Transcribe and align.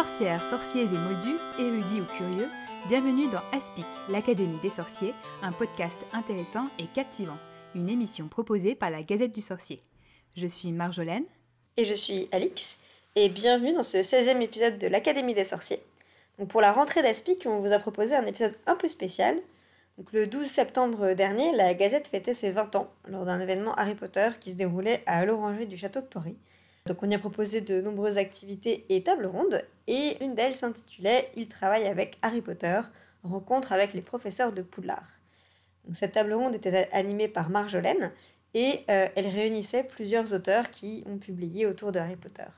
Sorcières, 0.00 0.42
sorciers 0.42 0.84
et 0.84 0.86
moldus, 0.86 1.38
érudits 1.58 2.00
ou 2.00 2.16
curieux, 2.16 2.48
bienvenue 2.88 3.28
dans 3.28 3.42
Aspic, 3.52 3.84
l'Académie 4.08 4.58
des 4.62 4.70
sorciers, 4.70 5.12
un 5.42 5.52
podcast 5.52 6.06
intéressant 6.14 6.68
et 6.78 6.86
captivant, 6.86 7.36
une 7.74 7.90
émission 7.90 8.26
proposée 8.26 8.74
par 8.74 8.88
la 8.88 9.02
Gazette 9.02 9.34
du 9.34 9.42
Sorcier. 9.42 9.78
Je 10.36 10.46
suis 10.46 10.72
Marjolaine. 10.72 11.26
Et 11.76 11.84
je 11.84 11.92
suis 11.92 12.30
Alix, 12.32 12.78
et 13.14 13.28
bienvenue 13.28 13.74
dans 13.74 13.82
ce 13.82 13.98
16e 13.98 14.40
épisode 14.40 14.78
de 14.78 14.86
l'Académie 14.86 15.34
des 15.34 15.44
sorciers. 15.44 15.82
Donc 16.38 16.48
pour 16.48 16.62
la 16.62 16.72
rentrée 16.72 17.02
d'Aspic, 17.02 17.44
on 17.44 17.58
vous 17.58 17.72
a 17.74 17.78
proposé 17.78 18.16
un 18.16 18.24
épisode 18.24 18.56
un 18.66 18.76
peu 18.76 18.88
spécial. 18.88 19.36
Le 20.14 20.26
12 20.26 20.46
septembre 20.46 21.12
dernier, 21.12 21.54
la 21.54 21.74
Gazette 21.74 22.08
fêtait 22.08 22.32
ses 22.32 22.52
20 22.52 22.74
ans 22.74 22.90
lors 23.06 23.26
d'un 23.26 23.38
événement 23.38 23.74
Harry 23.74 23.96
Potter 23.96 24.30
qui 24.40 24.52
se 24.52 24.56
déroulait 24.56 25.02
à 25.04 25.26
l'orangerie 25.26 25.66
du 25.66 25.76
château 25.76 26.00
de 26.00 26.06
Tory. 26.06 26.38
Donc 26.90 27.04
on 27.04 27.08
y 27.08 27.14
a 27.14 27.20
proposé 27.20 27.60
de 27.60 27.80
nombreuses 27.80 28.18
activités 28.18 28.84
et 28.88 29.04
tables 29.04 29.26
rondes, 29.26 29.62
et 29.86 30.16
une 30.24 30.34
d'elles 30.34 30.56
s'intitulait 30.56 31.30
Il 31.36 31.46
travaille 31.46 31.86
avec 31.86 32.18
Harry 32.20 32.42
Potter, 32.42 32.80
rencontre 33.22 33.70
avec 33.70 33.94
les 33.94 34.00
professeurs 34.00 34.52
de 34.52 34.60
Poudlard. 34.60 35.06
Cette 35.92 36.10
table 36.10 36.32
ronde 36.32 36.56
était 36.56 36.88
animée 36.90 37.28
par 37.28 37.48
Marjolaine, 37.48 38.10
et 38.54 38.80
euh, 38.90 39.06
elle 39.14 39.28
réunissait 39.28 39.84
plusieurs 39.84 40.34
auteurs 40.34 40.72
qui 40.72 41.04
ont 41.06 41.18
publié 41.18 41.64
autour 41.64 41.92
de 41.92 42.00
Harry 42.00 42.16
Potter. 42.16 42.50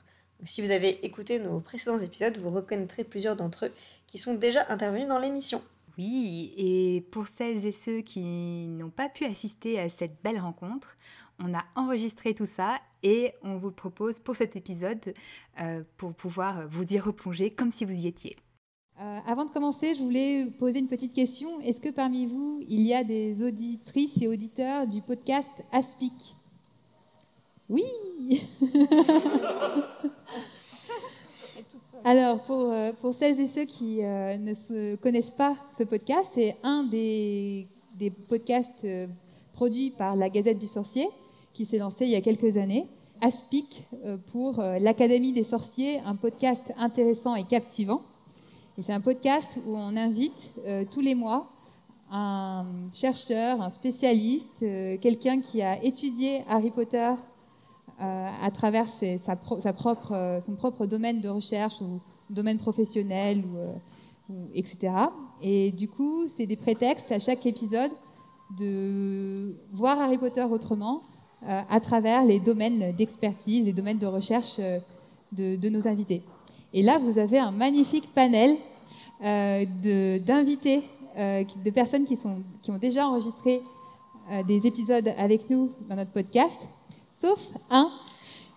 Si 0.44 0.62
vous 0.62 0.70
avez 0.70 1.04
écouté 1.04 1.38
nos 1.38 1.60
précédents 1.60 1.98
épisodes, 1.98 2.38
vous 2.38 2.48
reconnaîtrez 2.48 3.04
plusieurs 3.04 3.36
d'entre 3.36 3.66
eux 3.66 3.72
qui 4.06 4.16
sont 4.16 4.32
déjà 4.32 4.64
intervenus 4.70 5.08
dans 5.08 5.18
l'émission. 5.18 5.60
Oui, 5.98 6.54
et 6.56 7.02
pour 7.10 7.26
celles 7.26 7.66
et 7.66 7.72
ceux 7.72 8.00
qui 8.00 8.66
n'ont 8.68 8.88
pas 8.88 9.10
pu 9.10 9.26
assister 9.26 9.78
à 9.78 9.90
cette 9.90 10.22
belle 10.24 10.38
rencontre, 10.38 10.96
on 11.42 11.54
a 11.54 11.64
enregistré 11.76 12.34
tout 12.34 12.46
ça 12.46 12.78
et 13.02 13.32
on 13.42 13.56
vous 13.58 13.68
le 13.68 13.74
propose 13.74 14.20
pour 14.20 14.36
cet 14.36 14.54
épisode 14.56 15.14
euh, 15.60 15.82
pour 15.96 16.14
pouvoir 16.14 16.68
vous 16.68 16.94
y 16.94 16.98
replonger 16.98 17.50
comme 17.50 17.70
si 17.70 17.84
vous 17.84 17.92
y 17.92 18.06
étiez. 18.06 18.36
Euh, 19.00 19.18
avant 19.26 19.44
de 19.44 19.50
commencer, 19.50 19.94
je 19.94 20.02
voulais 20.02 20.46
poser 20.58 20.78
une 20.78 20.88
petite 20.88 21.12
question. 21.12 21.60
Est-ce 21.60 21.80
que 21.80 21.88
parmi 21.88 22.26
vous, 22.26 22.60
il 22.68 22.82
y 22.82 22.94
a 22.94 23.02
des 23.02 23.42
auditrices 23.42 24.20
et 24.22 24.28
auditeurs 24.28 24.86
du 24.86 25.00
podcast 25.00 25.50
Aspic? 25.72 26.36
Oui 27.68 27.82
Alors, 32.04 32.42
pour, 32.44 32.72
euh, 32.72 32.92
pour, 33.00 33.14
celles 33.14 33.40
et 33.40 33.46
ceux 33.46 33.64
qui 33.64 33.98
ne 34.02 34.54
se 34.54 34.96
connaissent 34.96 35.30
pas 35.30 35.56
ce 35.78 35.84
podcast, 35.84 36.32
c'est 36.34 36.56
un 36.62 36.82
des, 36.84 37.66
des 37.94 38.10
podcasts 38.10 38.86
produits 39.54 39.92
par 39.96 40.16
la 40.16 40.28
Gazette 40.28 40.58
du 40.58 40.66
Sorcier 40.66 41.06
qui 41.52 41.64
s'est 41.64 41.78
lancé 41.78 42.04
il 42.04 42.10
y 42.10 42.16
a 42.16 42.20
quelques 42.20 42.56
années. 42.56 42.86
Aspic 43.20 43.86
euh, 44.04 44.16
pour 44.32 44.58
euh, 44.58 44.78
l'Académie 44.80 45.32
des 45.32 45.44
sorciers, 45.44 46.00
un 46.00 46.16
podcast 46.16 46.72
intéressant 46.76 47.36
et 47.36 47.44
captivant. 47.44 48.02
Et 48.76 48.82
c'est 48.82 48.92
un 48.92 49.00
podcast 49.00 49.60
où 49.64 49.76
on 49.76 49.96
invite 49.96 50.52
euh, 50.66 50.84
tous 50.90 51.00
les 51.00 51.14
mois 51.14 51.48
un 52.10 52.66
chercheur, 52.92 53.62
un 53.62 53.70
spécialiste, 53.70 54.58
quelqu'un 55.00 55.40
qui 55.40 55.62
a 55.62 55.82
étudié 55.82 56.42
Harry 56.46 56.70
Potter 56.70 57.10
à 57.98 58.50
travers 58.52 58.86
sa, 58.86 59.72
propre, 59.72 60.38
son 60.44 60.54
propre 60.54 60.84
domaine 60.84 61.22
de 61.22 61.30
recherche 61.30 61.80
ou 61.80 62.02
domaine 62.28 62.58
professionnel, 62.58 63.42
etc. 64.52 64.92
Et 65.40 65.72
du 65.72 65.88
coup, 65.88 66.28
c'est 66.28 66.44
des 66.44 66.56
prétextes 66.56 67.10
à 67.12 67.18
chaque 67.18 67.46
épisode 67.46 67.92
de 68.58 69.54
voir 69.72 69.98
Harry 69.98 70.18
Potter 70.18 70.42
autrement, 70.42 71.04
à 71.46 71.80
travers 71.80 72.24
les 72.24 72.38
domaines 72.38 72.94
d'expertise, 72.96 73.66
les 73.66 73.72
domaines 73.72 73.98
de 73.98 74.06
recherche 74.06 74.56
euh, 74.58 74.78
de, 75.32 75.68
nos 75.68 75.88
invités. 75.88 76.22
Et 76.72 76.82
là, 76.82 76.98
vous 76.98 77.18
avez 77.18 77.38
un 77.38 77.50
magnifique 77.50 78.12
panel 78.14 78.54
euh, 79.24 79.64
d'invités, 80.18 80.82
de, 81.16 81.70
personnes 81.70 82.04
qui, 82.04 82.16
sont, 82.16 82.42
qui 82.62 82.70
ont 82.70 82.78
déjà 82.78 83.06
enregistré 83.08 83.60
des 84.46 84.66
épisodes 84.66 85.08
avec 85.18 85.50
nous 85.50 85.70
dans 85.88 85.96
notre 85.96 86.12
podcast, 86.12 86.60
sauf 87.10 87.50
un 87.70 87.90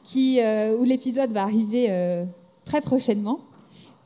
qui, 0.04 0.40
où 0.80 0.84
l'épisode 0.84 1.32
va 1.32 1.44
arriver 1.44 2.26
très 2.64 2.82
prochainement. 2.82 3.40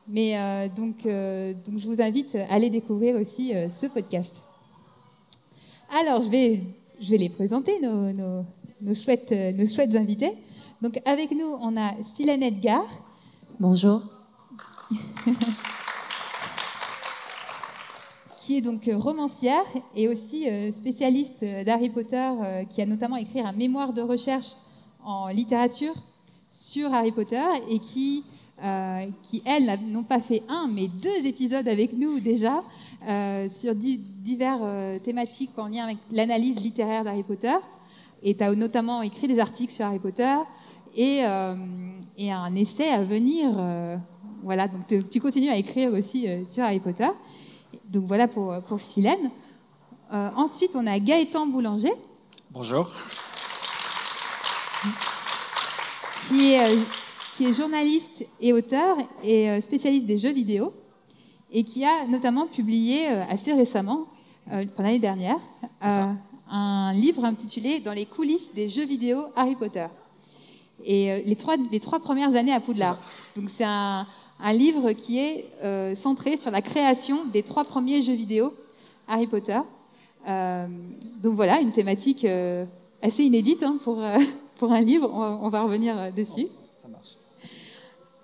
Mais 0.08 0.34
donc, 0.70 1.04
donc, 1.04 1.78
je 1.78 1.86
vous 1.86 2.00
invite 2.02 2.34
à 2.34 2.54
aller 2.54 2.70
découvrir 2.70 3.14
aussi 3.16 3.52
ce 3.68 3.86
podcast. 3.86 4.44
Alors, 5.90 6.22
je 6.22 6.30
vais, 6.30 6.60
je 7.00 7.10
vais 7.10 7.18
les 7.18 7.28
présenter, 7.28 7.80
nos, 7.80 8.12
nos, 8.12 8.44
nos 8.82 8.94
chouettes, 8.94 9.32
euh, 9.32 9.52
nos 9.52 9.66
chouettes 9.66 9.94
invités. 9.94 10.32
Donc 10.82 11.00
avec 11.04 11.30
nous, 11.32 11.56
on 11.60 11.76
a 11.76 11.92
Silène 12.16 12.42
Edgar. 12.42 12.84
Bonjour. 13.58 14.02
qui 18.38 18.56
est 18.56 18.60
donc 18.62 18.88
euh, 18.88 18.96
romancière 18.96 19.64
et 19.94 20.08
aussi 20.08 20.48
euh, 20.48 20.72
spécialiste 20.72 21.44
d'Harry 21.44 21.90
Potter, 21.90 22.30
qui 22.70 22.82
a 22.82 22.86
notamment 22.86 23.16
écrit 23.16 23.40
un 23.40 23.52
mémoire 23.52 23.92
de 23.92 24.02
recherche 24.02 24.56
en 25.04 25.28
littérature 25.28 25.94
sur 26.48 26.92
Harry 26.92 27.12
Potter 27.12 27.44
et 27.68 27.78
qui, 27.78 28.24
qui 29.22 29.42
elles, 29.46 29.78
n'ont 29.86 30.02
pas 30.02 30.20
fait 30.20 30.42
un, 30.48 30.68
mais 30.68 30.88
deux 30.88 31.24
épisodes 31.24 31.68
avec 31.68 31.92
nous 31.92 32.18
déjà 32.18 32.62
sur 33.50 33.74
divers 33.74 34.60
thématiques 35.04 35.56
en 35.58 35.68
lien 35.68 35.84
avec 35.84 35.98
l'analyse 36.10 36.56
littéraire 36.60 37.04
d'Harry 37.04 37.22
Potter. 37.22 37.54
Et 38.22 38.36
tu 38.36 38.44
as 38.44 38.54
notamment 38.54 39.02
écrit 39.02 39.28
des 39.28 39.38
articles 39.38 39.72
sur 39.72 39.86
Harry 39.86 39.98
Potter 39.98 40.36
et, 40.94 41.24
euh, 41.24 41.54
et 42.16 42.30
un 42.30 42.54
essai 42.54 42.88
à 42.88 43.02
venir. 43.02 43.50
Euh, 43.56 43.96
voilà, 44.42 44.68
donc 44.68 44.82
tu 45.10 45.20
continues 45.20 45.48
à 45.48 45.56
écrire 45.56 45.92
aussi 45.92 46.28
euh, 46.28 46.44
sur 46.50 46.64
Harry 46.64 46.80
Potter. 46.80 47.08
Donc 47.84 48.04
voilà 48.06 48.28
pour, 48.28 48.54
pour 48.66 48.80
Silène. 48.80 49.30
ensuite, 50.10 50.72
on 50.74 50.86
a 50.86 50.98
Gaëtan 50.98 51.46
Boulanger. 51.46 51.92
Bonjour. 52.50 52.90
Qui 56.28 56.52
est, 56.52 56.78
qui 57.36 57.46
est 57.46 57.52
journaliste 57.52 58.24
et 58.40 58.52
auteur 58.52 58.96
et 59.22 59.60
spécialiste 59.60 60.06
des 60.06 60.18
jeux 60.18 60.32
vidéo 60.32 60.72
et 61.52 61.64
qui 61.64 61.84
a 61.84 62.06
notamment 62.06 62.46
publié 62.46 63.06
assez 63.06 63.52
récemment, 63.52 64.06
l'année 64.78 65.00
dernière, 65.00 65.38
un 66.50 66.92
livre 66.92 67.24
intitulé 67.24 67.80
Dans 67.80 67.92
les 67.92 68.06
coulisses 68.06 68.52
des 68.54 68.68
jeux 68.68 68.84
vidéo 68.84 69.24
Harry 69.36 69.54
Potter. 69.54 69.86
Et 70.84 71.12
euh, 71.12 71.20
les, 71.24 71.36
trois, 71.36 71.56
les 71.70 71.80
trois 71.80 72.00
premières 72.00 72.34
années 72.34 72.52
à 72.52 72.60
Poudlard. 72.60 72.96
Donc 73.36 73.50
c'est 73.54 73.64
un, 73.64 74.06
un, 74.40 74.52
livre 74.52 74.92
qui 74.92 75.18
est 75.18 75.46
euh, 75.62 75.94
centré 75.94 76.36
sur 76.36 76.50
la 76.50 76.62
création 76.62 77.24
des 77.26 77.42
trois 77.42 77.64
premiers 77.64 78.02
jeux 78.02 78.14
vidéo 78.14 78.52
Harry 79.06 79.26
Potter. 79.26 79.58
Euh, 80.26 80.66
donc 81.22 81.34
voilà, 81.34 81.60
une 81.60 81.72
thématique 81.72 82.26
assez 83.02 83.24
inédite 83.24 83.62
hein, 83.62 83.78
pour, 83.84 84.02
pour 84.58 84.72
un 84.72 84.80
livre. 84.80 85.08
On, 85.12 85.48
va 85.48 85.62
revenir 85.62 86.12
dessus. 86.12 86.48
Ça 86.76 86.88
marche. 86.88 87.16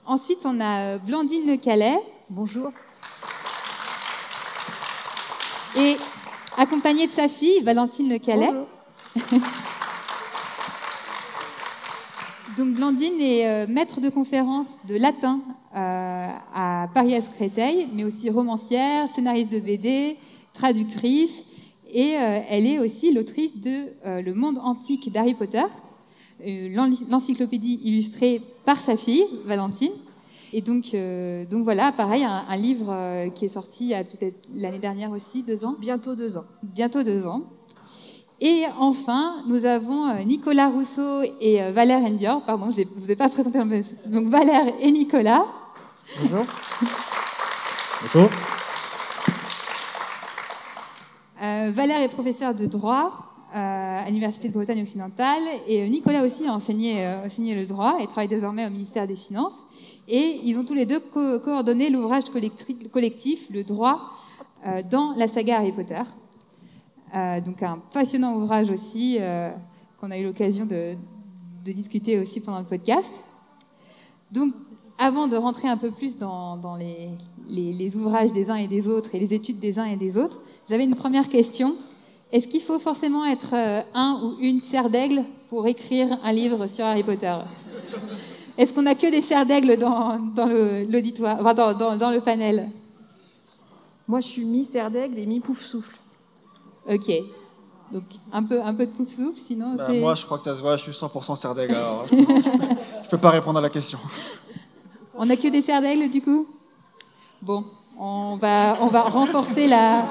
Ensuite, 0.06 0.40
on 0.44 0.60
a 0.60 0.98
Blandine 0.98 1.46
Le 1.46 1.56
Calais. 1.56 1.98
Bonjour. 2.30 2.70
Et 5.78 5.96
accompagnée 6.56 7.06
de 7.06 7.12
sa 7.12 7.28
fille, 7.28 7.60
Valentine 7.62 8.08
Le 8.08 8.18
Calais. 8.18 8.50
Donc 12.56 12.74
Blandine 12.74 13.20
est 13.20 13.46
euh, 13.46 13.66
maître 13.68 14.00
de 14.00 14.08
conférence 14.08 14.78
de 14.88 14.96
latin 14.96 15.40
euh, 15.74 16.28
à 16.54 16.88
Paris-Créteil, 16.94 17.88
mais 17.92 18.04
aussi 18.04 18.30
romancière, 18.30 19.08
scénariste 19.08 19.52
de 19.52 19.60
BD, 19.60 20.16
traductrice, 20.54 21.44
et 21.92 22.16
euh, 22.16 22.40
elle 22.48 22.66
est 22.66 22.78
aussi 22.78 23.12
l'autrice 23.12 23.60
de 23.60 24.22
Le 24.22 24.32
monde 24.32 24.58
antique 24.58 25.12
d'Harry 25.12 25.34
Potter, 25.34 25.64
l'encyclopédie 26.40 27.78
illustrée 27.84 28.40
par 28.64 28.80
sa 28.80 28.96
fille, 28.96 29.26
Valentine, 29.44 29.92
et 30.52 30.60
donc, 30.60 30.94
euh, 30.94 31.44
donc 31.46 31.64
voilà, 31.64 31.92
pareil, 31.92 32.24
un, 32.24 32.56
livre 32.56 32.86
euh, 32.90 33.28
qui 33.30 33.46
est 33.46 33.48
sorti 33.48 33.92
peut-être 34.10 34.36
l'année 34.54 34.78
dernière 34.78 35.10
aussi, 35.10 35.42
deux 35.42 35.64
ans. 35.64 35.76
Bientôt 35.78 36.14
deux 36.14 36.36
ans. 36.36 36.44
Bientôt 36.62 37.02
deux 37.02 37.26
ans. 37.26 37.42
Et 38.40 38.64
enfin, 38.78 39.42
nous 39.48 39.64
avons 39.64 40.08
euh, 40.08 40.22
Nicolas 40.22 40.68
Rousseau 40.68 41.22
et 41.40 41.70
Valère 41.72 42.04
Endior. 42.04 42.44
Pardon, 42.44 42.70
je 42.70 42.82
ne 42.82 42.86
vous 42.96 43.10
ai 43.10 43.16
pas 43.16 43.28
présenté 43.28 43.58
en 43.58 43.66
Donc 43.66 44.28
Valère 44.28 44.66
et 44.80 44.90
Nicolas. 44.92 45.44
Bonjour. 46.20 46.44
Bonjour. 48.02 48.28
Valère 51.38 52.00
est 52.02 52.08
professeur 52.08 52.54
de 52.54 52.66
droit 52.66 53.34
à 53.52 54.04
l'Université 54.06 54.48
de 54.48 54.52
Bretagne 54.52 54.82
occidentale 54.82 55.42
et 55.66 55.88
Nicolas 55.88 56.22
aussi 56.22 56.46
a 56.46 56.52
enseigné, 56.52 57.06
enseigné 57.24 57.54
le 57.54 57.66
droit 57.66 57.96
et 58.00 58.06
travaille 58.06 58.28
désormais 58.28 58.66
au 58.66 58.70
ministère 58.70 59.06
des 59.06 59.16
Finances. 59.16 59.64
Et 60.08 60.40
ils 60.44 60.56
ont 60.58 60.64
tous 60.64 60.74
les 60.74 60.86
deux 60.86 61.00
coordonné 61.00 61.90
l'ouvrage 61.90 62.24
collectif 62.92 63.46
Le 63.50 63.64
droit 63.64 64.12
euh, 64.66 64.82
dans 64.88 65.14
la 65.16 65.26
saga 65.26 65.58
Harry 65.58 65.72
Potter. 65.72 66.02
Euh, 67.14 67.40
donc 67.40 67.62
un 67.62 67.78
passionnant 67.92 68.34
ouvrage 68.36 68.70
aussi 68.70 69.16
euh, 69.20 69.50
qu'on 70.00 70.10
a 70.10 70.18
eu 70.18 70.24
l'occasion 70.24 70.66
de, 70.66 70.94
discuter 71.64 72.18
aussi 72.20 72.40
pendant 72.40 72.60
le 72.60 72.64
podcast. 72.64 73.12
Donc 74.30 74.54
avant 74.98 75.26
de 75.26 75.36
rentrer 75.36 75.68
un 75.68 75.76
peu 75.76 75.90
plus 75.90 76.16
dans, 76.16 76.76
les, 76.78 77.10
les, 77.48 77.96
ouvrages 77.96 78.32
des 78.32 78.50
uns 78.50 78.54
et 78.56 78.68
des 78.68 78.86
autres 78.86 79.14
et 79.16 79.18
les 79.18 79.34
études 79.34 79.58
des 79.58 79.80
uns 79.80 79.84
et 79.84 79.96
des 79.96 80.16
autres, 80.16 80.38
j'avais 80.68 80.84
une 80.84 80.94
première 80.94 81.28
question. 81.28 81.74
Est-ce 82.30 82.46
qu'il 82.46 82.60
faut 82.60 82.78
forcément 82.78 83.24
être 83.24 83.54
un 83.94 84.20
ou 84.22 84.40
une 84.40 84.60
serre 84.60 84.90
d'aigle 84.90 85.24
pour 85.48 85.66
écrire 85.66 86.16
un 86.22 86.32
livre 86.32 86.68
sur 86.68 86.84
Harry 86.84 87.02
Potter? 87.02 87.36
Est-ce 88.58 88.72
qu'on 88.72 88.82
n'a 88.82 88.94
que 88.94 89.10
des 89.10 89.22
serres 89.22 89.46
d'aigle 89.46 89.76
dans, 89.76 90.18
dans 90.18 90.46
l'auditoire, 90.46 91.38
enfin 91.40 91.54
dans, 91.54 91.96
dans, 91.96 92.10
le 92.10 92.20
panel 92.20 92.70
Moi, 94.08 94.20
je 94.20 94.26
suis 94.28 94.44
mi-serre 94.44 94.90
d'aigle 94.90 95.18
et 95.18 95.26
mi-pouf 95.26 95.60
souffle. 95.60 95.96
Ok. 96.88 97.10
Donc 97.92 98.04
un 98.32 98.42
peu, 98.42 98.60
un 98.62 98.74
peu 98.74 98.86
de 98.86 98.90
pouf 98.90 99.08
souffle, 99.08 99.38
sinon 99.38 99.74
bah, 99.74 99.88
Moi, 99.92 100.14
je 100.14 100.24
crois 100.24 100.38
que 100.38 100.44
ça 100.44 100.56
se 100.56 100.60
voit, 100.60 100.76
je 100.76 100.82
suis 100.82 100.92
100% 100.92 101.36
serre 101.36 101.54
d'aigle, 101.54 101.74
alors 101.74 102.06
je 102.10 102.14
ne 102.16 103.08
peux 103.10 103.18
pas 103.18 103.30
répondre 103.30 103.58
à 103.58 103.62
la 103.62 103.70
question. 103.70 103.98
On 105.14 105.26
n'a 105.26 105.36
que 105.36 105.48
des 105.48 105.62
serres 105.62 105.80
d'aigle, 105.80 106.10
du 106.10 106.20
coup? 106.20 106.46
Bon, 107.40 107.64
on 107.98 108.36
va, 108.36 108.76
on 108.82 108.88
va 108.88 109.02
renforcer 109.02 109.66
la, 109.66 110.04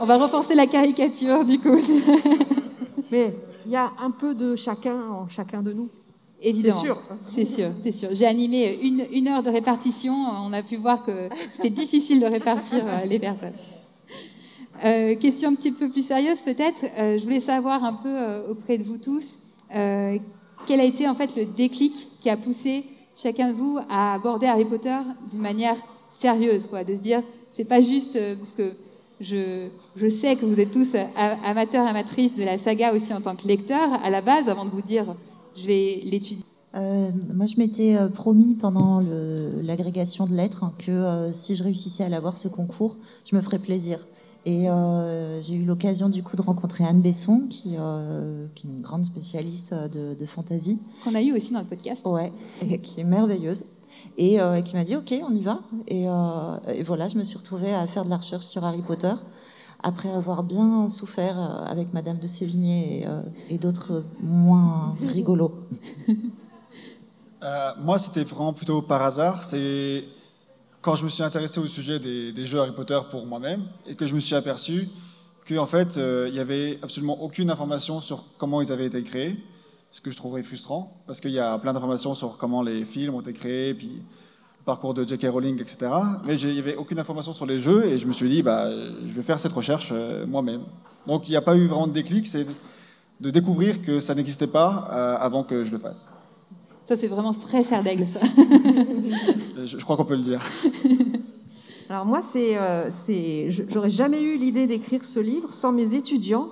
on 0.00 0.06
va 0.06 0.16
renforcer 0.16 0.54
la 0.54 0.66
caricature 0.66 1.44
du 1.44 1.58
coup. 1.58 1.78
Mais 3.10 3.36
il 3.66 3.72
y 3.72 3.76
a 3.76 3.92
un 4.00 4.10
peu 4.10 4.34
de 4.34 4.56
chacun 4.56 5.00
en 5.08 5.28
chacun 5.28 5.62
de 5.62 5.72
nous. 5.72 5.88
Évidemment. 6.42 6.74
C'est 6.74 6.86
sûr. 6.86 6.96
C'est 7.34 7.44
sûr, 7.44 7.70
c'est 7.82 7.92
sûr. 7.92 8.08
J'ai 8.12 8.26
animé 8.26 8.78
une, 8.82 9.06
une, 9.12 9.28
heure 9.28 9.42
de 9.42 9.50
répartition. 9.50 10.14
On 10.44 10.52
a 10.52 10.62
pu 10.62 10.76
voir 10.76 11.04
que 11.04 11.28
c'était 11.52 11.70
difficile 11.70 12.20
de 12.20 12.26
répartir 12.26 12.82
euh, 12.86 13.04
les 13.04 13.18
personnes. 13.18 13.52
Euh, 14.84 15.14
question 15.16 15.50
un 15.50 15.54
petit 15.54 15.72
peu 15.72 15.90
plus 15.90 16.06
sérieuse 16.06 16.40
peut-être. 16.40 16.84
Euh, 16.96 17.18
je 17.18 17.24
voulais 17.24 17.40
savoir 17.40 17.84
un 17.84 17.92
peu 17.92 18.48
auprès 18.48 18.78
de 18.78 18.84
vous 18.84 18.98
tous 18.98 19.36
quel 20.66 20.80
a 20.80 20.84
été 20.84 21.08
en 21.08 21.14
fait 21.14 21.36
le 21.36 21.46
déclic 21.46 22.08
qui 22.20 22.28
a 22.28 22.36
poussé 22.36 22.84
chacun 23.16 23.48
de 23.48 23.54
vous 23.54 23.78
à 23.88 24.14
aborder 24.14 24.46
Harry 24.46 24.64
Potter 24.64 24.96
d'une 25.30 25.40
manière 25.40 25.76
sérieuse, 26.10 26.66
quoi, 26.66 26.84
de 26.84 26.94
se 26.94 27.00
dire, 27.00 27.22
c'est 27.50 27.64
pas 27.64 27.80
juste 27.80 28.18
parce 28.36 28.52
que 28.52 28.72
je, 29.20 29.68
je, 29.96 30.08
sais 30.08 30.36
que 30.36 30.44
vous 30.44 30.58
êtes 30.60 30.72
tous 30.72 30.88
amateurs 31.44 31.86
amatrices 31.86 32.34
de 32.34 32.42
la 32.42 32.58
saga 32.58 32.92
aussi 32.92 33.14
en 33.14 33.20
tant 33.20 33.36
que 33.36 33.46
lecteurs, 33.46 33.92
à 34.04 34.10
la 34.10 34.20
base, 34.20 34.48
avant 34.48 34.64
de 34.64 34.70
vous 34.70 34.82
dire, 34.82 35.06
je 35.56 35.66
vais 35.66 36.00
l'étudier. 36.04 36.44
Euh, 36.76 37.10
moi, 37.34 37.46
je 37.46 37.56
m'étais 37.56 37.96
euh, 37.96 38.08
promis 38.08 38.54
pendant 38.54 39.00
l'agrégation 39.62 40.26
de 40.26 40.34
lettres 40.34 40.64
que 40.78 41.30
si 41.32 41.56
je 41.56 41.62
réussissais 41.62 42.04
à 42.04 42.08
l'avoir 42.08 42.38
ce 42.38 42.48
concours, 42.48 42.96
je 43.24 43.36
me 43.36 43.40
ferais 43.40 43.58
plaisir. 43.58 43.98
Et 44.46 44.68
j'ai 45.42 45.54
eu 45.54 45.64
l'occasion 45.66 46.08
du 46.08 46.22
coup 46.22 46.34
de 46.34 46.40
rencontrer 46.40 46.84
Anne 46.84 47.02
Besson, 47.02 47.46
qui, 47.50 47.76
qui 48.54 48.66
est 48.66 48.70
une 48.70 48.80
grande 48.80 49.04
spécialiste 49.04 49.74
de, 49.74 50.14
de 50.14 50.26
fantasy. 50.26 50.78
Qu'on 51.04 51.14
a 51.14 51.20
eu 51.20 51.36
aussi 51.36 51.52
dans 51.52 51.60
le 51.60 51.66
podcast. 51.66 52.06
Ouais, 52.06 52.32
et 52.66 52.78
qui 52.78 53.00
est 53.00 53.04
merveilleuse 53.04 53.64
et 54.18 54.40
euh, 54.40 54.60
qui 54.60 54.74
m'a 54.74 54.84
dit 54.84 54.96
ok 54.96 55.14
on 55.28 55.34
y 55.34 55.40
va 55.40 55.60
euh, 55.90 56.56
et, 56.74 56.82
voilà 56.82 57.08
je 57.08 57.16
me 57.16 57.24
suis 57.24 57.38
retrouvée 57.38 57.72
à 57.72 57.86
faire 57.86 58.04
de 58.04 58.10
la 58.10 58.16
recherche 58.16 58.46
sur 58.46 58.64
Harry 58.64 58.82
Potter 58.82 59.12
après 59.82 60.10
avoir 60.10 60.42
bien 60.42 60.88
souffert 60.88 61.38
euh, 61.38 61.64
avec 61.64 61.92
Madame 61.92 62.18
de 62.18 62.26
Sévigné 62.26 63.06
et, 63.48 63.58
d'autres 63.58 64.04
moins 64.20 64.96
rigolos. 65.06 65.54
moi 67.78 67.98
c'était 67.98 68.24
vraiment 68.24 68.52
plutôt 68.52 68.82
par 68.82 69.00
hasard 69.00 69.44
c'est 69.44 70.04
quand 70.82 70.94
je 70.94 71.04
me 71.04 71.08
suis 71.08 71.22
intéressé 71.22 71.58
au 71.58 71.66
sujet 71.66 71.98
des, 71.98 72.44
jeux 72.44 72.60
Harry 72.60 72.72
Potter 72.72 72.98
pour 73.10 73.24
moi-même 73.24 73.62
et 73.86 73.94
que 73.94 74.06
je 74.06 74.14
me 74.14 74.20
suis 74.20 74.34
aperçu 74.34 74.88
qu'en 75.48 75.66
fait 75.66 75.96
il 75.96 76.32
n'y 76.32 76.38
avait 76.38 76.78
absolument 76.82 77.22
aucune 77.22 77.50
information 77.50 78.00
sur 78.00 78.24
comment 78.36 78.60
ils 78.60 78.72
avaient 78.72 78.86
été 78.86 79.02
créés 79.02 79.42
ce 79.90 80.00
que 80.00 80.10
je 80.10 80.16
trouverais 80.16 80.42
frustrant, 80.42 81.02
parce 81.06 81.20
qu'il 81.20 81.32
y 81.32 81.38
a 81.38 81.58
plein 81.58 81.72
d'informations 81.72 82.14
sur 82.14 82.36
comment 82.36 82.62
les 82.62 82.84
films 82.84 83.14
ont 83.14 83.20
été 83.20 83.32
créés, 83.32 83.74
puis 83.74 84.02
parcours 84.64 84.94
de 84.94 85.06
J.K. 85.06 85.26
Rowling, 85.30 85.60
etc. 85.60 85.90
Mais 86.26 86.38
il 86.38 86.52
n'y 86.52 86.58
avait 86.58 86.76
aucune 86.76 86.98
information 86.98 87.32
sur 87.32 87.46
les 87.46 87.58
jeux, 87.58 87.86
et 87.86 87.98
je 87.98 88.06
me 88.06 88.12
suis 88.12 88.28
dit, 88.28 88.42
bah, 88.42 88.70
je 88.70 89.12
vais 89.12 89.22
faire 89.22 89.40
cette 89.40 89.52
recherche 89.52 89.90
euh, 89.92 90.26
moi-même. 90.26 90.62
Donc 91.06 91.28
il 91.28 91.32
n'y 91.32 91.36
a 91.36 91.42
pas 91.42 91.56
eu 91.56 91.66
vraiment 91.66 91.86
de 91.86 91.92
déclic, 91.92 92.26
c'est 92.26 92.46
de 93.20 93.30
découvrir 93.30 93.82
que 93.82 94.00
ça 94.00 94.14
n'existait 94.14 94.46
pas 94.46 94.88
euh, 94.92 95.16
avant 95.18 95.44
que 95.44 95.64
je 95.64 95.72
le 95.72 95.78
fasse. 95.78 96.08
Ça, 96.88 96.96
c'est 96.96 97.08
vraiment 97.08 97.32
très 97.32 97.62
serre 97.62 97.84
d'aigle, 97.84 98.06
ça. 98.06 98.20
je, 99.64 99.76
crois 99.76 99.96
qu'on 99.96 100.04
peut 100.04 100.16
le 100.16 100.22
dire. 100.22 100.40
Alors 101.88 102.06
moi, 102.06 102.20
c'est, 102.22 102.56
euh, 102.56 102.90
j'aurais 103.68 103.90
jamais 103.90 104.22
eu 104.22 104.36
l'idée 104.36 104.66
d'écrire 104.66 105.04
ce 105.04 105.20
livre 105.20 105.52
sans 105.52 105.72
mes 105.72 105.94
étudiants 105.94 106.48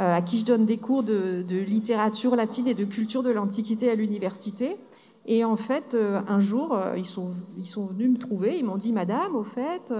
euh, 0.00 0.16
à 0.16 0.20
qui 0.20 0.40
je 0.40 0.44
donne 0.44 0.66
des 0.66 0.78
cours 0.78 1.04
de, 1.04 1.44
littérature 1.48 2.34
latine 2.34 2.66
et 2.66 2.74
de 2.74 2.84
culture 2.84 3.22
de 3.22 3.30
l'Antiquité 3.30 3.88
à 3.90 3.94
l'université. 3.94 4.76
Et 5.26 5.44
en 5.44 5.56
fait, 5.56 5.94
euh, 5.94 6.20
un 6.28 6.40
jour, 6.40 6.74
euh, 6.74 6.94
ils, 6.96 7.06
sont, 7.06 7.32
ils 7.56 7.66
sont 7.66 7.86
venus 7.86 8.10
me 8.10 8.18
trouver, 8.18 8.58
ils 8.58 8.64
m'ont 8.64 8.76
dit, 8.76 8.92
Madame, 8.92 9.34
au 9.34 9.42
fait, 9.42 9.92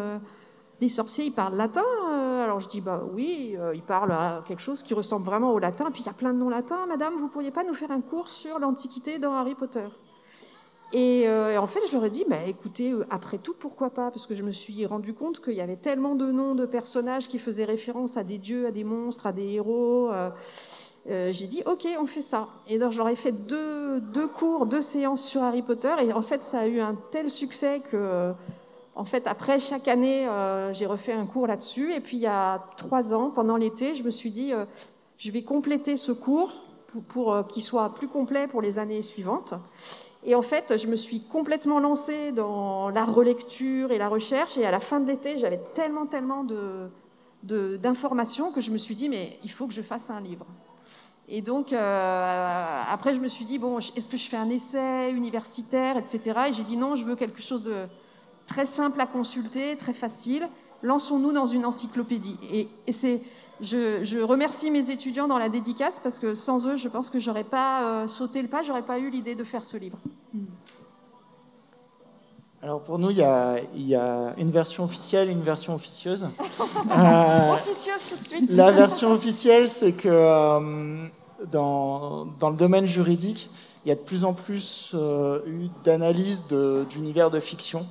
les 0.80 0.88
sorciers, 0.88 1.26
ils 1.26 1.32
parlent 1.32 1.56
latin 1.56 1.84
Alors 2.42 2.60
je 2.60 2.68
dis, 2.68 2.80
bah 2.80 3.04
oui, 3.14 3.56
ils 3.74 3.82
parlent 3.82 4.42
quelque 4.44 4.62
chose 4.62 4.82
qui 4.82 4.92
ressemble 4.92 5.24
vraiment 5.24 5.52
au 5.52 5.58
latin. 5.58 5.90
Puis 5.90 6.02
il 6.02 6.06
y 6.06 6.10
a 6.10 6.14
plein 6.14 6.32
de 6.32 6.38
noms 6.38 6.50
latins. 6.50 6.86
Madame, 6.86 7.14
vous 7.18 7.28
pourriez 7.28 7.50
pas 7.50 7.64
nous 7.64 7.74
faire 7.74 7.90
un 7.90 8.00
cours 8.00 8.28
sur 8.28 8.58
l'Antiquité 8.58 9.18
dans 9.18 9.32
Harry 9.32 9.54
Potter? 9.54 9.86
Euh, 10.94 11.52
et, 11.52 11.58
en 11.58 11.66
fait, 11.66 11.80
je 11.88 11.92
leur 11.92 12.04
ai 12.04 12.10
dit, 12.10 12.24
bah, 12.28 12.44
écoutez, 12.46 12.92
euh, 12.92 13.04
après 13.10 13.38
tout, 13.38 13.54
pourquoi 13.58 13.90
pas? 13.90 14.10
Parce 14.10 14.26
que 14.26 14.34
je 14.34 14.42
me 14.42 14.52
suis 14.52 14.86
rendu 14.86 15.12
compte 15.12 15.42
qu'il 15.42 15.54
y 15.54 15.60
avait 15.60 15.76
tellement 15.76 16.14
de 16.14 16.30
noms 16.30 16.54
de 16.54 16.66
personnages 16.66 17.28
qui 17.28 17.38
faisaient 17.38 17.64
référence 17.64 18.16
à 18.16 18.24
des 18.24 18.38
dieux, 18.38 18.66
à 18.66 18.70
des 18.70 18.84
monstres, 18.84 19.26
à 19.26 19.32
des 19.32 19.54
héros. 19.54 20.10
Euh, 20.12 20.30
j'ai 21.06 21.46
dit, 21.46 21.62
ok, 21.66 21.86
on 22.00 22.06
fait 22.06 22.20
ça. 22.20 22.48
Et 22.68 22.78
donc, 22.78 22.94
ai 22.94 23.16
fait 23.16 23.32
deux, 23.32 24.00
cours, 24.34 24.66
deux 24.66 24.82
séances 24.82 25.22
sur 25.22 25.42
Harry 25.42 25.62
Potter. 25.62 25.94
Et 26.02 26.12
en 26.12 26.22
fait, 26.22 26.42
ça 26.42 26.60
a 26.60 26.66
eu 26.66 26.80
un 26.80 26.96
tel 27.10 27.30
succès 27.30 27.82
que, 27.90 28.32
en 28.94 29.04
fait, 29.04 29.26
après 29.26 29.60
chaque 29.60 29.88
année, 29.88 30.26
j'ai 30.72 30.86
refait 30.86 31.12
un 31.12 31.26
cours 31.26 31.46
là-dessus. 31.46 31.92
Et 31.92 32.00
puis, 32.00 32.16
il 32.16 32.22
y 32.22 32.26
a 32.26 32.64
trois 32.76 33.12
ans, 33.12 33.30
pendant 33.30 33.56
l'été, 33.56 33.94
je 33.94 34.02
me 34.02 34.10
suis 34.10 34.30
dit, 34.30 34.52
je 35.18 35.30
vais 35.30 35.42
compléter 35.42 35.96
ce 35.96 36.12
cours 36.12 36.52
pour, 36.86 37.02
pour 37.04 37.46
qu'il 37.48 37.62
soit 37.62 37.94
plus 37.94 38.08
complet 38.08 38.46
pour 38.46 38.62
les 38.62 38.78
années 38.78 39.02
suivantes. 39.02 39.54
Et 40.26 40.34
en 40.34 40.42
fait, 40.42 40.78
je 40.78 40.86
me 40.86 40.96
suis 40.96 41.20
complètement 41.20 41.80
lancée 41.80 42.32
dans 42.32 42.88
la 42.88 43.04
relecture 43.04 43.92
et 43.92 43.98
la 43.98 44.08
recherche. 44.08 44.56
Et 44.56 44.64
à 44.64 44.70
la 44.70 44.80
fin 44.80 45.00
de 45.00 45.06
l'été, 45.06 45.38
j'avais 45.38 45.60
tellement, 45.74 46.06
tellement 46.06 46.46
d'informations 47.42 48.50
que 48.50 48.62
je 48.62 48.70
me 48.70 48.78
suis 48.78 48.94
dit, 48.94 49.10
mais 49.10 49.38
il 49.44 49.50
faut 49.50 49.66
que 49.66 49.74
je 49.74 49.82
fasse 49.82 50.08
un 50.08 50.20
livre. 50.20 50.46
Et 51.28 51.40
donc, 51.40 51.72
euh, 51.72 52.82
après, 52.88 53.14
je 53.14 53.20
me 53.20 53.28
suis 53.28 53.44
dit, 53.44 53.58
bon, 53.58 53.78
est-ce 53.78 54.08
que 54.08 54.16
je 54.16 54.28
fais 54.28 54.36
un 54.36 54.50
essai 54.50 55.10
universitaire, 55.12 55.96
etc. 55.96 56.32
Et 56.48 56.52
j'ai 56.52 56.64
dit, 56.64 56.76
non, 56.76 56.96
je 56.96 57.04
veux 57.04 57.16
quelque 57.16 57.42
chose 57.42 57.62
de 57.62 57.86
très 58.46 58.66
simple 58.66 59.00
à 59.00 59.06
consulter, 59.06 59.76
très 59.76 59.94
facile. 59.94 60.46
Lançons-nous 60.82 61.32
dans 61.32 61.46
une 61.46 61.64
encyclopédie. 61.64 62.36
Et, 62.52 62.92
c'est 62.92 63.22
je, 63.60 64.22
remercie 64.22 64.70
mes 64.70 64.90
étudiants 64.90 65.28
dans 65.28 65.38
la 65.38 65.48
dédicace 65.48 65.98
parce 65.98 66.18
que 66.18 66.34
sans 66.34 66.66
eux, 66.66 66.76
je 66.76 66.88
pense 66.88 67.08
que 67.08 67.20
j'aurais 67.20 67.44
pas 67.44 68.02
euh, 68.02 68.06
sauté 68.06 68.42
le 68.42 68.48
pas, 68.48 68.62
j'aurais 68.62 68.82
pas 68.82 68.98
eu 68.98 69.08
l'idée 69.08 69.34
de 69.34 69.44
faire 69.44 69.64
ce 69.64 69.78
livre. 69.78 69.98
Alors 72.64 72.80
pour 72.80 72.98
nous, 72.98 73.10
il 73.10 73.18
y, 73.18 73.22
a, 73.94 74.34
une 74.38 74.50
version 74.50 74.84
officielle 74.84 75.28
et 75.28 75.32
une 75.32 75.42
version 75.42 75.74
officieuse. 75.74 76.24
euh, 76.96 77.52
officieuse 77.52 78.02
tout 78.08 78.16
de 78.16 78.22
suite. 78.22 78.52
La 78.52 78.70
version 78.70 79.12
officielle, 79.12 79.68
c'est 79.68 79.92
que 79.92 80.08
euh, 80.08 81.06
dans, 81.52 82.24
dans, 82.24 82.48
le 82.48 82.56
domaine 82.56 82.86
juridique, 82.86 83.50
il 83.84 83.90
y 83.90 83.92
a 83.92 83.94
de 83.94 84.00
plus 84.00 84.24
en 84.24 84.32
plus 84.32 84.92
euh, 84.94 85.40
eu 85.46 85.68
d'analyses 85.84 86.46
d'univers 86.88 87.30
de, 87.30 87.38
fiction. 87.38 87.84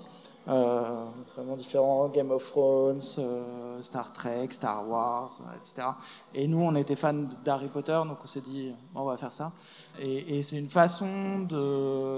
Vraiment 0.48 1.56
différents, 1.56 2.08
Game 2.08 2.32
of 2.32 2.44
Thrones, 2.52 3.00
Star 3.80 4.12
Trek, 4.12 4.48
Star 4.50 4.90
Wars, 4.90 5.30
etc. 5.56 5.88
Et 6.34 6.48
nous, 6.48 6.64
on 6.64 6.74
était 6.74 6.96
fans 6.96 7.28
d'Harry 7.46 7.68
Potter, 7.68 8.00
donc 8.08 8.18
on 8.24 8.28
s'est 8.28 8.42
dit, 8.42 8.74
on 8.96 9.04
va 9.04 9.18
faire 9.18 9.32
ça. 9.34 9.52
Et, 10.00 10.42
c'est 10.44 10.58
une 10.58 10.70
façon 10.70 11.42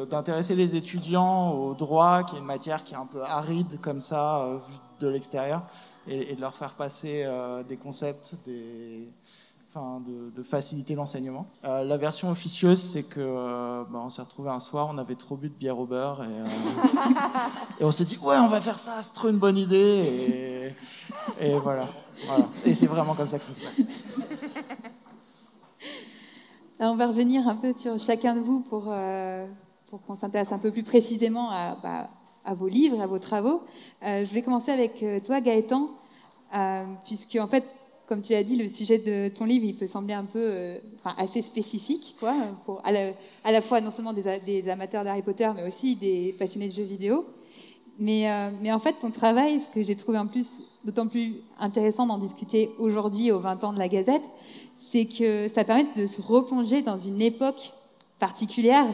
d'intéresser 0.10 0.56
les 0.56 0.76
étudiants 0.76 1.52
au 1.52 1.74
droit, 1.74 2.24
qui 2.24 2.36
est 2.36 2.40
une 2.40 2.46
matière 2.46 2.84
qui 2.84 2.94
est 2.94 2.98
un 2.98 3.06
peu 3.06 3.22
aride 3.22 3.80
comme 3.82 4.02
ça, 4.02 4.42
euh, 4.42 4.58
vue 4.58 4.80
de 5.00 5.08
l'extérieur, 5.08 5.64
et, 6.08 6.32
et, 6.32 6.36
de 6.36 6.42
leur 6.42 6.56
faire 6.56 6.74
passer 6.74 7.28
des 7.68 7.78
concepts, 7.78 8.36
des 8.46 9.10
de, 10.36 10.44
faciliter 10.44 10.96
l'enseignement. 10.96 11.48
Euh, 11.66 11.84
la 11.84 11.98
version 11.98 12.30
officieuse, 12.30 12.80
c'est 12.80 13.04
que 13.04 13.20
euh, 13.20 13.84
bah, 13.90 14.00
on 14.04 14.10
s'est 14.10 14.22
retrouvé 14.22 14.50
un 14.50 14.60
soir, 14.60 14.88
on 14.92 14.98
avait 14.98 15.16
trop 15.16 15.36
bu 15.36 15.50
de 15.50 15.54
bière 15.54 15.78
au 15.80 15.86
beurre 15.86 16.24
et, 16.24 16.28
euh, 16.28 17.00
et 17.80 17.84
on 17.84 17.92
s'est 17.92 18.06
dit 18.06 18.18
ouais, 18.22 18.38
on 18.38 18.48
va 18.48 18.62
faire 18.62 18.80
ça, 18.80 19.02
c'est 19.02 19.14
trop 19.14 19.28
une 19.28 19.40
bonne 19.40 19.58
idée 19.58 20.74
et, 21.40 21.46
et 21.46 21.60
voilà, 21.60 21.88
voilà. 22.26 22.48
Et 22.64 22.74
c'est 22.74 22.88
vraiment 22.88 23.16
comme 23.16 23.28
ça 23.28 23.38
que 23.38 23.44
ça 23.44 23.54
se 23.54 23.62
passe. 23.62 23.76
On 26.80 26.96
va 26.96 27.08
revenir 27.08 27.48
un 27.48 27.56
peu 27.56 27.74
sur 27.74 28.00
chacun 28.00 28.36
de 28.36 28.42
vous 28.42 28.60
pour, 28.62 28.94
pour 29.90 30.02
qu'on 30.04 30.16
s'intéresse 30.16 30.52
un 30.52 30.60
peu 30.60 30.72
plus 30.72 30.84
précisément 30.84 31.50
à, 31.50 31.78
bah, 31.82 32.10
vos 32.54 32.68
livres, 32.68 33.02
à 33.02 33.08
vos 33.08 33.20
travaux. 33.20 33.62
je 34.02 34.34
vais 34.34 34.42
commencer 34.42 34.72
avec 34.72 35.04
toi, 35.24 35.42
Gaëtan, 35.42 35.90
puisque 37.06 37.36
en 37.36 37.48
fait 37.48 37.64
comme 38.08 38.22
tu 38.22 38.34
as 38.36 38.44
dit, 38.44 38.56
le 38.56 38.68
sujet 38.68 39.00
de 39.00 39.34
ton 39.34 39.46
livre, 39.46 39.66
il 39.66 39.76
peut 39.76 39.88
sembler 39.88 40.14
un 40.14 40.26
peu, 40.26 40.40
euh, 40.40 40.78
enfin, 41.00 41.16
assez 41.18 41.42
spécifique, 41.42 42.16
quoi, 42.20 42.34
à 42.84 42.92
la, 43.52 43.62
fois 43.62 43.82
non 43.82 43.92
seulement 43.92 44.14
des, 44.14 44.70
amateurs 44.70 45.04
d'Harry 45.04 45.22
Potter, 45.22 45.50
mais 45.56 45.66
aussi 45.66 45.96
des 45.96 46.36
passionnés 46.38 46.68
de 46.68 46.74
jeux 46.74 46.84
vidéo. 46.84 47.26
Mais, 47.98 48.30
euh, 48.30 48.52
mais 48.62 48.72
en 48.74 48.80
fait, 48.80 49.00
ton 49.00 49.10
travail, 49.10 49.62
ce 49.62 49.74
que 49.74 49.82
j'ai 49.82 49.96
trouvé 49.96 50.18
en 50.18 50.28
plus 50.28 50.62
d'autant 50.84 51.08
plus 51.08 51.36
intéressant 51.60 52.06
d'en 52.06 52.18
discuter 52.18 52.70
aujourd'hui, 52.78 53.32
aux 53.32 53.40
20 53.40 53.64
ans 53.64 53.74
de 53.74 53.80
la 53.80 53.88
Gazette, 53.88 54.24
c'est 54.92 55.06
que 55.06 55.48
ça 55.48 55.64
permet 55.64 55.88
de 55.96 56.06
se 56.06 56.22
replonger 56.22 56.82
dans 56.82 56.98
une 56.98 57.22
époque 57.22 57.74
particulière 58.20 58.88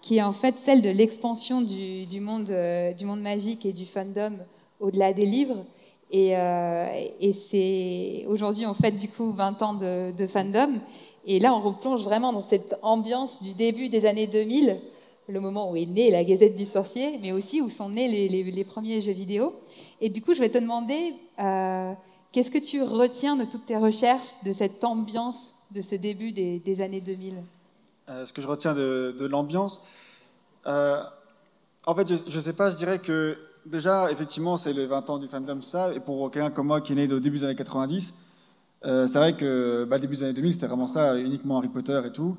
qui 0.00 0.16
est 0.18 0.22
en 0.22 0.32
fait 0.32 0.56
celle 0.58 0.82
de 0.82 0.90
l'expansion 0.90 1.60
du, 1.60 2.20
monde, 2.20 2.50
euh, 2.50 2.92
monde 3.04 3.20
magique 3.20 3.64
et 3.64 3.72
du 3.72 3.86
fandom 3.86 4.32
au-delà 4.80 5.12
des 5.12 5.26
livres. 5.26 5.64
Et, 6.10 6.36
euh, 6.36 6.86
c'est 7.32 8.24
aujourd'hui, 8.28 8.66
en 8.66 8.74
fait, 8.74 8.92
du 8.92 9.08
coup, 9.08 9.32
20 9.32 9.62
ans 9.62 9.74
de, 9.74 10.26
fandom. 10.26 10.80
Et 11.24 11.38
là, 11.38 11.54
on 11.54 11.60
replonge 11.60 12.02
vraiment 12.02 12.32
dans 12.32 12.42
cette 12.42 12.76
ambiance 12.82 13.42
du 13.42 13.54
début 13.54 13.88
des 13.88 14.04
années 14.06 14.26
2000, 14.26 14.78
le 15.28 15.40
moment 15.40 15.70
où 15.70 15.76
est 15.76 15.86
née 15.86 16.10
la 16.10 16.24
Gazette 16.24 16.56
du 16.56 16.64
Sorcier, 16.64 17.18
mais 17.22 17.32
aussi 17.32 17.62
où 17.62 17.68
sont 17.68 17.88
nés 17.88 18.08
les, 18.08 18.28
les, 18.28 18.64
premiers 18.64 19.00
jeux 19.00 19.12
vidéo. 19.12 19.52
Et 20.00 20.10
du 20.10 20.20
coup, 20.20 20.34
je 20.34 20.40
vais 20.40 20.50
te 20.50 20.58
demander, 20.58 21.14
euh, 21.38 21.92
qu'est-ce 22.32 22.50
que 22.50 22.58
tu 22.58 22.82
retiens 22.82 23.36
de 23.36 23.44
toutes 23.44 23.66
tes 23.66 23.76
recherches, 23.76 24.34
de 24.44 24.52
cette 24.52 24.82
ambiance 24.84 25.54
de 25.70 25.80
ce 25.80 25.94
début 25.94 26.32
des, 26.32 26.82
années 26.82 27.00
2000 27.00 27.34
euh, 28.08 28.24
Ce 28.24 28.32
que 28.32 28.42
je 28.42 28.46
retiens 28.46 28.74
de, 28.74 29.26
l'ambiance, 29.26 29.86
en 30.64 31.94
fait, 31.94 32.08
je 32.08 32.34
ne 32.34 32.40
sais 32.40 32.52
pas, 32.54 32.70
je 32.70 32.76
dirais 32.76 32.98
que 32.98 33.36
déjà, 33.66 34.10
effectivement, 34.10 34.56
c'est 34.56 34.72
les 34.72 34.86
20 34.86 35.10
ans 35.10 35.18
du 35.18 35.28
fandom, 35.28 35.60
ça. 35.62 35.92
Et 35.94 36.00
pour 36.00 36.30
quelqu'un 36.30 36.50
comme 36.50 36.68
moi 36.68 36.80
qui 36.80 36.92
est 36.92 36.96
né 36.96 37.12
au 37.12 37.20
début 37.20 37.38
des 37.38 37.44
années 37.44 37.56
90, 37.56 38.14
euh, 38.84 39.06
c'est 39.06 39.18
vrai 39.18 39.34
que 39.34 39.86
bah, 39.88 39.98
début 39.98 40.16
des 40.16 40.24
années 40.24 40.32
2000, 40.32 40.54
c'était 40.54 40.66
vraiment 40.66 40.86
ça, 40.86 41.16
uniquement 41.18 41.58
Harry 41.58 41.68
Potter 41.68 42.00
et 42.04 42.12
tout. 42.12 42.36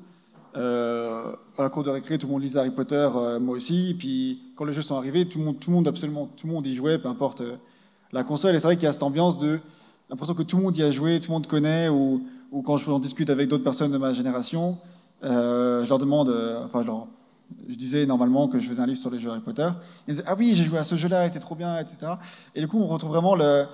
Euh, 0.56 1.32
à 1.58 1.62
la 1.62 1.68
cour 1.68 1.82
de 1.82 1.90
récré, 1.90 2.16
tout 2.16 2.26
le 2.26 2.32
monde 2.32 2.42
lisait 2.42 2.58
Harry 2.58 2.70
Potter, 2.70 3.08
euh, 3.16 3.40
moi 3.40 3.56
aussi. 3.56 3.90
Et 3.90 3.94
puis, 3.94 4.42
quand 4.56 4.64
les 4.64 4.72
jeux 4.72 4.82
sont 4.82 4.96
arrivés, 4.96 5.28
tout 5.28 5.38
le 5.38 5.44
monde, 5.44 5.58
tout 5.58 5.70
le 5.70 5.76
monde 5.76 5.88
absolument, 5.88 6.26
tout 6.36 6.46
le 6.46 6.52
monde 6.52 6.66
y 6.66 6.74
jouait, 6.74 6.98
peu 6.98 7.08
importe 7.08 7.42
la 8.12 8.24
console. 8.24 8.54
Et 8.54 8.58
c'est 8.58 8.66
vrai 8.66 8.76
qu'il 8.76 8.84
y 8.84 8.88
a 8.88 8.92
cette 8.92 9.02
ambiance 9.02 9.38
de 9.38 9.58
l'impression 10.10 10.34
que 10.34 10.42
tout 10.42 10.56
le 10.56 10.62
monde 10.62 10.76
y 10.76 10.82
a 10.82 10.90
joué, 10.90 11.20
tout 11.20 11.30
le 11.30 11.34
monde 11.34 11.46
connaît, 11.46 11.88
ou, 11.88 12.22
quand 12.64 12.76
je 12.76 12.88
en 12.90 12.98
discute 12.98 13.30
avec 13.30 13.48
d'autres 13.48 13.64
personnes 13.64 13.90
de 13.90 13.98
ma 13.98 14.12
génération, 14.12 14.78
je 15.22 15.88
leur 15.88 15.98
demande, 15.98 16.30
enfin, 16.64 16.82
je 17.68 17.76
disais 17.76 18.06
normalement 18.06 18.48
que 18.48 18.58
je 18.58 18.68
faisais 18.68 18.80
un 18.80 18.86
livre 18.86 18.98
sur 18.98 19.10
les 19.10 19.18
jeux 19.18 19.30
Harry 19.30 19.40
Potter. 19.40 19.68
Ils 20.06 20.12
disaient 20.12 20.24
Ah 20.26 20.34
oui, 20.38 20.52
j'ai 20.54 20.64
joué 20.64 20.78
à 20.78 20.84
ce 20.84 20.96
jeu-là, 20.96 21.24
il 21.24 21.28
était 21.28 21.40
trop 21.40 21.54
bien, 21.54 21.78
etc. 21.78 22.12
Et 22.54 22.60
du 22.60 22.68
coup, 22.68 22.78
on 22.78 22.86
retrouve 22.86 23.10
vraiment 23.10 23.34
le. 23.34 23.66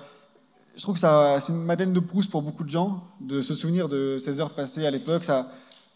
Je 0.75 0.81
trouve 0.81 0.95
que 0.95 1.01
c'est 1.01 1.51
une 1.51 1.63
Madeleine 1.65 1.91
de 1.91 1.99
Proust 1.99 2.31
pour 2.31 2.41
beaucoup 2.41 2.63
de 2.63 2.69
gens, 2.69 3.03
de 3.19 3.41
se 3.41 3.53
souvenir 3.53 3.89
de 3.89 4.17
ces 4.17 4.39
heures 4.39 4.51
passées 4.51 4.85
à 4.85 4.91
l'époque. 4.91 5.25
Ça, 5.25 5.47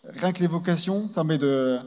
rien 0.10 0.34
que 0.34 0.42
l'évocation 0.42 1.08
permet 1.08 1.38
de, 1.38 1.80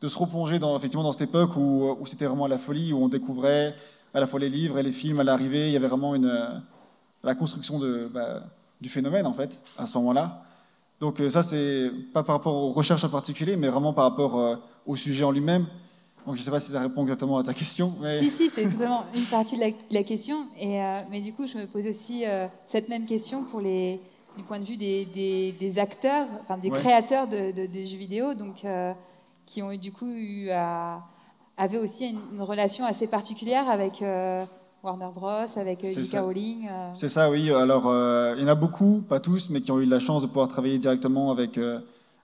de 0.00 0.08
se 0.08 0.18
replonger 0.18 0.58
dans, 0.58 0.76
effectivement 0.76 1.04
dans 1.04 1.12
cette 1.12 1.28
époque 1.28 1.56
où 1.56 1.96
c'était 2.06 2.26
vraiment 2.26 2.48
la 2.48 2.58
folie, 2.58 2.92
où 2.92 3.04
on 3.04 3.08
découvrait 3.08 3.74
à 4.14 4.20
la 4.20 4.26
fois 4.26 4.40
les 4.40 4.48
livres 4.48 4.78
et 4.78 4.82
les 4.82 4.90
films 4.90 5.20
à 5.20 5.24
l'arrivée. 5.24 5.68
Il 5.68 5.72
y 5.72 5.76
avait 5.76 5.86
vraiment 5.86 6.16
une, 6.16 6.60
la 7.22 7.34
construction 7.34 7.78
de, 7.78 8.08
bah, 8.12 8.42
du 8.80 8.88
phénomène, 8.88 9.26
en 9.26 9.32
fait, 9.32 9.60
à 9.76 9.86
ce 9.86 9.96
moment-là. 9.98 10.42
Donc 11.00 11.20
euh, 11.20 11.28
ça, 11.28 11.42
c'est 11.42 11.90
pas 12.12 12.22
par 12.22 12.36
rapport 12.36 12.54
aux 12.54 12.70
recherches 12.70 13.04
en 13.04 13.08
particulier, 13.08 13.56
mais 13.56 13.68
vraiment 13.68 13.92
par 13.92 14.04
rapport 14.04 14.38
euh, 14.38 14.56
au 14.86 14.96
sujet 14.96 15.24
en 15.24 15.30
lui-même. 15.30 15.66
Donc 16.26 16.34
je 16.34 16.40
ne 16.40 16.44
sais 16.44 16.50
pas 16.50 16.60
si 16.60 16.72
ça 16.72 16.80
répond 16.80 17.02
exactement 17.02 17.38
à 17.38 17.42
ta 17.42 17.54
question. 17.54 17.92
Mais... 18.02 18.20
Si, 18.20 18.30
si, 18.30 18.50
c'est 18.50 18.68
totalement 18.68 19.04
une 19.14 19.24
partie 19.24 19.56
de 19.56 19.62
la, 19.90 20.02
question. 20.02 20.46
Et, 20.58 20.82
euh, 20.82 20.98
mais 21.10 21.20
du 21.20 21.32
coup, 21.32 21.46
je 21.46 21.56
me 21.56 21.66
pose 21.66 21.86
aussi 21.86 22.24
cette 22.66 22.88
même 22.88 23.06
question 23.06 23.44
pour 23.44 23.60
les, 23.60 24.00
du 24.36 24.42
point 24.42 24.58
de 24.58 24.64
vue 24.64 24.76
des, 24.76 25.06
des, 25.58 25.78
acteurs, 25.78 26.26
enfin 26.42 26.58
des 26.58 26.70
créateurs 26.70 27.28
de, 27.28 27.52
de, 27.52 27.84
jeux 27.86 27.96
vidéo, 27.96 28.34
donc 28.34 28.66
qui 29.46 29.62
ont 29.62 29.74
du 29.74 29.90
coup 29.90 30.10
eu 30.10 30.50
à, 30.50 31.00
avaient 31.56 31.78
aussi 31.78 32.08
une, 32.08 32.20
une, 32.34 32.42
relation 32.42 32.84
assez 32.84 33.06
particulière 33.06 33.70
avec 33.70 34.02
Warner 34.82 35.08
Bros, 35.12 35.46
avec 35.56 35.84
euh, 35.84 35.88
J.K. 35.88 36.20
Rowling. 36.20 36.68
Euh. 36.70 36.90
C'est 36.92 37.08
ça, 37.08 37.30
oui. 37.30 37.50
Alors, 37.50 37.88
euh, 37.88 38.34
il 38.36 38.42
y 38.42 38.44
en 38.44 38.48
a 38.48 38.54
beaucoup, 38.54 39.02
pas 39.08 39.18
tous, 39.18 39.50
mais 39.50 39.60
qui 39.60 39.72
ont 39.72 39.80
eu 39.80 39.86
la 39.86 39.98
chance 39.98 40.22
de 40.22 40.28
pouvoir 40.28 40.46
travailler 40.46 40.78
directement 40.78 41.32
avec, 41.32 41.58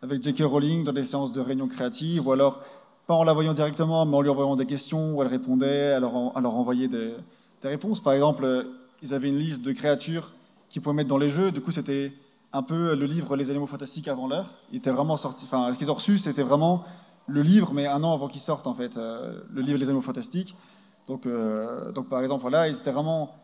avec 0.03 0.23
J.K. 0.23 0.43
Rowling 0.45 0.85
dans 0.85 0.93
des 0.93 1.05
séances 1.05 1.33
de 1.33 1.41
réunion 1.41 1.67
créative, 1.67 2.27
ou 2.29 2.33
alors 2.33 2.61
pas 3.07 3.15
en 3.15 3.25
la 3.25 3.33
voyant 3.33 3.55
directement, 3.55 4.07
mais 4.07 4.17
en 4.17 4.21
lui 4.21 4.31
envoyant 4.31 4.55
des 4.55 4.67
questions 4.67 5.17
où 5.17 5.23
elle 5.23 5.29
répondait, 5.29 5.93
alors 5.93 6.33
leur, 6.41 6.55
envoyer 6.55 6.87
des, 6.87 7.13
des, 7.61 7.69
réponses. 7.69 8.01
Par 8.01 8.13
exemple, 8.13 8.67
ils 9.03 9.13
avaient 9.13 9.29
une 9.29 9.39
liste 9.39 9.63
de 9.63 9.73
créatures 9.73 10.33
qu'ils 10.69 10.81
pouvaient 10.81 10.95
mettre 10.95 11.11
dans 11.11 11.19
les 11.19 11.29
jeux. 11.29 11.51
Du 11.51 11.61
coup, 11.61 11.73
c'était 11.73 12.13
un 12.53 12.63
peu 12.63 12.95
le 12.95 13.07
livre 13.07 13.37
Les 13.37 13.51
Animaux 13.51 13.67
Fantastiques 13.67 14.07
avant 14.07 14.29
l'heure. 14.29 14.55
Il 14.71 14.79
était 14.79 14.91
vraiment 14.91 15.17
sorti. 15.17 15.45
Enfin, 15.45 15.75
ce 15.75 15.79
qu'ils 15.79 15.91
ont 15.91 15.95
reçu, 15.95 16.19
c'était 16.19 16.45
vraiment 16.45 16.85
le 17.27 17.43
livre, 17.43 17.73
mais 17.75 17.87
un 17.87 18.03
an 18.05 18.15
avant 18.15 18.29
qu'il 18.29 18.41
sorte, 18.41 18.69
en 18.69 18.75
fait, 18.75 18.97
le 18.97 19.61
livre 19.61 19.79
Les 19.79 19.87
Animaux 19.87 20.03
Fantastiques. 20.03 20.55
Donc, 21.07 21.27
euh, 21.27 21.93
donc 21.93 22.09
par 22.09 22.23
exemple, 22.23 22.43
voilà, 22.43 22.69
ils 22.69 22.77
étaient 22.77 22.93
vraiment 22.93 23.35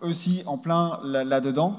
aussi 0.00 0.42
en 0.46 0.58
plein 0.58 0.98
là-dedans. 1.04 1.78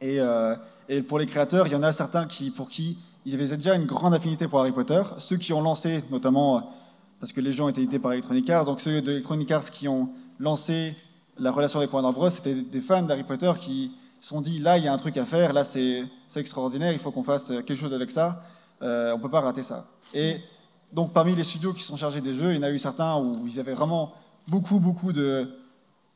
et, 0.00 0.20
euh, 0.20 0.54
et, 0.88 1.02
pour 1.02 1.18
les 1.18 1.26
créateurs, 1.26 1.66
il 1.66 1.72
y 1.72 1.76
en 1.76 1.82
a 1.82 1.92
certains 1.92 2.26
qui, 2.26 2.50
pour 2.50 2.68
qui 2.68 2.98
ils 3.26 3.34
avaient 3.34 3.56
déjà 3.56 3.74
une 3.74 3.86
grande 3.86 4.14
affinité 4.14 4.48
pour 4.48 4.60
Harry 4.60 4.72
Potter. 4.72 5.02
Ceux 5.18 5.36
qui 5.36 5.52
ont 5.52 5.60
lancé, 5.60 6.02
notamment 6.10 6.72
parce 7.18 7.32
que 7.32 7.40
les 7.40 7.52
gens 7.52 7.68
étaient 7.68 7.82
édités 7.82 7.98
par 7.98 8.12
Electronic 8.12 8.48
Arts, 8.48 8.64
donc 8.64 8.80
ceux 8.80 9.02
d'Electronic 9.02 9.50
Arts 9.50 9.70
qui 9.70 9.88
ont 9.88 10.08
lancé 10.38 10.96
la 11.38 11.50
relation 11.50 11.80
avec 11.80 11.92
Warner 11.92 12.12
Bros, 12.12 12.30
c'était 12.30 12.54
des 12.54 12.80
fans 12.80 13.02
d'Harry 13.02 13.24
Potter 13.24 13.52
qui 13.60 13.92
se 14.20 14.28
sont 14.28 14.40
dit 14.40 14.58
là, 14.58 14.78
il 14.78 14.84
y 14.84 14.88
a 14.88 14.92
un 14.92 14.96
truc 14.96 15.16
à 15.16 15.24
faire, 15.24 15.52
là, 15.52 15.64
c'est 15.64 16.04
extraordinaire, 16.36 16.92
il 16.92 16.98
faut 16.98 17.10
qu'on 17.10 17.22
fasse 17.22 17.48
quelque 17.48 17.76
chose 17.76 17.94
avec 17.94 18.10
ça, 18.10 18.42
euh, 18.82 19.12
on 19.12 19.18
ne 19.18 19.22
peut 19.22 19.30
pas 19.30 19.40
rater 19.40 19.62
ça. 19.62 19.86
Donc 20.92 21.12
parmi 21.12 21.34
les 21.34 21.44
studios 21.44 21.72
qui 21.72 21.82
sont 21.82 21.96
chargés 21.96 22.20
des 22.20 22.34
jeux, 22.34 22.52
il 22.52 22.56
y 22.56 22.58
en 22.58 22.62
a 22.62 22.70
eu 22.70 22.78
certains 22.78 23.16
où 23.18 23.46
ils 23.46 23.60
avaient 23.60 23.74
vraiment 23.74 24.12
beaucoup, 24.48 24.80
beaucoup 24.80 25.12
de, 25.12 25.48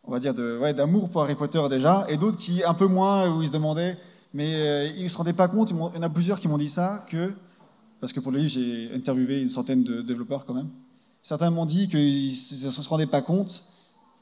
on 0.04 0.10
va 0.10 0.18
dire, 0.18 0.34
ouais, 0.36 0.74
d'amour 0.74 1.08
pour 1.08 1.22
Harry 1.22 1.34
Potter 1.34 1.62
déjà, 1.70 2.06
et 2.08 2.16
d'autres 2.16 2.38
qui 2.38 2.62
un 2.64 2.74
peu 2.74 2.86
moins, 2.86 3.28
où 3.28 3.42
ils 3.42 3.48
se 3.48 3.52
demandaient, 3.52 3.96
mais 4.32 4.54
euh, 4.54 4.92
ils 4.96 5.04
ne 5.04 5.08
se 5.08 5.16
rendaient 5.16 5.32
pas 5.32 5.48
compte, 5.48 5.70
il 5.70 5.76
y 5.76 5.98
en 5.98 6.02
a 6.02 6.10
plusieurs 6.10 6.40
qui 6.40 6.48
m'ont 6.48 6.58
dit 6.58 6.68
ça, 6.68 7.04
que, 7.08 7.32
parce 8.00 8.12
que 8.12 8.20
pour 8.20 8.32
le 8.32 8.38
livre 8.38 8.50
j'ai 8.50 8.90
interviewé 8.94 9.40
une 9.40 9.48
centaine 9.48 9.84
de 9.84 10.02
développeurs 10.02 10.44
quand 10.44 10.54
même, 10.54 10.68
certains 11.22 11.50
m'ont 11.50 11.66
dit 11.66 11.88
qu'ils 11.88 12.28
ne 12.28 12.70
se 12.70 12.88
rendaient 12.88 13.06
pas 13.06 13.22
compte 13.22 13.62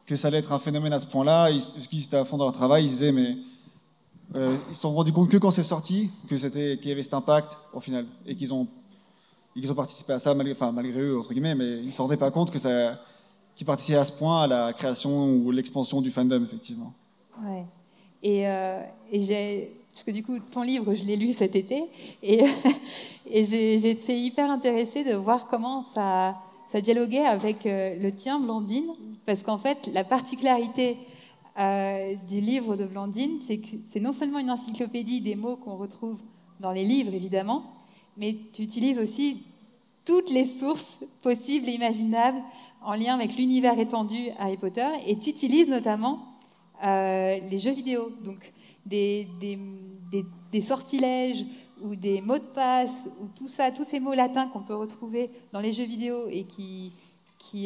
que 0.05 0.17
ça 0.17 0.29
allait 0.29 0.39
être 0.39 0.53
un 0.53 0.59
phénomène 0.59 0.93
à 0.93 0.99
ce 0.99 1.07
point-là, 1.07 1.51
ils, 1.51 1.61
qu'ils 1.61 2.05
étaient 2.05 2.17
à 2.17 2.25
fond 2.25 2.37
dans 2.37 2.45
leur 2.45 2.55
travail, 2.55 2.85
ils 2.85 2.91
disaient, 2.91 3.13
mais 3.13 3.39
euh, 4.37 4.57
ils 4.69 4.75
se 4.75 4.83
sont 4.83 4.93
rendus 4.93 5.13
compte 5.13 5.31
que 5.31 5.37
quand 5.37 5.51
c'est 5.51 5.63
sorti, 5.63 6.11
que 6.29 6.37
c'était, 6.37 6.79
qu'il 6.79 6.89
y 6.89 6.93
avait 6.93 7.03
cet 7.03 7.15
impact 7.15 7.59
au 7.73 7.81
final, 7.81 8.07
et 8.27 8.37
qu'ils 8.37 8.53
ont 8.53 8.67
ils 9.55 9.71
ont 9.71 9.75
participé 9.75 10.13
à 10.13 10.19
ça 10.19 10.35
malgré, 10.35 11.01
eux, 11.01 11.19
entre 11.19 11.33
guillemets, 11.33 11.55
mais 11.55 11.79
ils 11.79 11.87
ne 11.87 11.93
s'en 11.93 12.05
rendaient 12.05 12.17
pas 12.17 12.31
compte 12.31 12.51
que 12.51 12.59
ça, 12.59 13.01
qu'ils 13.55 13.67
participaient 13.67 13.99
à 13.99 14.05
ce 14.05 14.13
point 14.13 14.43
à 14.43 14.47
la 14.47 14.73
création 14.73 15.31
ou 15.31 15.51
l'expansion 15.51 16.01
du 16.01 16.11
fandom, 16.11 16.43
effectivement. 16.43 16.93
Ouais. 17.43 17.65
Et, 18.23 18.49
euh, 18.49 18.83
et 19.11 19.73
parce 19.93 20.05
que 20.05 20.11
du 20.11 20.23
coup, 20.23 20.39
ton 20.39 20.63
livre, 20.63 20.95
je 20.95 21.05
l'ai 21.05 21.17
lu 21.17 21.33
cet 21.33 21.55
été, 21.55 21.85
et, 22.23 22.45
et 23.27 23.45
j'ai, 23.45 23.91
été 23.91 24.19
hyper 24.19 24.51
intéressée 24.51 25.05
de 25.05 25.15
voir 25.15 25.49
comment 25.49 25.85
ça, 25.95 26.37
ça 26.69 26.81
dialoguait 26.81 27.27
avec 27.27 27.67
euh, 27.67 27.97
le 28.01 28.13
tien, 28.13 28.41
Blandine, 28.41 28.91
parce 29.27 29.43
qu'en 29.43 29.59
fait, 29.59 29.91
la 29.93 30.05
particularité 30.05 30.97
euh, 31.59 32.15
du 32.27 32.41
livre 32.41 32.77
de 32.77 32.87
Blandine, 32.87 33.39
c'est 33.39 33.59
que 33.59 33.69
c'est 33.91 34.01
non 34.01 34.13
seulement 34.13 34.39
une 34.39 34.51
encyclopédie 34.51 35.21
des 35.21 35.35
mots 35.35 35.57
qu'on 35.57 35.77
retrouve 35.77 36.19
dans 36.61 36.73
les 36.73 36.85
livres, 36.85 37.13
évidemment, 37.13 37.65
mais 38.17 38.37
tu 38.53 38.63
utilises 38.63 38.99
aussi 38.99 39.45
toutes 40.05 40.31
les 40.31 40.47
sources 40.47 41.05
possibles 41.23 41.69
et 41.69 41.73
imaginables 41.73 42.43
en 42.85 42.95
lien 42.95 43.15
avec 43.15 43.37
l'univers 43.37 43.79
étendu 43.79 44.31
Harry 44.39 44.57
Potter, 44.57 44.89
et 45.07 45.19
tu 45.19 45.31
utilises 45.31 45.69
notamment 45.69 46.19
euh, 46.85 47.39
les 47.49 47.59
jeux 47.59 47.73
vidéo, 47.73 48.11
donc 48.25 48.53
des, 48.85 49.29
sortilèges 50.61 51.45
ou 51.83 51.95
des 51.95 52.21
mots 52.21 52.39
de 52.39 52.55
passe, 52.55 53.09
ou 53.21 53.29
tout 53.29 53.47
ça, 53.47 53.71
tous 53.71 53.85
ces 53.85 54.01
mots 54.01 54.15
latins 54.15 54.49
qu'on 54.49 54.63
peut 54.63 54.75
retrouver 54.75 55.31
dans 55.53 55.61
les 55.61 55.73
jeux 55.73 55.85
vidéo 55.85 56.27
et 56.29 56.45
qui, 56.45 56.93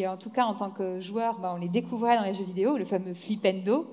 en 0.07 0.17
tout 0.19 0.31
cas 0.31 0.45
en 0.45 0.55
tant 0.55 0.71
que 0.71 1.01
joueur, 1.01 1.39
bah, 1.39 1.53
on 1.57 1.61
les 1.61 1.69
découvrait 1.69 2.17
dans 2.17 2.25
les 2.25 2.35
jeux 2.35 2.45
vidéo, 2.45 2.77
le 2.77 2.85
fameux 2.85 3.15
flipendo, 3.15 3.87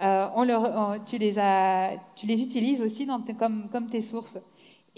euh, 0.00 0.98
tu, 1.06 1.18
les 1.18 2.42
utilises 2.42 2.80
aussi 2.80 3.08
comme 3.36 3.88
tes 3.90 4.00
sources. 4.00 4.38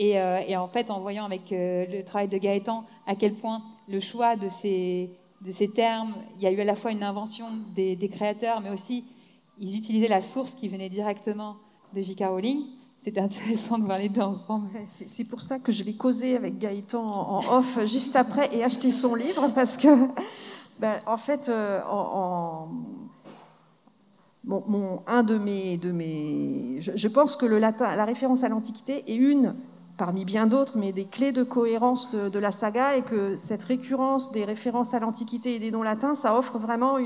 Euh, 0.01 0.41
et, 0.47 0.57
en 0.57 0.69
fait, 0.69 0.91
en 0.91 1.01
voyant 1.01 1.25
avec 1.25 1.53
euh, 1.53 1.85
le 1.87 2.03
travail 2.05 2.29
de 2.29 2.39
Gaëtan 2.39 2.85
à 3.07 3.15
quel 3.15 3.35
point 3.35 3.63
le 3.89 4.01
choix 4.01 4.37
de 4.37 4.49
ces, 4.49 5.11
de 5.43 5.53
ces 5.53 5.69
termes, 5.69 6.15
il 6.37 6.43
y 6.43 6.47
a 6.47 6.53
eu 6.53 6.61
à 6.61 6.65
la 6.65 6.75
fois 6.75 6.91
une 6.91 7.03
invention 7.03 7.47
des, 7.75 7.97
créateurs, 8.11 8.61
mais 8.61 8.71
aussi 8.71 9.05
ils 9.59 9.77
utilisaient 9.77 10.09
la 10.09 10.23
source 10.23 10.53
qui 10.53 10.69
venait 10.69 10.89
directement 10.89 11.57
de 11.95 12.01
J.K. 12.01 12.25
Rowling. 12.29 12.63
C'était 13.05 13.21
intéressant 13.21 13.79
de 13.79 13.85
voir 13.85 13.99
les 13.99 14.09
deux 14.09 14.23
ensemble. 14.23 14.69
C'est 14.85 15.29
pour 15.29 15.43
ça 15.43 15.59
que 15.59 15.73
je 15.73 15.83
vais 15.83 15.95
causer 15.95 16.37
avec 16.37 16.59
Gaëtan 16.59 17.03
en 17.03 17.59
off 17.59 17.79
juste 17.87 18.17
après 18.17 18.49
et 18.55 18.65
acheter 18.65 18.91
son 18.91 19.15
livre 19.15 19.51
parce 19.55 19.77
que, 19.77 19.89
ben, 20.81 20.99
en 21.07 21.17
fait, 21.19 21.49
euh, 21.51 21.81
en 21.87 22.69
un 25.07 25.23
de 25.23 25.37
mes, 25.37 25.77
de 25.77 25.93
mes 25.93 26.81
je, 26.81 27.09
pense 27.09 27.37
que 27.37 27.47
le 27.47 27.59
latin, 27.59 27.95
la 27.97 28.05
référence 28.05 28.45
à 28.45 28.49
l'Antiquité 28.49 29.05
est 29.07 29.15
une 29.15 29.55
parmi 30.01 30.25
bien 30.25 30.47
d'autres, 30.47 30.79
mais 30.79 30.93
des 30.93 31.05
clés 31.05 31.31
de 31.31 31.43
cohérence 31.43 32.11
de, 32.11 32.39
la 32.39 32.53
saga, 32.53 32.97
et 32.97 33.03
que 33.03 33.37
cette 33.37 33.63
récurrence 33.65 34.33
des 34.33 34.47
références 34.47 34.95
à 34.95 34.99
l'Antiquité 34.99 35.57
et 35.57 35.59
des 35.59 35.71
noms 35.71 35.83
latins, 35.83 36.15
ça 36.15 36.39
offre 36.39 36.57
vraiment 36.59 36.97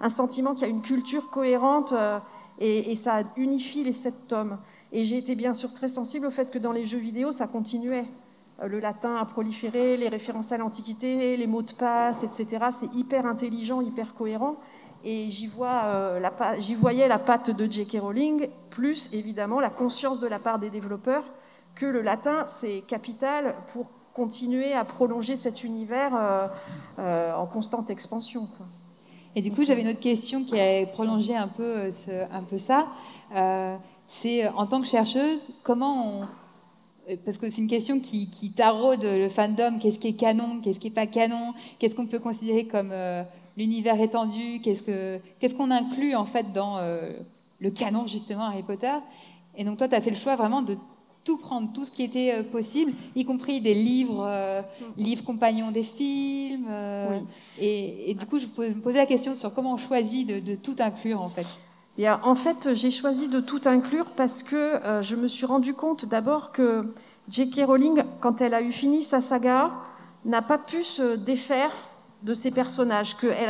un 0.00 0.08
sentiment 0.08 0.54
qu'il 0.54 0.62
y 0.62 0.66
a 0.66 0.68
une 0.68 0.80
culture 0.80 1.28
cohérente 1.30 1.92
euh, 1.92 2.20
et, 2.60 2.94
ça 2.94 3.24
unifie 3.36 3.82
les 3.82 3.90
sept 3.90 4.28
tomes. 4.28 4.58
Et 4.92 5.04
j'ai 5.06 5.18
été 5.18 5.34
bien 5.34 5.54
sûr 5.54 5.72
très 5.72 5.88
sensible 5.88 6.24
au 6.24 6.30
fait 6.30 6.52
que 6.52 6.58
dans 6.58 6.70
les 6.70 6.84
jeux 6.84 6.98
vidéo, 6.98 7.32
ça 7.32 7.48
continuait. 7.48 8.06
Euh, 8.62 8.68
le 8.68 8.78
latin 8.78 9.16
a 9.16 9.24
proliféré, 9.24 9.96
les 9.96 10.08
références 10.08 10.52
à 10.52 10.56
l'Antiquité, 10.56 11.36
les 11.36 11.46
mots 11.48 11.62
de 11.62 11.72
passe, 11.72 12.22
etc. 12.22 12.66
C'est 12.70 12.94
hyper 12.94 13.26
intelligent, 13.26 13.80
hyper 13.80 14.14
cohérent. 14.14 14.54
Et 15.02 15.32
j'y 15.32 15.50
euh, 15.60 16.20
j'y 16.60 16.76
voyais 16.76 17.08
la 17.08 17.18
patte 17.18 17.50
de 17.50 17.68
J.K. 17.68 17.98
Rowling, 18.00 18.48
plus 18.70 19.10
évidemment 19.12 19.58
la 19.58 19.70
conscience 19.70 20.20
de 20.20 20.28
la 20.28 20.38
part 20.38 20.60
des 20.60 20.70
développeurs 20.70 21.24
que 21.74 21.86
le 21.86 22.02
latin, 22.02 22.46
c'est 22.48 22.82
capital 22.86 23.54
pour 23.72 23.86
continuer 24.12 24.72
à 24.72 24.84
prolonger 24.84 25.36
cet 25.36 25.64
univers 25.64 26.14
euh, 26.14 26.48
euh, 26.98 27.34
en 27.34 27.46
constante 27.46 27.90
expansion. 27.90 28.48
Et 29.36 29.42
du 29.42 29.52
coup, 29.52 29.64
j'avais 29.64 29.82
une 29.82 29.88
autre 29.88 30.00
question 30.00 30.44
qui 30.44 30.60
a 30.60 30.86
prolongé 30.86 31.36
un 31.36 31.48
peu, 31.48 31.88
un 32.32 32.42
peu 32.42 32.58
ça. 32.58 32.88
c'est 34.06 34.48
en 34.48 34.66
tant 34.66 34.80
que 34.80 34.88
chercheuse, 34.88 35.52
comment 35.62 36.22
on, 37.06 37.16
parce 37.24 37.38
que 37.38 37.48
c'est 37.48 37.62
une 37.62 37.68
question 37.68 38.00
qui, 38.00 38.52
taraude 38.56 39.04
le 39.04 39.28
fandom, 39.28 39.78
qu'est-ce 39.78 40.00
qui 40.00 40.08
est 40.08 40.12
canon, 40.14 40.60
qu'est-ce 40.60 40.80
qui 40.80 40.88
n'est 40.88 40.94
pas 40.94 41.06
canon, 41.06 41.54
qu'est-ce 41.78 41.94
qu'on 41.94 42.06
peut 42.06 42.18
considérer 42.18 42.66
comme 42.66 42.92
l'univers 43.56 44.00
étendu, 44.00 44.60
qu'est-ce 44.62 45.54
qu'on 45.54 45.70
inclut 45.70 46.14
en 46.14 46.24
fait 46.24 46.52
dans 46.52 46.78
euh, 46.78 47.12
le 47.58 47.70
canon 47.70 48.06
justement 48.06 48.44
Harry 48.44 48.62
Potter? 48.62 48.94
Et 49.56 49.64
donc 49.64 49.78
toi, 49.78 49.88
tu 49.88 49.94
as 49.94 50.00
fait 50.00 50.10
le 50.10 50.16
choix 50.16 50.36
vraiment 50.36 50.62
de 50.62 50.76
tout 51.24 51.36
prendre, 51.36 51.72
tout 51.72 51.84
ce 51.84 51.90
qui 51.90 52.02
était 52.02 52.32
euh, 52.32 52.42
possible, 52.42 52.92
y 53.14 53.24
compris 53.24 53.60
des 53.60 53.74
livres, 53.74 54.24
euh, 54.26 54.62
livres 54.96 55.24
compagnons 55.24 55.70
des 55.70 55.82
films. 55.82 56.68
Et, 57.58 58.14
du 58.18 58.26
coup, 58.26 58.38
je 58.38 58.46
me 58.46 58.80
posais 58.80 58.98
la 58.98 59.06
question 59.06 59.34
sur 59.34 59.52
comment 59.54 59.74
on 59.74 59.76
choisit 59.76 60.26
de, 60.26 60.54
tout 60.54 60.76
inclure 60.78 61.20
en 61.20 61.28
fait. 61.28 61.46
Bien, 61.96 62.20
en 62.24 62.34
fait, 62.34 62.74
j'ai 62.74 62.90
choisi 62.90 63.28
de 63.28 63.40
tout 63.40 63.60
inclure 63.66 64.06
parce 64.16 64.42
que 64.42 64.80
je 65.02 65.16
me 65.16 65.28
suis 65.28 65.44
rendu 65.44 65.74
compte 65.74 66.06
d'abord 66.06 66.52
que 66.52 66.94
J.K. 67.28 67.66
Rowling, 67.66 68.02
quand 68.20 68.40
elle 68.40 68.54
a 68.54 68.62
eu 68.62 68.72
fini 68.72 69.02
sa 69.02 69.20
saga, 69.20 69.72
n'a 70.24 70.42
pas 70.42 70.58
pu 70.58 70.82
se 70.82 71.16
défaire 71.16 71.72
de 72.22 72.34
ces 72.34 72.50
personnages, 72.50 73.16
qu'elle 73.16 73.48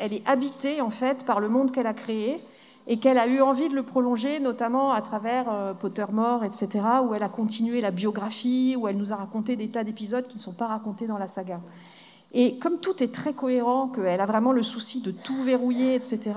elle, 0.00 0.12
est 0.12 0.26
habitée 0.26 0.80
en 0.80 0.90
fait 0.90 1.24
par 1.24 1.40
le 1.40 1.48
monde 1.48 1.70
qu'elle 1.70 1.86
a 1.86 1.94
créé 1.94 2.40
et 2.88 2.98
qu'elle 2.98 3.18
a 3.18 3.26
eu 3.26 3.40
envie 3.40 3.68
de 3.68 3.74
le 3.74 3.82
prolonger, 3.82 4.40
notamment 4.40 4.92
à 4.92 5.02
travers 5.02 5.46
euh, 5.52 5.74
Pottermore, 5.74 6.42
etc., 6.42 6.68
où 7.06 7.14
elle 7.14 7.22
a 7.22 7.28
continué 7.28 7.80
la 7.80 7.90
biographie, 7.90 8.76
où 8.78 8.88
elle 8.88 8.96
nous 8.96 9.12
a 9.12 9.16
raconté 9.16 9.54
des 9.56 9.68
tas 9.68 9.84
d'épisodes 9.84 10.26
qui 10.26 10.38
ne 10.38 10.42
sont 10.42 10.54
pas 10.54 10.66
racontés 10.66 11.06
dans 11.06 11.18
la 11.18 11.26
saga. 11.26 11.60
Et 12.32 12.58
comme 12.58 12.80
tout 12.80 13.02
est 13.02 13.14
très 13.14 13.34
cohérent, 13.34 13.88
qu'elle 13.88 14.20
a 14.20 14.26
vraiment 14.26 14.52
le 14.52 14.62
souci 14.62 15.02
de 15.02 15.12
tout 15.12 15.42
verrouiller, 15.44 15.94
etc., 15.94 16.32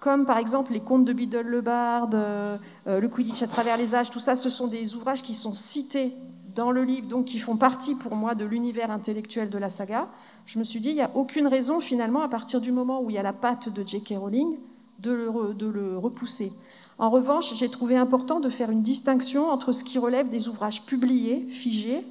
comme 0.00 0.26
par 0.26 0.38
exemple 0.38 0.72
les 0.72 0.80
contes 0.80 1.04
de 1.04 1.12
Biddle 1.12 1.46
le 1.46 1.60
Bard, 1.60 2.10
euh, 2.12 2.56
euh, 2.86 3.00
le 3.00 3.08
Quidditch 3.08 3.42
à 3.42 3.48
travers 3.48 3.76
les 3.76 3.94
âges, 3.94 4.10
tout 4.10 4.20
ça, 4.20 4.36
ce 4.36 4.50
sont 4.50 4.66
des 4.68 4.94
ouvrages 4.94 5.22
qui 5.22 5.34
sont 5.34 5.54
cités 5.54 6.12
dans 6.54 6.70
le 6.70 6.82
livre, 6.82 7.08
donc 7.08 7.26
qui 7.26 7.38
font 7.38 7.56
partie 7.56 7.94
pour 7.94 8.16
moi 8.16 8.34
de 8.34 8.44
l'univers 8.44 8.90
intellectuel 8.90 9.48
de 9.48 9.58
la 9.58 9.70
saga 9.70 10.08
je 10.48 10.58
me 10.58 10.64
suis 10.64 10.80
dit, 10.80 10.88
il 10.88 10.94
n'y 10.94 11.02
a 11.02 11.10
aucune 11.14 11.46
raison 11.46 11.78
finalement, 11.78 12.22
à 12.22 12.28
partir 12.28 12.62
du 12.62 12.72
moment 12.72 13.02
où 13.02 13.10
il 13.10 13.16
y 13.16 13.18
a 13.18 13.22
la 13.22 13.34
patte 13.34 13.68
de 13.68 13.86
J.K. 13.86 14.14
Rowling, 14.16 14.56
de 14.98 15.12
le, 15.12 15.98
repousser. 15.98 16.52
En 16.98 17.10
revanche, 17.10 17.54
j'ai 17.54 17.68
trouvé 17.68 17.96
important 17.96 18.40
de 18.40 18.50
faire 18.50 18.70
une 18.70 18.82
distinction 18.82 19.48
entre 19.48 19.72
ce 19.72 19.84
qui 19.84 19.98
relève 19.98 20.28
des 20.28 20.48
ouvrages 20.48 20.82
publiés, 20.82 21.46
figés, 21.48 22.04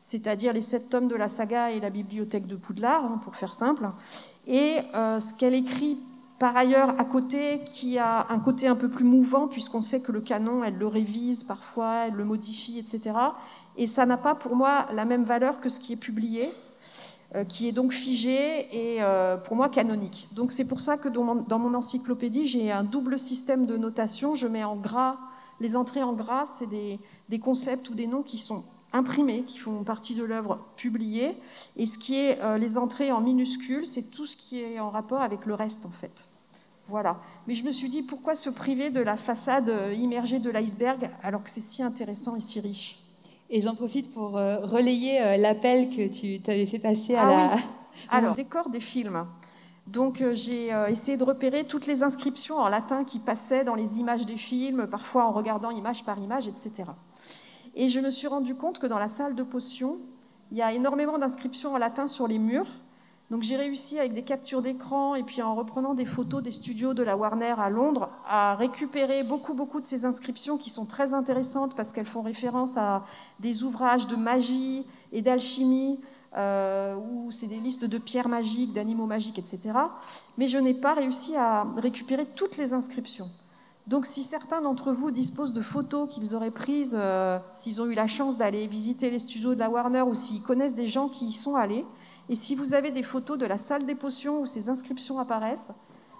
c'est-à-dire 0.00 0.52
les 0.52 0.62
sept 0.62 0.90
tomes 0.90 1.06
de 1.06 1.14
la 1.14 1.28
saga 1.28 1.70
et 1.70 1.78
la 1.78 1.90
bibliothèque 1.90 2.48
de 2.48 2.56
Poudlard, 2.56 3.04
hein, 3.04 3.20
pour 3.22 3.36
faire 3.36 3.52
simple, 3.52 3.88
et 4.48 4.78
euh, 4.94 5.20
ce 5.20 5.34
qu'elle 5.34 5.54
écrit 5.54 5.98
par 6.40 6.56
ailleurs 6.56 6.98
à 6.98 7.04
côté, 7.04 7.60
qui 7.66 8.00
a 8.00 8.26
un 8.28 8.40
côté 8.40 8.66
un 8.66 8.74
peu 8.74 8.88
plus 8.88 9.04
mouvant, 9.04 9.46
puisqu'on 9.46 9.80
sait 9.80 10.00
que 10.00 10.10
le 10.10 10.20
canon, 10.20 10.64
elle 10.64 10.76
le 10.76 10.88
révise 10.88 11.44
parfois, 11.44 12.06
elle 12.08 12.14
le 12.14 12.24
modifie, 12.24 12.80
etc. 12.80 13.14
Et 13.76 13.86
ça 13.86 14.06
n'a 14.06 14.16
pas 14.16 14.34
pour 14.34 14.56
moi 14.56 14.88
la 14.92 15.04
même 15.04 15.22
valeur 15.22 15.60
que 15.60 15.68
ce 15.68 15.78
qui 15.78 15.92
est 15.92 16.00
publié. 16.00 16.52
Euh, 17.34 17.44
qui 17.44 17.66
est 17.66 17.72
donc 17.72 17.92
figé 17.92 18.66
et 18.72 19.02
euh, 19.02 19.38
pour 19.38 19.56
moi 19.56 19.70
canonique. 19.70 20.28
Donc 20.32 20.52
c'est 20.52 20.66
pour 20.66 20.80
ça 20.80 20.98
que 20.98 21.08
dans 21.08 21.24
mon, 21.58 21.72
encyclopédie, 21.74 22.46
j'ai 22.46 22.70
un 22.70 22.84
double 22.84 23.18
système 23.18 23.64
de 23.64 23.78
notation. 23.78 24.34
Je 24.34 24.46
mets 24.46 24.64
en 24.64 24.76
gras, 24.76 25.16
les 25.58 25.74
entrées 25.74 26.02
en 26.02 26.12
gras, 26.12 26.44
c'est 26.44 26.66
des, 26.66 27.38
concepts 27.38 27.88
ou 27.88 27.94
des 27.94 28.06
noms 28.06 28.22
qui 28.22 28.36
sont 28.36 28.62
imprimés, 28.92 29.44
qui 29.44 29.56
font 29.56 29.82
partie 29.82 30.14
de 30.14 30.24
l'œuvre 30.24 30.58
publiée. 30.76 31.34
Et 31.78 31.86
ce 31.86 31.96
qui 31.96 32.16
est 32.16 32.38
euh, 32.42 32.58
les 32.58 32.76
entrées 32.76 33.12
en 33.12 33.22
minuscules, 33.22 33.86
c'est 33.86 34.10
tout 34.10 34.26
ce 34.26 34.36
qui 34.36 34.60
est 34.60 34.78
en 34.78 34.90
rapport 34.90 35.22
avec 35.22 35.46
le 35.46 35.54
reste 35.54 35.86
en 35.86 35.90
fait. 35.90 36.26
Voilà. 36.88 37.18
Mais 37.46 37.54
je 37.54 37.64
me 37.64 37.70
suis 37.70 37.88
dit, 37.88 38.02
pourquoi 38.02 38.34
se 38.34 38.50
priver 38.50 38.90
de 38.90 39.00
la 39.00 39.16
façade 39.16 39.72
immergée 39.96 40.38
de 40.38 40.50
l'iceberg 40.50 41.10
alors 41.22 41.42
que 41.42 41.48
c'est 41.48 41.62
si 41.62 41.82
intéressant 41.82 42.36
et 42.36 42.42
si 42.42 42.60
riche? 42.60 43.01
Et 43.52 43.60
j'en 43.60 43.74
profite 43.74 44.12
pour 44.12 44.38
euh, 44.38 44.60
relayer 44.60 45.20
euh, 45.20 45.36
l'appel 45.36 45.90
que 45.90 46.08
tu 46.08 46.40
t'avais 46.40 46.64
fait 46.64 46.78
passer 46.78 47.14
à 47.14 47.22
ah 47.22 47.30
la... 47.30 47.54
Oui. 47.54 47.62
Alors, 48.08 48.34
décor 48.34 48.70
des 48.70 48.80
films. 48.80 49.26
Donc 49.86 50.22
euh, 50.22 50.34
j'ai 50.34 50.68
essayé 50.88 51.18
de 51.18 51.24
repérer 51.24 51.64
toutes 51.64 51.86
les 51.86 52.02
inscriptions 52.02 52.56
en 52.56 52.68
latin 52.68 53.04
qui 53.04 53.18
passaient 53.18 53.62
dans 53.62 53.74
les 53.74 54.00
images 54.00 54.24
des 54.24 54.38
films, 54.38 54.86
parfois 54.86 55.26
en 55.26 55.32
regardant 55.32 55.70
image 55.70 56.04
par 56.04 56.18
image, 56.18 56.48
etc. 56.48 56.84
Et 57.74 57.90
je 57.90 58.00
me 58.00 58.10
suis 58.10 58.26
rendu 58.26 58.54
compte 58.54 58.78
que 58.78 58.86
dans 58.86 58.98
la 58.98 59.08
salle 59.08 59.34
de 59.34 59.42
potion, 59.42 59.98
il 60.50 60.56
y 60.56 60.62
a 60.62 60.72
énormément 60.72 61.18
d'inscriptions 61.18 61.74
en 61.74 61.78
latin 61.78 62.08
sur 62.08 62.26
les 62.26 62.38
murs, 62.38 62.68
donc 63.32 63.44
j'ai 63.44 63.56
réussi 63.56 63.98
avec 63.98 64.12
des 64.12 64.24
captures 64.24 64.60
d'écran 64.60 65.14
et 65.14 65.22
puis 65.22 65.40
en 65.40 65.54
reprenant 65.54 65.94
des 65.94 66.04
photos 66.04 66.42
des 66.42 66.50
studios 66.50 66.92
de 66.92 67.02
la 67.02 67.16
Warner 67.16 67.54
à 67.56 67.70
Londres 67.70 68.10
à 68.28 68.54
récupérer 68.56 69.22
beaucoup 69.22 69.54
beaucoup 69.54 69.80
de 69.80 69.86
ces 69.86 70.04
inscriptions 70.04 70.58
qui 70.58 70.68
sont 70.68 70.84
très 70.84 71.14
intéressantes 71.14 71.74
parce 71.74 71.94
qu'elles 71.94 72.04
font 72.04 72.20
référence 72.20 72.76
à 72.76 73.06
des 73.40 73.62
ouvrages 73.62 74.06
de 74.06 74.16
magie 74.16 74.84
et 75.12 75.22
d'alchimie 75.22 75.98
euh, 76.36 76.94
où 76.94 77.30
c'est 77.30 77.46
des 77.46 77.56
listes 77.56 77.86
de 77.86 77.96
pierres 77.96 78.28
magiques, 78.28 78.74
d'animaux 78.74 79.06
magiques, 79.06 79.38
etc. 79.38 79.72
Mais 80.36 80.46
je 80.46 80.58
n'ai 80.58 80.74
pas 80.74 80.92
réussi 80.92 81.34
à 81.34 81.66
récupérer 81.78 82.26
toutes 82.26 82.58
les 82.58 82.74
inscriptions. 82.74 83.30
Donc 83.86 84.04
si 84.04 84.24
certains 84.24 84.60
d'entre 84.60 84.92
vous 84.92 85.10
disposent 85.10 85.54
de 85.54 85.62
photos 85.62 86.06
qu'ils 86.08 86.34
auraient 86.34 86.50
prises, 86.50 86.96
euh, 86.98 87.38
s'ils 87.54 87.80
ont 87.80 87.86
eu 87.86 87.94
la 87.94 88.06
chance 88.06 88.36
d'aller 88.36 88.66
visiter 88.66 89.08
les 89.08 89.18
studios 89.18 89.54
de 89.54 89.58
la 89.58 89.70
Warner 89.70 90.02
ou 90.02 90.14
s'ils 90.14 90.42
connaissent 90.42 90.74
des 90.74 90.88
gens 90.88 91.08
qui 91.08 91.26
y 91.26 91.32
sont 91.32 91.56
allés, 91.56 91.86
et 92.28 92.36
si 92.36 92.54
vous 92.54 92.74
avez 92.74 92.90
des 92.90 93.02
photos 93.02 93.38
de 93.38 93.46
la 93.46 93.58
salle 93.58 93.84
des 93.84 93.94
potions 93.94 94.40
où 94.40 94.46
ces 94.46 94.68
inscriptions 94.68 95.18
apparaissent, 95.18 95.72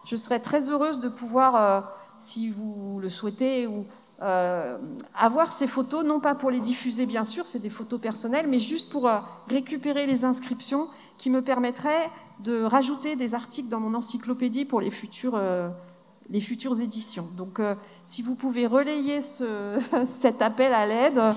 je 0.05 0.17
serais 0.17 0.41
très 0.41 0.71
heureuse 0.71 1.01
de 1.01 1.09
pouvoir, 1.09 1.57
euh, 1.57 1.81
si 2.21 2.51
vous 2.51 2.99
le 3.01 3.09
souhaitez, 3.09 3.67
ou, 3.67 3.87
euh, 4.21 4.79
avoir 5.15 5.53
ces 5.53 5.67
photos, 5.67 6.05
non 6.05 6.21
pas 6.21 6.35
pour 6.35 6.51
les 6.51 6.61
diffuser 6.61 7.07
bien 7.07 7.25
sûr, 7.25 7.47
c'est 7.47 7.59
des 7.59 7.71
photos 7.71 8.01
personnelles, 8.01 8.47
mais 8.49 8.61
juste 8.61 8.91
pour 8.91 9.09
euh, 9.09 9.19
récupérer 9.49 10.07
les 10.07 10.25
inscriptions 10.25 10.89
qui 11.19 11.31
me 11.31 11.43
permettraient 11.43 12.11
de 12.41 12.63
rajouter 12.63 13.15
des 13.15 13.35
articles 13.35 13.69
dans 13.69 13.81
mon 13.81 13.95
encyclopédie 13.95 14.65
pour 14.65 14.81
les 14.81 14.91
futurs 14.91 15.41
les 16.33 16.41
futures 16.41 16.81
éditions. 16.81 17.27
Donc, 17.37 17.61
euh, 17.61 17.75
si 18.07 18.23
vous 18.23 18.35
pouvez 18.35 18.67
relayer 18.67 19.21
ce, 19.21 19.79
cet 20.07 20.41
appel 20.41 20.73
à 20.73 20.87
l'aide, 20.87 21.19
euh, 21.19 21.35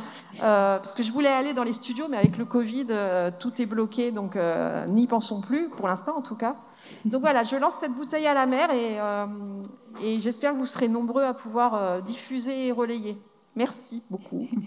parce 0.78 0.96
que 0.96 1.04
je 1.04 1.12
voulais 1.12 1.30
aller 1.30 1.54
dans 1.54 1.66
les 1.66 1.74
studios, 1.74 2.06
mais 2.10 2.16
avec 2.16 2.38
le 2.38 2.46
Covid, 2.46 2.88
euh, 2.90 3.30
tout 3.38 3.62
est 3.62 3.66
bloqué, 3.66 4.12
donc 4.12 4.38
n'y 4.88 5.06
pensons 5.06 5.42
plus, 5.42 5.68
pour 5.68 5.88
l'instant 5.88 6.18
en 6.18 6.22
tout 6.22 6.36
cas. 6.36 6.56
Donc 7.04 7.22
voilà, 7.22 7.44
je 7.44 7.58
lance 7.58 7.74
cette 7.74 7.94
bouteille 7.94 8.26
à 8.26 8.34
la 8.34 8.46
mer 8.46 8.70
et, 8.72 10.20
j'espère 10.20 10.54
que 10.54 10.58
vous 10.58 10.66
serez 10.66 10.88
nombreux 10.88 11.24
à 11.24 11.34
pouvoir 11.34 12.02
diffuser 12.02 12.68
et 12.68 12.72
relayer. 12.72 13.18
Merci 13.56 14.02
beaucoup. 14.10 14.48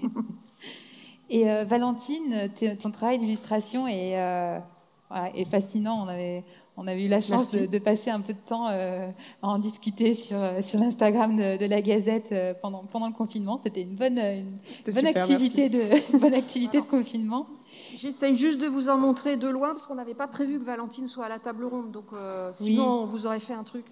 Et 1.30 1.44
Valentine, 1.64 2.50
ton 2.80 2.90
travail 2.90 3.18
d'illustration 3.18 3.86
est, 3.86 4.12
est 4.12 5.44
fascinant. 5.50 6.04
On 6.04 6.08
avait, 6.08 6.42
on 6.78 6.86
a 6.86 6.94
eu 6.94 7.08
la 7.08 7.20
chance 7.20 7.54
de, 7.54 7.78
passer 7.78 8.08
un 8.10 8.20
peu 8.20 8.32
de 8.32 8.38
temps 8.38 8.68
euh, 8.68 9.10
à 9.42 9.48
en 9.48 9.58
discuter 9.58 10.14
sur, 10.14 10.36
euh, 10.36 10.62
sur 10.62 10.78
l'Instagram 10.78 11.36
de, 11.36 11.66
la 11.66 11.82
Gazette 11.82 12.30
euh, 12.30 12.54
pendant, 12.62 12.84
pendant 12.84 13.08
le 13.08 13.12
confinement. 13.12 13.58
C'était 13.62 13.82
une 13.82 13.96
bonne, 13.96 14.14
bonne 14.86 15.06
activité, 15.06 15.68
de, 15.68 16.18
bonne 16.18 16.34
activité 16.34 16.80
de 16.80 16.86
confinement. 16.86 17.48
J'essaye 17.96 18.36
juste 18.36 18.60
de 18.60 18.68
vous 18.68 18.88
en 18.88 18.96
montrer 18.96 19.36
de 19.36 19.48
loin 19.48 19.70
parce 19.70 19.88
qu'on 19.88 19.96
n'avait 19.96 20.14
pas 20.14 20.28
prévu 20.28 20.60
que 20.60 20.64
Valentine 20.64 21.08
soit 21.08 21.26
à 21.26 21.28
la 21.28 21.40
table 21.40 21.64
ronde. 21.64 21.90
Donc 21.90 22.06
sinon, 22.52 23.02
on 23.02 23.04
vous 23.06 23.26
aurait 23.26 23.40
fait 23.40 23.54
un 23.54 23.64
truc. 23.64 23.86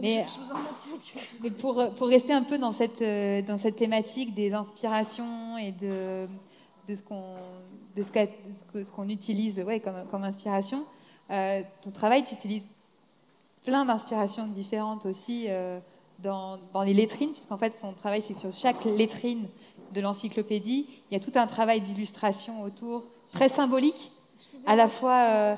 mais, 0.00 0.24
mais 1.42 1.50
pour, 1.50 1.84
pour, 1.96 2.06
rester 2.06 2.32
un 2.32 2.44
peu 2.44 2.56
dans 2.56 2.72
cette, 2.72 3.02
dans 3.46 3.58
cette 3.58 3.76
thématique 3.76 4.34
des 4.34 4.54
inspirations 4.54 5.58
et 5.58 5.72
de, 5.72 6.26
de 6.86 6.94
ce 6.94 7.02
qu'on 7.02 7.34
de 7.96 8.02
ce 8.02 8.92
qu'on 8.92 9.08
utilise 9.08 9.58
ouais, 9.60 9.80
comme, 9.80 10.06
comme 10.10 10.24
inspiration, 10.24 10.84
euh, 11.30 11.62
ton 11.82 11.90
travail, 11.90 12.24
tu 12.24 12.34
utilises 12.34 12.66
plein 13.64 13.84
d'inspirations 13.84 14.46
différentes 14.46 15.06
aussi. 15.06 15.46
Euh, 15.48 15.80
dans, 16.20 16.58
dans 16.72 16.82
les 16.82 16.94
lettrines, 16.94 17.32
puisqu'en 17.32 17.58
fait 17.58 17.76
son 17.76 17.92
travail 17.92 18.22
c'est 18.22 18.32
sur 18.32 18.50
chaque 18.50 18.86
lettrine 18.86 19.48
de 19.92 20.00
l'encyclopédie. 20.00 20.86
Il 21.10 21.14
y 21.14 21.16
a 21.18 21.20
tout 21.20 21.38
un 21.38 21.46
travail 21.46 21.82
d'illustration 21.82 22.62
autour, 22.62 23.04
très 23.32 23.50
symbolique, 23.50 24.12
à 24.64 24.76
la 24.76 24.88
fois 24.88 25.18
euh, 25.18 25.56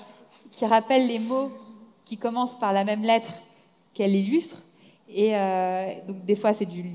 qui 0.50 0.66
rappelle 0.66 1.06
les 1.06 1.20
mots 1.20 1.52
qui 2.04 2.16
commencent 2.16 2.58
par 2.58 2.72
la 2.72 2.82
même 2.82 3.04
lettre 3.04 3.30
qu'elle 3.94 4.16
illustre. 4.16 4.64
Et 5.08 5.30
donc 6.08 6.24
des 6.24 6.34
fois 6.34 6.52
c'est 6.52 6.66
du, 6.66 6.90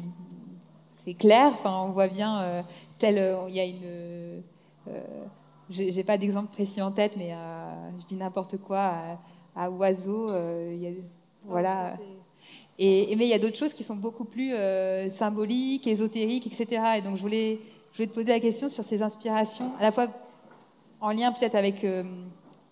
c'est 1.05 1.13
clair. 1.13 1.51
Enfin, 1.53 1.83
on 1.87 1.93
voit 1.93 2.09
bien 2.09 2.65
tel, 2.97 3.15
il 3.47 3.55
y 3.55 3.61
a 3.61 3.63
une, 3.63 4.43
j'ai 5.69 6.03
pas 6.03 6.17
d'exemple 6.17 6.51
précis 6.51 6.81
en 6.81 6.91
tête, 6.91 7.15
mais 7.17 7.31
je 7.99 8.05
dis 8.05 8.15
n'importe 8.15 8.57
quoi 8.57 9.17
à, 9.55 9.69
oiseau. 9.69 10.29
Il 10.71 10.81
y 10.81 10.87
a, 10.87 10.91
voilà. 11.45 11.95
Et, 12.79 13.15
mais 13.15 13.25
il 13.25 13.29
y 13.29 13.33
a 13.33 13.39
d'autres 13.39 13.57
choses 13.57 13.73
qui 13.73 13.83
sont 13.83 13.95
beaucoup 13.95 14.25
plus 14.25 14.53
euh, 14.53 15.09
symboliques, 15.09 15.85
ésotériques, 15.85 16.47
etc. 16.47 16.83
Et 16.97 17.01
donc 17.01 17.17
je 17.17 17.21
voulais, 17.21 17.59
je 17.91 17.97
voulais 17.97 18.09
te 18.09 18.15
poser 18.15 18.31
la 18.31 18.39
question 18.39 18.67
sur 18.69 18.83
ces 18.83 19.03
inspirations, 19.03 19.71
à 19.79 19.83
la 19.83 19.91
fois 19.91 20.07
en 20.99 21.11
lien 21.11 21.31
peut-être 21.31 21.55
avec 21.55 21.83
euh, 21.83 22.03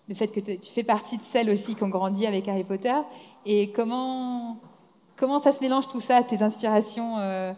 le 0.08 0.14
fait 0.14 0.28
que 0.28 0.40
tu 0.40 0.72
fais 0.72 0.82
partie 0.82 1.18
de 1.18 1.22
celles 1.22 1.50
aussi 1.50 1.76
qui 1.76 1.84
ont 1.84 1.88
grandi 1.88 2.26
avec 2.26 2.48
Harry 2.48 2.64
Potter, 2.64 2.96
et 3.46 3.70
comment, 3.70 4.56
comment 5.16 5.38
ça 5.38 5.52
se 5.52 5.60
mélange 5.60 5.86
tout 5.86 6.00
ça, 6.00 6.22
tes 6.24 6.42
inspirations 6.42 7.18
euh, 7.18 7.52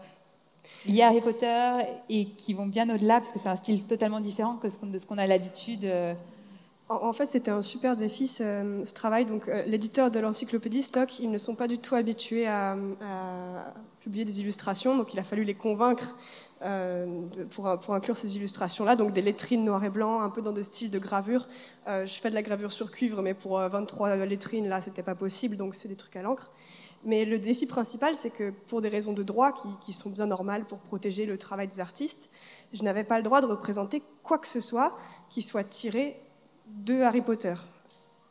liées 0.86 1.02
à 1.02 1.08
Harry 1.08 1.20
Potter 1.20 1.70
et 2.08 2.26
qui 2.26 2.54
vont 2.54 2.66
bien 2.66 2.88
au-delà, 2.92 3.20
parce 3.20 3.32
que 3.32 3.38
c'est 3.38 3.48
un 3.48 3.56
style 3.56 3.84
totalement 3.84 4.20
différent 4.20 4.56
que 4.56 4.68
de 4.86 4.98
ce 4.98 5.06
qu'on 5.06 5.18
a 5.18 5.26
l'habitude 5.26 5.86
en, 6.88 7.12
fait, 7.12 7.26
c'était 7.26 7.50
un 7.50 7.62
super 7.62 7.96
défi 7.96 8.26
ce, 8.26 8.92
travail. 8.92 9.24
Donc, 9.24 9.48
euh, 9.48 9.62
l'éditeur 9.66 10.10
de 10.10 10.18
l'encyclopédie 10.20 10.82
Stock, 10.82 11.18
ils 11.18 11.30
ne 11.30 11.38
sont 11.38 11.54
pas 11.54 11.66
du 11.68 11.78
tout 11.78 11.94
habitués 11.94 12.46
à, 12.46 12.76
publier 14.00 14.26
des 14.26 14.40
illustrations, 14.40 14.98
donc 14.98 15.14
il 15.14 15.18
a 15.18 15.24
fallu 15.24 15.44
les 15.44 15.54
convaincre 15.54 16.14
euh, 16.60 17.06
pour, 17.52 17.94
inclure 17.94 18.18
ces 18.18 18.36
illustrations-là. 18.36 18.96
Donc, 18.96 19.14
des 19.14 19.22
lettrines 19.22 19.64
noir 19.64 19.82
et 19.82 19.88
blanc, 19.88 20.20
un 20.20 20.28
peu 20.28 20.42
dans 20.42 20.52
de 20.52 20.60
style 20.60 20.90
de 20.90 20.98
gravure. 20.98 21.48
Euh, 21.88 22.04
je 22.04 22.12
fais 22.12 22.28
de 22.28 22.34
la 22.34 22.42
gravure 22.42 22.70
sur 22.70 22.90
cuivre, 22.90 23.22
mais 23.22 23.32
pour 23.32 23.58
23 23.58 24.16
lettrines, 24.26 24.68
là, 24.68 24.82
c'était 24.82 25.02
pas 25.02 25.14
possible, 25.14 25.56
donc 25.56 25.74
c'est 25.74 25.88
des 25.88 25.96
trucs 25.96 26.16
à 26.16 26.22
l'encre. 26.22 26.50
Mais 27.04 27.24
le 27.24 27.38
défi 27.38 27.66
principal, 27.66 28.16
c'est 28.16 28.30
que 28.30 28.50
pour 28.50 28.80
des 28.80 28.88
raisons 28.88 29.12
de 29.12 29.22
droit 29.22 29.52
qui, 29.82 29.92
sont 29.92 30.10
bien 30.10 30.26
normales 30.26 30.64
pour 30.64 30.78
protéger 30.78 31.26
le 31.26 31.36
travail 31.36 31.68
des 31.68 31.80
artistes, 31.80 32.30
je 32.72 32.82
n'avais 32.82 33.04
pas 33.04 33.18
le 33.18 33.22
droit 33.22 33.40
de 33.40 33.46
représenter 33.46 34.02
quoi 34.22 34.38
que 34.38 34.48
ce 34.48 34.60
soit 34.60 34.96
qui 35.28 35.42
soit 35.42 35.64
tiré 35.64 36.16
de 36.66 37.00
Harry 37.02 37.20
Potter. 37.20 37.54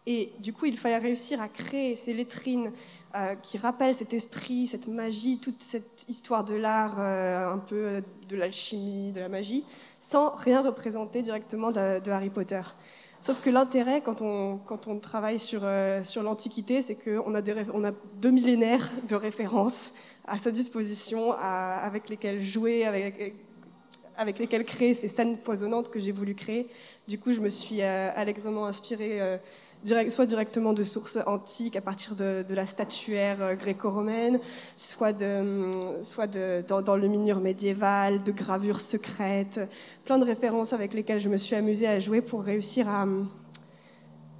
Et 0.06 0.34
du 0.40 0.52
coup, 0.52 0.66
il 0.66 0.78
fallait 0.78 0.98
réussir 0.98 1.40
à 1.42 1.48
créer 1.48 1.96
ces 1.96 2.14
lettrines 2.14 2.72
euh, 3.16 3.36
qui 3.36 3.58
rappellent 3.58 3.96
cet 3.96 4.14
esprit, 4.14 4.68
cette 4.68 4.88
magie, 4.88 5.40
toute 5.40 5.62
cette 5.62 6.06
histoire 6.10 6.44
de 6.44 6.56
l'art, 6.56 6.96
euh, 7.00 7.54
un 7.54 7.60
peu 7.60 8.04
de 8.28 8.36
l'alchimie, 8.36 9.14
de 9.14 9.22
la 9.22 9.30
magie, 9.30 9.64
sans 10.00 10.36
rien 10.36 10.62
représenter 10.62 11.22
directement 11.22 11.72
de, 11.72 12.10
Harry 12.10 12.30
Potter. 12.30 12.62
Sauf 13.24 13.40
que 13.40 13.50
l'intérêt, 13.50 14.02
quand 14.02 14.20
on, 14.20 14.58
quand 14.58 14.88
on 14.88 15.00
travaille 15.00 15.40
sur, 15.40 15.62
sur 16.04 16.24
l'Antiquité, 16.24 16.82
c'est 16.82 16.96
qu'on 16.96 17.34
a, 17.34 17.40
a 17.40 17.92
deux 18.22 18.32
millénaires 18.32 18.92
de 19.08 19.16
références 19.16 19.94
à 20.28 20.38
sa 20.38 20.52
disposition, 20.52 21.32
avec 21.32 22.10
lesquelles 22.10 22.42
jouer, 22.42 22.84
avec, 22.86 23.34
avec 24.18 24.40
lesquels 24.40 24.66
créer 24.66 24.94
ces 24.94 25.08
scènes 25.08 25.38
poisonnantes 25.38 25.90
que 25.90 26.02
j'ai 26.02 26.12
voulu 26.12 26.36
créer. 26.36 26.68
Du 27.08 27.18
coup, 27.18 27.32
je 27.32 27.40
me 27.40 27.48
suis 27.48 27.82
euh, 27.82 28.10
allègrement 28.14 28.66
inspirée 28.66 29.40
euh, 29.92 30.10
soit 30.10 30.26
directement 30.26 30.74
de 30.74 30.84
sources 30.84 31.18
antiques 31.26 31.76
à 31.76 31.82
partir 31.82 32.16
de, 32.16 32.54
la 32.54 32.66
statuaire 32.66 33.42
euh, 33.42 33.56
gréco-romaine, 33.56 34.40
soit, 34.78 35.14
de, 35.14 35.72
soit 36.02 36.28
de, 36.28 36.64
dans, 36.68 36.96
le 36.96 37.08
minure 37.08 37.40
médiéval, 37.40 38.24
de 38.24 38.32
gravures 38.32 38.82
secrètes, 38.82 39.60
plein 40.06 40.18
de 40.18 40.26
références 40.26 40.74
avec 40.74 40.94
lesquelles 40.94 41.20
je 41.20 41.30
me 41.30 41.38
suis 41.38 41.56
amusée 41.56 41.88
à 41.88 42.00
jouer 42.00 42.22
pour 42.22 42.44
réussir 42.44 42.88
à, 42.88 43.06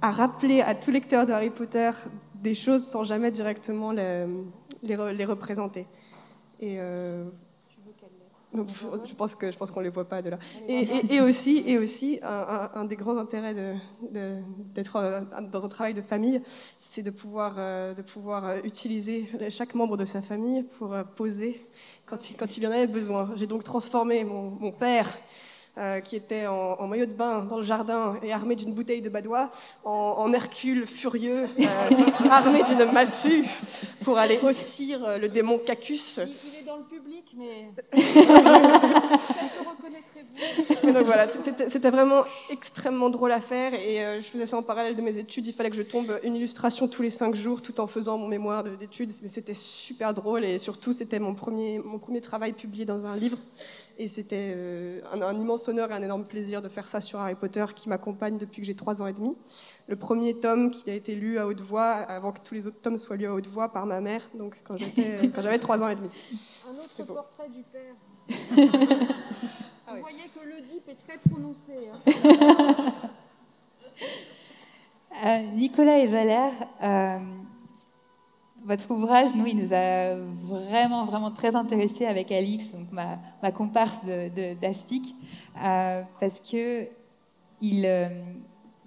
à 0.02 0.10
rappeler 0.10 0.60
à 0.60 0.74
tout 0.74 0.90
lecteur 0.90 1.26
de 1.26 1.32
Harry 1.32 1.50
Potter 1.50 1.90
des 2.34 2.54
choses 2.54 2.84
sans 2.84 3.04
jamais 3.04 3.30
directement 3.30 3.90
les, 3.92 4.26
les, 4.82 5.24
représenter. 5.24 5.86
Et 6.60 6.78
je 8.54 9.14
pense 9.14 9.34
que 9.34 9.50
je 9.50 9.56
pense 9.56 9.70
qu'on 9.70 9.80
les 9.80 9.88
voit 9.88 10.08
pas 10.08 10.22
de 10.22 10.30
là. 10.30 10.38
Et, 10.68 11.20
aussi, 11.20 11.64
et 11.66 11.78
aussi 11.78 12.20
un, 12.22 12.84
des 12.84 12.96
grands 12.96 13.18
intérêts 13.18 13.54
d'être 14.74 14.96
euh, 14.96 15.20
dans 15.50 15.64
un 15.64 15.68
travail 15.68 15.94
de 15.94 16.02
famille, 16.02 16.40
c'est 16.76 17.02
de 17.02 17.10
pouvoir 17.10 17.56
euh, 17.58 17.94
de 17.94 18.02
pouvoir 18.02 18.46
euh, 18.46 18.60
utiliser 18.64 19.28
chaque 19.50 19.74
membre 19.74 19.96
de 19.96 20.04
sa 20.04 20.22
famille 20.22 20.62
pour 20.78 20.94
poser 21.16 21.66
quand 22.06 22.30
il, 22.30 22.36
quand 22.36 22.56
il 22.56 22.66
en 22.66 22.70
avait 22.70 22.86
besoin. 22.86 23.30
J'ai 23.36 23.46
donc 23.46 23.64
transformé 23.64 24.24
mon, 24.24 24.50
mon 24.50 24.72
père 24.72 25.08
euh, 25.76 25.98
qui 25.98 26.14
était 26.14 26.46
en, 26.46 26.86
maillot 26.86 27.06
de 27.06 27.14
bain 27.14 27.42
dans 27.46 27.56
le 27.56 27.64
jardin 27.64 28.16
et 28.22 28.32
armé 28.32 28.54
d'une 28.54 28.72
bouteille 28.72 29.02
de 29.02 29.08
badois, 29.08 29.50
en, 29.84 30.32
Hercule 30.32 30.86
furieux, 30.86 31.48
euh, 31.58 31.66
armé 32.30 32.62
d'une 32.62 32.92
massue 32.92 33.42
pour 34.04 34.16
aller 34.16 34.38
haussir 34.40 35.18
le 35.18 35.28
démon 35.28 35.58
Cacus. 35.58 36.20
Dans 36.74 36.80
le 36.80 36.86
public, 36.86 37.36
mais. 37.36 37.70
donc 40.92 41.06
voilà, 41.06 41.28
c'était 41.28 41.90
vraiment 41.90 42.24
extrêmement 42.50 43.10
drôle 43.10 43.30
à 43.30 43.40
faire 43.40 43.74
et 43.74 44.20
je 44.20 44.26
faisais 44.26 44.46
ça 44.46 44.56
en 44.56 44.64
parallèle 44.64 44.96
de 44.96 45.02
mes 45.02 45.18
études. 45.18 45.46
Il 45.46 45.52
fallait 45.52 45.70
que 45.70 45.76
je 45.76 45.82
tombe 45.82 46.18
une 46.24 46.34
illustration 46.34 46.88
tous 46.88 47.02
les 47.02 47.10
cinq 47.10 47.36
jours 47.36 47.62
tout 47.62 47.80
en 47.80 47.86
faisant 47.86 48.18
mon 48.18 48.26
mémoire 48.26 48.64
d'études. 48.64 49.12
Mais 49.22 49.28
c'était 49.28 49.54
super 49.54 50.14
drôle 50.14 50.44
et 50.44 50.58
surtout, 50.58 50.92
c'était 50.92 51.20
mon 51.20 51.34
premier, 51.34 51.78
mon 51.78 52.00
premier 52.00 52.20
travail 52.20 52.54
publié 52.54 52.84
dans 52.84 53.06
un 53.06 53.14
livre. 53.14 53.38
Et 53.96 54.08
c'était 54.08 54.52
euh, 54.56 55.00
un, 55.12 55.38
immense 55.38 55.68
honneur 55.68 55.92
et 55.92 55.94
un 55.94 56.02
énorme 56.02 56.24
plaisir 56.24 56.60
de 56.60 56.68
faire 56.68 56.88
ça 56.88 57.00
sur 57.00 57.20
Harry 57.20 57.36
Potter 57.36 57.64
qui 57.76 57.88
m'accompagne 57.88 58.36
depuis 58.36 58.60
que 58.60 58.66
j'ai 58.66 58.74
trois 58.74 59.00
ans 59.00 59.06
et 59.06 59.12
demi. 59.12 59.36
Le 59.86 59.96
premier 59.96 60.34
tome 60.34 60.70
qui 60.70 60.90
a 60.90 60.94
été 60.94 61.14
lu 61.14 61.38
à 61.38 61.46
haute 61.46 61.60
voix 61.60 61.90
avant 61.92 62.32
que 62.32 62.40
tous 62.40 62.54
les 62.54 62.66
autres 62.66 62.80
tomes 62.80 62.96
soient 62.96 63.16
lus 63.16 63.26
à 63.26 63.34
haute 63.34 63.46
voix 63.48 63.70
par 63.70 63.84
ma 63.84 64.00
mère, 64.00 64.22
donc 64.34 64.56
quand 64.64 64.76
j'avais 65.42 65.58
trois 65.58 65.82
ans 65.82 65.88
et 65.88 65.94
demi. 65.94 66.08
Un 66.66 66.72
autre 66.72 67.12
portrait 67.12 67.48
du 67.50 67.62
père. 67.64 67.94
ah 69.86 69.94
Vous 69.94 70.00
voyez 70.00 70.28
que 70.34 70.40
l'Oedipe 70.48 70.88
est 70.88 71.06
très 71.06 71.18
prononcé. 71.18 71.74
Hein. 71.88 72.92
Euh, 75.24 75.42
Nicolas 75.54 76.00
et 76.00 76.08
Valère, 76.08 76.52
euh, 76.82 77.18
votre 78.64 78.90
ouvrage, 78.90 79.28
nous, 79.36 79.46
il 79.46 79.56
nous 79.56 79.72
a 79.72 80.16
vraiment, 80.16 81.04
vraiment 81.04 81.30
très 81.30 81.54
intéressés 81.54 82.04
avec 82.04 82.32
Alix, 82.32 82.72
donc 82.72 82.90
ma, 82.90 83.18
ma 83.40 83.52
comparse 83.52 84.00
d'Aspic, 84.60 85.14
euh, 85.62 86.02
parce 86.18 86.40
que 86.40 86.88
il, 87.60 87.86
euh, 87.86 88.08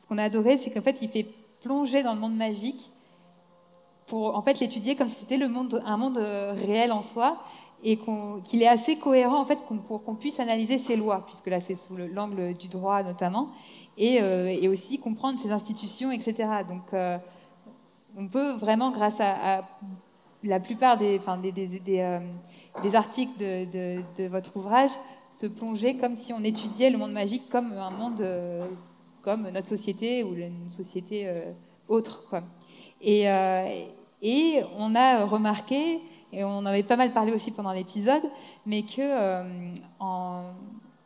qu'on 0.08 0.18
a 0.18 0.24
adoré, 0.24 0.58
c'est 0.58 0.72
qu'en 0.72 0.82
fait, 0.82 0.98
il 1.02 1.10
fait 1.10 1.26
plonger 1.62 2.04
dans 2.04 2.14
le 2.14 2.20
monde 2.20 2.36
magique 2.36 2.92
pour 4.06 4.38
en 4.38 4.42
fait 4.42 4.60
l'étudier 4.60 4.96
comme 4.96 5.10
si 5.10 5.18
c'était 5.18 5.42
un 5.42 5.98
monde 5.98 6.18
euh, 6.18 6.54
réel 6.54 6.92
en 6.92 7.02
soi 7.02 7.44
et 7.84 7.98
qu'il 7.98 8.64
est 8.64 8.68
assez 8.68 8.98
cohérent 8.98 9.40
en 9.40 9.46
fait 9.46 9.60
pour 9.88 10.04
qu'on 10.04 10.16
puisse 10.16 10.40
analyser 10.40 10.78
ses 10.80 10.96
lois, 10.96 11.24
puisque 11.28 11.48
là 11.48 11.62
c'est 11.62 11.76
sous 11.76 11.96
l'angle 11.96 12.54
du 12.54 12.70
droit 12.70 13.04
notamment, 13.04 13.50
et, 13.98 14.16
et, 14.16 14.68
aussi 14.68 14.98
comprendre 14.98 15.40
ses 15.40 15.52
institutions, 15.52 16.12
etc. 16.12 16.50
Donc 16.68 16.92
on 18.18 18.28
peut 18.28 18.54
vraiment, 18.54 18.90
grâce 18.90 19.20
à, 19.20 19.62
la 20.44 20.60
plupart 20.60 20.98
des, 20.98 21.20
euh, 21.20 22.20
articles 22.94 23.38
de, 23.40 24.28
votre 24.28 24.58
ouvrage, 24.58 24.92
se 25.30 25.46
plonger 25.46 25.98
comme 25.98 26.16
si 26.16 26.34
on 26.34 26.44
étudiait 26.44 26.90
le 26.90 26.98
monde 26.98 27.12
magique 27.12 27.50
comme 27.50 27.74
un 27.74 27.92
monde, 27.92 28.22
euh, 28.22 28.66
comme 29.28 29.50
notre 29.50 29.68
société 29.68 30.24
ou 30.24 30.36
une 30.36 30.70
société 30.70 31.28
euh, 31.28 31.52
autre. 31.90 32.34
Et, 33.02 33.26
et, 34.22 34.62
on 34.80 34.96
a 34.96 35.26
remarqué, 35.26 36.00
et 36.32 36.46
on 36.46 36.60
en 36.60 36.66
avait 36.66 36.84
pas 36.84 36.96
mal 36.96 37.12
parlé 37.12 37.34
aussi 37.34 37.52
pendant 37.52 37.74
l'épisode, 37.74 38.24
mais 38.66 38.84
que 38.84 39.44
en, 40.00 40.54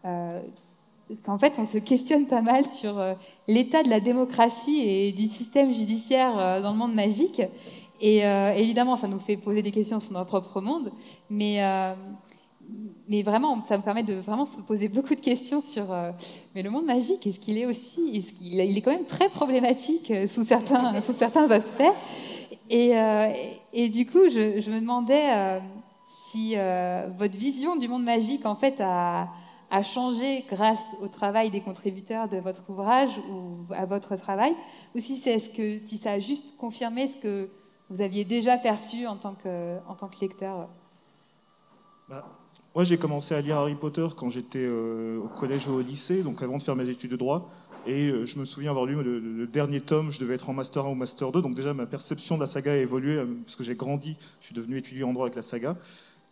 qu'en 0.04 1.38
fait, 1.40 1.58
on 1.58 1.66
se 1.66 1.80
questionne 1.80 2.28
pas 2.28 2.42
mal 2.42 2.66
sur 2.70 3.02
l'état 3.48 3.84
de 3.84 3.90
la 3.90 4.00
démocratie 4.00 4.82
et 4.82 5.12
du 5.12 5.26
système 5.26 5.74
judiciaire 5.74 6.38
euh, 6.40 6.62
dans 6.62 6.72
le 6.72 6.78
monde 6.78 6.94
magique. 6.94 7.42
Et 8.00 8.26
euh, 8.26 8.54
évidemment, 8.54 8.96
ça 8.96 9.08
nous 9.08 9.20
fait 9.20 9.38
poser 9.38 9.62
des 9.62 9.72
questions 9.72 10.00
sur 10.00 10.14
notre 10.14 10.28
propre 10.28 10.62
monde, 10.62 10.92
mais, 11.30 11.64
euh, 11.64 11.94
mais 13.08 13.24
vraiment, 13.24 13.64
ça 13.64 13.78
me 13.78 13.84
permet 13.84 14.04
de 14.04 14.16
vraiment 14.16 14.46
se 14.46 14.60
poser 14.62 14.88
beaucoup 14.88 15.16
de 15.16 15.20
questions 15.20 15.60
sur 15.60 15.86
mais 16.56 16.64
le 16.64 16.70
monde 16.70 16.86
magique, 16.86 17.26
est-ce 17.28 17.40
qu'il 17.40 17.58
est 17.58 17.66
aussi, 17.66 18.16
est-ce 18.16 18.34
qu'il 18.34 18.54
il 18.54 18.78
est 18.78 18.82
quand 18.82 18.92
même 18.92 19.06
très 19.06 19.30
problématique 19.30 20.14
sous 20.28 20.46
certains, 20.46 21.02
sous 21.06 21.14
certains 21.14 21.50
aspects. 21.52 21.84
Et, 22.70 22.94
et 23.74 23.90
du 23.90 24.06
coup, 24.06 24.30
je, 24.30 24.70
me 24.70 24.80
demandais 24.80 25.60
si 26.06 26.56
votre 27.18 27.38
vision 27.38 27.76
du 27.76 27.90
monde 27.90 28.04
magique, 28.04 28.46
en 28.46 28.56
fait, 28.56 28.80
a 28.80 29.28
a 29.72 29.84
changé 29.84 30.44
grâce 30.50 30.86
au 31.02 31.08
travail 31.08 31.50
des 31.50 31.62
contributeurs 31.62 32.28
de 32.28 32.38
votre 32.38 32.70
ouvrage 32.70 33.18
ou 33.30 33.74
à 33.74 33.86
votre 33.86 34.18
travail, 34.18 34.54
ou 34.94 35.00
si, 35.00 35.16
c'est 35.16 35.40
ce 35.40 35.50
que, 35.50 35.80
si 35.80 35.98
ça 35.98 36.12
a 36.12 36.20
juste 36.20 36.58
confirmé 36.58 37.08
ce 37.08 37.16
que 37.16 37.50
vous 37.90 38.02
aviez 38.02 38.26
déjà 38.26 38.58
perçu 38.58 39.08
en 39.08 39.16
tant 39.16 39.34
que, 39.34 39.78
en 39.88 39.96
tant 39.96 40.10
que 40.10 40.20
lecteur? 40.20 40.68
Bah, 42.10 42.26
Moi, 42.74 42.86
j'ai 42.86 42.98
commencé 42.98 43.36
à 43.36 43.42
lire 43.42 43.58
Harry 43.58 43.76
Potter 43.76 44.08
quand 44.16 44.30
j'étais 44.30 44.66
au 44.68 45.28
collège 45.38 45.68
ou 45.68 45.74
au 45.74 45.82
lycée, 45.82 46.24
donc 46.24 46.42
avant 46.42 46.58
de 46.58 46.64
faire 46.64 46.76
mes 46.76 46.88
études 46.88 47.12
de 47.12 47.18
droit. 47.18 47.50
Et 47.88 48.10
euh, 48.10 48.26
je 48.26 48.38
me 48.38 48.46
souviens 48.46 48.70
avoir 48.70 48.86
lu 48.86 48.96
le, 49.02 49.48
dernier 49.48 49.82
tome, 49.82 50.12
je 50.12 50.20
devais 50.20 50.36
être 50.36 50.50
en 50.50 50.54
Master 50.54 50.86
1 50.86 50.90
ou 50.90 50.96
Master 50.96 51.32
2, 51.32 51.42
donc 51.42 51.56
déjà 51.56 51.74
ma 51.74 51.86
perception 51.86 52.36
de 52.36 52.42
la 52.42 52.46
saga 52.46 52.74
a 52.74 52.76
évolué, 52.76 53.16
euh, 53.16 53.26
parce 53.44 53.56
que 53.56 53.64
j'ai 53.64 53.76
grandi, 53.76 54.16
je 54.40 54.46
suis 54.46 54.56
devenu 54.56 54.78
étudiant 54.78 55.10
en 55.10 55.14
droit 55.14 55.26
avec 55.26 55.36
la 55.36 55.42
saga. 55.42 55.76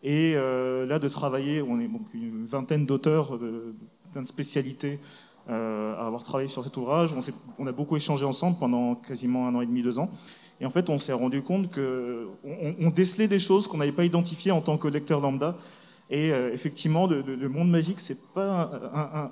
Et 0.04 0.34
euh, 0.36 0.86
là, 0.86 1.00
de 1.00 1.10
travailler, 1.10 1.62
on 1.62 1.80
est 1.80 1.90
une 2.14 2.46
vingtaine 2.46 2.86
d'auteurs, 2.86 3.38
de, 3.40 3.74
plein 4.14 4.22
de 4.22 4.28
spécialités, 4.28 5.00
à 5.48 6.06
avoir 6.06 6.24
travaillé 6.24 6.48
sur 6.48 6.64
cet 6.64 6.78
ouvrage. 6.78 7.16
On, 7.58 7.66
a 7.66 7.72
beaucoup 7.72 7.96
échangé 7.96 8.24
ensemble 8.24 8.58
pendant 8.60 8.94
quasiment 8.94 9.48
un 9.48 9.56
an 9.56 9.62
et 9.62 9.66
demi, 9.66 9.82
deux 9.82 9.98
ans. 9.98 10.12
Et 10.62 10.66
en 10.68 10.70
fait, 10.70 10.92
on 10.92 11.00
s'est 11.00 11.12
rendu 11.12 11.42
compte 11.42 11.74
qu'on 11.74 12.28
on 12.80 12.90
décelait 12.92 13.28
des 13.28 13.40
choses 13.40 13.66
qu'on 13.66 13.78
n'avait 13.78 13.92
pas 13.92 14.06
identifiées 14.06 14.52
en 14.52 14.62
tant 14.62 14.78
que 14.78 14.88
lecteur 14.88 15.22
lambda. 15.22 15.58
Et 16.10 16.32
euh, 16.32 16.52
effectivement, 16.52 17.08
le, 17.08 17.50
monde 17.50 17.70
magique, 17.70 18.00
c'est 18.00 18.34
pas 18.34 18.72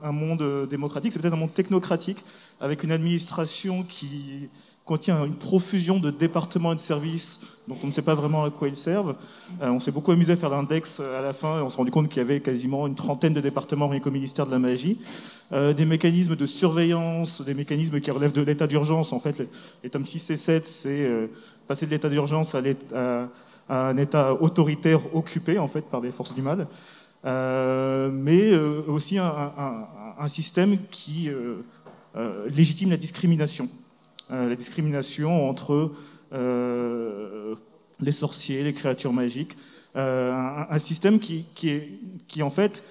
un, 0.03 0.11
monde 0.11 0.43
euh, 0.43 0.65
démocratique, 0.67 1.11
c'est 1.11 1.19
peut-être 1.19 1.33
un 1.33 1.37
monde 1.37 1.53
technocratique, 1.53 2.23
avec 2.59 2.83
une 2.83 2.91
administration 2.91 3.83
qui 3.83 4.49
contient 4.85 5.25
une 5.25 5.35
profusion 5.35 5.99
de 5.99 6.11
départements 6.11 6.71
et 6.71 6.75
de 6.75 6.79
services 6.79 7.63
dont 7.67 7.75
on 7.83 7.87
ne 7.87 7.91
sait 7.91 8.03
pas 8.03 8.15
vraiment 8.15 8.45
à 8.45 8.51
quoi 8.51 8.67
ils 8.67 8.77
servent. 8.77 9.15
Euh, 9.61 9.69
on 9.69 9.79
s'est 9.79 9.91
beaucoup 9.91 10.11
amusé 10.11 10.33
à 10.33 10.35
faire 10.35 10.51
l'index 10.51 10.99
à 10.99 11.21
la 11.21 11.33
fin, 11.33 11.57
et 11.57 11.61
on 11.61 11.69
s'est 11.69 11.77
rendu 11.77 11.89
compte 11.89 12.09
qu'il 12.09 12.17
y 12.17 12.21
avait 12.21 12.41
quasiment 12.41 12.85
une 12.85 12.95
trentaine 12.95 13.33
de 13.33 13.41
départements 13.41 13.87
rien 13.87 13.99
qu'au 13.99 14.11
ministère 14.11 14.45
de 14.45 14.51
la 14.51 14.59
magie. 14.59 14.99
des 15.51 15.85
mécanismes 15.85 16.35
de 16.35 16.45
surveillance, 16.45 17.41
des 17.41 17.55
mécanismes 17.55 17.99
qui 17.99 18.11
relèvent 18.11 18.33
de 18.33 18.43
l'état 18.43 18.67
d'urgence. 18.67 19.13
En 19.13 19.19
fait, 19.19 19.49
les, 19.83 19.89
tomes 19.89 20.05
6 20.05 20.29
et 20.29 20.35
7, 20.35 20.67
c'est 20.67 21.29
passer 21.67 21.87
de 21.87 21.91
l'état 21.91 22.09
d'urgence 22.09 22.53
à 22.53 22.61
l'état 22.61 23.29
un 23.69 23.97
État 23.97 24.33
autoritaire 24.33 25.15
occupé 25.15 25.59
en 25.59 25.67
fait 25.67 25.81
par 25.81 26.01
les 26.01 26.11
forces 26.11 26.33
du 26.33 26.41
mal, 26.41 26.67
euh, 27.25 28.09
mais 28.11 28.51
euh, 28.51 28.83
aussi 28.87 29.17
un, 29.17 30.27
système 30.27 30.77
qui 30.89 31.29
euh, 31.29 32.47
légitime 32.49 32.89
la 32.89 32.97
discrimination, 32.97 33.69
la 34.29 34.55
discrimination 34.55 35.49
entre 35.49 35.91
les 37.99 38.11
sorciers, 38.11 38.63
les 38.63 38.73
créatures 38.73 39.13
magiques, 39.13 39.57
un, 39.95 40.79
système 40.79 41.19
qui, 41.19 41.45
qui, 41.55 42.43
en 42.43 42.49
fait 42.49 42.83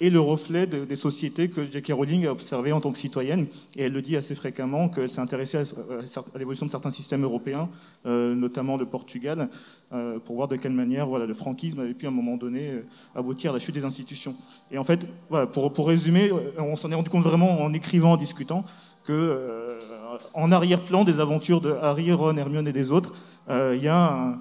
est 0.00 0.10
le 0.10 0.20
reflet 0.20 0.66
des 0.66 0.96
sociétés 0.96 1.48
que 1.48 1.64
J.K. 1.64 1.92
Rowling 1.92 2.26
a 2.26 2.32
observées 2.32 2.72
en 2.72 2.80
tant 2.80 2.92
que 2.92 2.98
citoyenne. 2.98 3.46
Et 3.76 3.84
elle 3.84 3.92
le 3.92 4.02
dit 4.02 4.16
assez 4.16 4.34
fréquemment 4.34 4.88
qu'elle 4.88 5.10
s'est 5.10 5.20
intéressée 5.20 5.58
à, 5.58 6.38
l'évolution 6.38 6.66
de 6.66 6.70
certains 6.70 6.90
systèmes 6.90 7.22
européens, 7.22 7.68
euh, 8.06 8.34
notamment 8.34 8.76
le 8.76 8.86
Portugal, 8.86 9.48
euh, 9.92 10.18
pour 10.18 10.36
voir 10.36 10.48
de 10.48 10.56
quelle 10.56 10.72
manière 10.72 11.06
voilà, 11.06 11.26
le 11.26 11.34
franquisme 11.34 11.80
avait 11.80 11.94
pu 11.94 12.06
à 12.06 12.08
un 12.08 12.12
moment 12.12 12.36
donné 12.36 12.82
aboutir 13.14 13.50
à 13.50 13.54
la 13.54 13.58
chute 13.58 13.74
des 13.74 13.84
institutions. 13.84 14.34
Et 14.70 14.78
en 14.78 14.84
fait, 14.84 15.06
voilà, 15.28 15.46
pour, 15.46 15.86
résumer, 15.86 16.30
on 16.58 16.76
s'en 16.76 16.90
est 16.90 16.94
rendu 16.94 17.10
compte 17.10 17.24
vraiment 17.24 17.62
en 17.62 17.72
écrivant, 17.72 18.12
en 18.12 18.16
discutant, 18.16 18.64
que 19.04 19.78
en 20.34 20.52
arrière-plan 20.52 21.04
des 21.04 21.18
aventures 21.18 21.60
de 21.60 21.72
Harry, 21.72 22.12
Ron, 22.12 22.36
Hermione 22.36 22.68
et 22.68 22.72
des 22.72 22.92
autres, 22.92 23.14
il 23.48 23.82
y, 23.82 23.88
a 23.88 24.38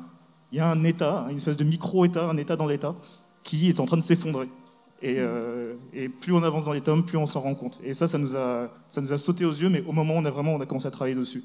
un 0.54 0.84
État, 0.84 1.26
une 1.30 1.38
espèce 1.38 1.58
de 1.58 1.63
micro-État, 1.63 2.30
un 2.30 2.38
État 2.38 2.56
dans 2.56 2.67
l'État, 2.67 2.96
qui 3.44 3.70
est 3.70 3.80
en 3.80 3.86
train 3.86 3.98
de 3.98 4.04
s'effondrer. 4.04 4.48
Euh, 5.04 5.76
et, 5.94 6.10
plus 6.10 6.34
on 6.34 6.44
avance 6.44 6.66
dans 6.66 6.74
les 6.74 6.82
tomes, 6.82 7.06
plus 7.06 7.18
on 7.18 7.26
s'en 7.26 7.42
rend 7.42 7.56
compte. 7.56 7.80
Et 7.84 7.94
ça, 7.94 8.08
ça 8.08 8.18
nous, 8.18 8.36
a, 8.36 8.70
ça 8.88 9.02
nous 9.02 9.12
a 9.14 9.18
sauté 9.18 9.46
aux 9.46 9.52
yeux, 9.52 9.70
mais 9.70 9.84
au 9.88 9.92
moment 9.92 10.16
où 10.16 10.18
on 10.18 10.26
a 10.26 10.32
vraiment 10.32 10.54
on 10.54 10.62
a 10.62 10.66
commencé 10.66 10.88
à 10.88 10.92
travailler 10.92 11.16
dessus. 11.16 11.44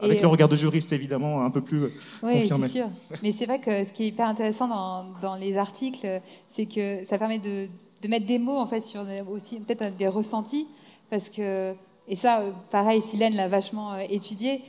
Avec 0.00 0.20
le 0.20 0.26
regard 0.26 0.48
de 0.48 0.56
juriste, 0.56 0.92
évidemment, 0.92 1.44
un 1.44 1.50
peu 1.50 1.60
plus 1.60 1.84
euh, 1.84 1.92
oui, 2.24 2.40
confirmé. 2.40 2.68
Sûr. 2.68 2.88
Mais 3.22 3.30
c'est 3.30 3.46
vrai 3.46 3.60
que 3.60 3.84
ce 3.84 3.92
qui 3.92 4.02
est 4.02 4.08
hyper 4.08 4.26
intéressant 4.26 4.66
dans, 4.66 5.06
dans 5.20 5.36
les 5.36 5.56
articles, 5.56 6.20
c'est 6.48 6.66
que 6.66 7.04
ça 7.04 7.18
permet 7.18 7.38
de, 7.38 7.68
de, 8.02 8.08
mettre 8.08 8.26
des 8.26 8.40
mots 8.40 8.58
en 8.58 8.66
fait 8.66 8.84
sur 8.84 9.02
aussi 9.30 9.60
peut-être 9.60 9.96
des 9.96 10.08
ressentis, 10.08 10.66
parce 11.08 11.30
que 11.30 11.72
et 12.08 12.16
ça, 12.16 12.40
euh, 12.40 12.52
pareil, 12.72 13.00
Silène 13.00 13.36
l'a 13.36 13.46
vachement 13.46 13.96
étudié. 13.98 14.62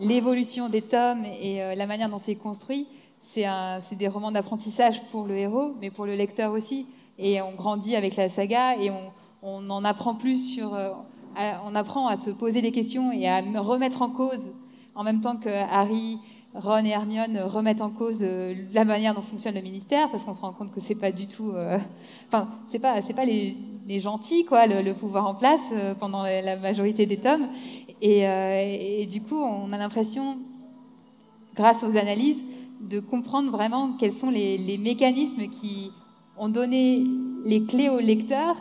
L'évolution 0.00 0.68
des 0.68 0.82
tomes 0.82 1.24
et 1.24 1.74
la 1.76 1.86
manière 1.86 2.10
dont 2.10 2.18
c'est 2.18 2.34
construit, 2.34 2.86
c'est 3.24 3.96
des 3.96 4.08
romans 4.08 4.30
d'apprentissage 4.30 5.02
pour 5.06 5.24
le 5.24 5.36
héros, 5.36 5.74
mais 5.80 5.90
pour 5.90 6.06
le 6.06 6.14
lecteur 6.14 6.52
aussi. 6.52 6.86
Et 7.18 7.40
on 7.40 7.54
grandit 7.54 7.96
avec 7.96 8.16
la 8.16 8.28
saga 8.28 8.76
et 8.76 8.90
on, 9.42 9.70
en 9.70 9.84
apprend 9.84 10.14
plus 10.14 10.54
sur. 10.54 10.74
Euh, 10.74 10.90
on 11.64 11.74
apprend 11.74 12.06
à 12.06 12.16
se 12.16 12.30
poser 12.30 12.62
des 12.62 12.70
questions 12.70 13.10
et 13.12 13.28
à 13.28 13.40
remettre 13.40 14.02
en 14.02 14.10
cause, 14.10 14.52
en 14.94 15.02
même 15.02 15.20
temps 15.20 15.36
que 15.36 15.48
Harry, 15.48 16.18
Ron 16.54 16.84
et 16.84 16.90
Hermione 16.90 17.40
remettent 17.40 17.80
en 17.80 17.90
cause 17.90 18.20
euh, 18.22 18.54
la 18.72 18.84
manière 18.84 19.14
dont 19.14 19.20
fonctionne 19.20 19.54
le 19.54 19.60
ministère, 19.60 20.10
parce 20.10 20.24
qu'on 20.24 20.34
se 20.34 20.40
rend 20.40 20.52
compte 20.52 20.70
que 20.70 20.80
c'est 20.80 20.94
pas 20.94 21.10
du 21.10 21.26
tout. 21.26 21.50
Euh, 21.50 21.78
enfin, 22.28 22.48
c'est 22.68 22.78
pas, 22.78 23.00
pas 23.00 23.24
les, 23.24 23.56
gentils, 23.98 24.44
quoi, 24.44 24.66
le, 24.66 24.92
pouvoir 24.92 25.26
en 25.26 25.34
place 25.34 25.72
pendant 25.98 26.22
la, 26.22 26.56
majorité 26.56 27.06
des 27.06 27.16
tomes. 27.16 27.48
et, 28.00 29.06
du 29.10 29.22
coup, 29.22 29.36
on 29.36 29.72
a 29.72 29.78
l'impression, 29.78 30.36
grâce 31.56 31.82
aux 31.82 31.96
analyses, 31.96 32.44
de 32.88 33.00
comprendre 33.00 33.50
vraiment 33.50 33.92
quels 33.98 34.12
sont 34.12 34.30
les, 34.30 34.78
mécanismes 34.78 35.48
qui 35.48 35.90
ont 36.36 36.48
donné 36.48 37.04
les 37.44 37.64
clés 37.64 37.88
aux 37.88 38.00
lecteurs 38.00 38.56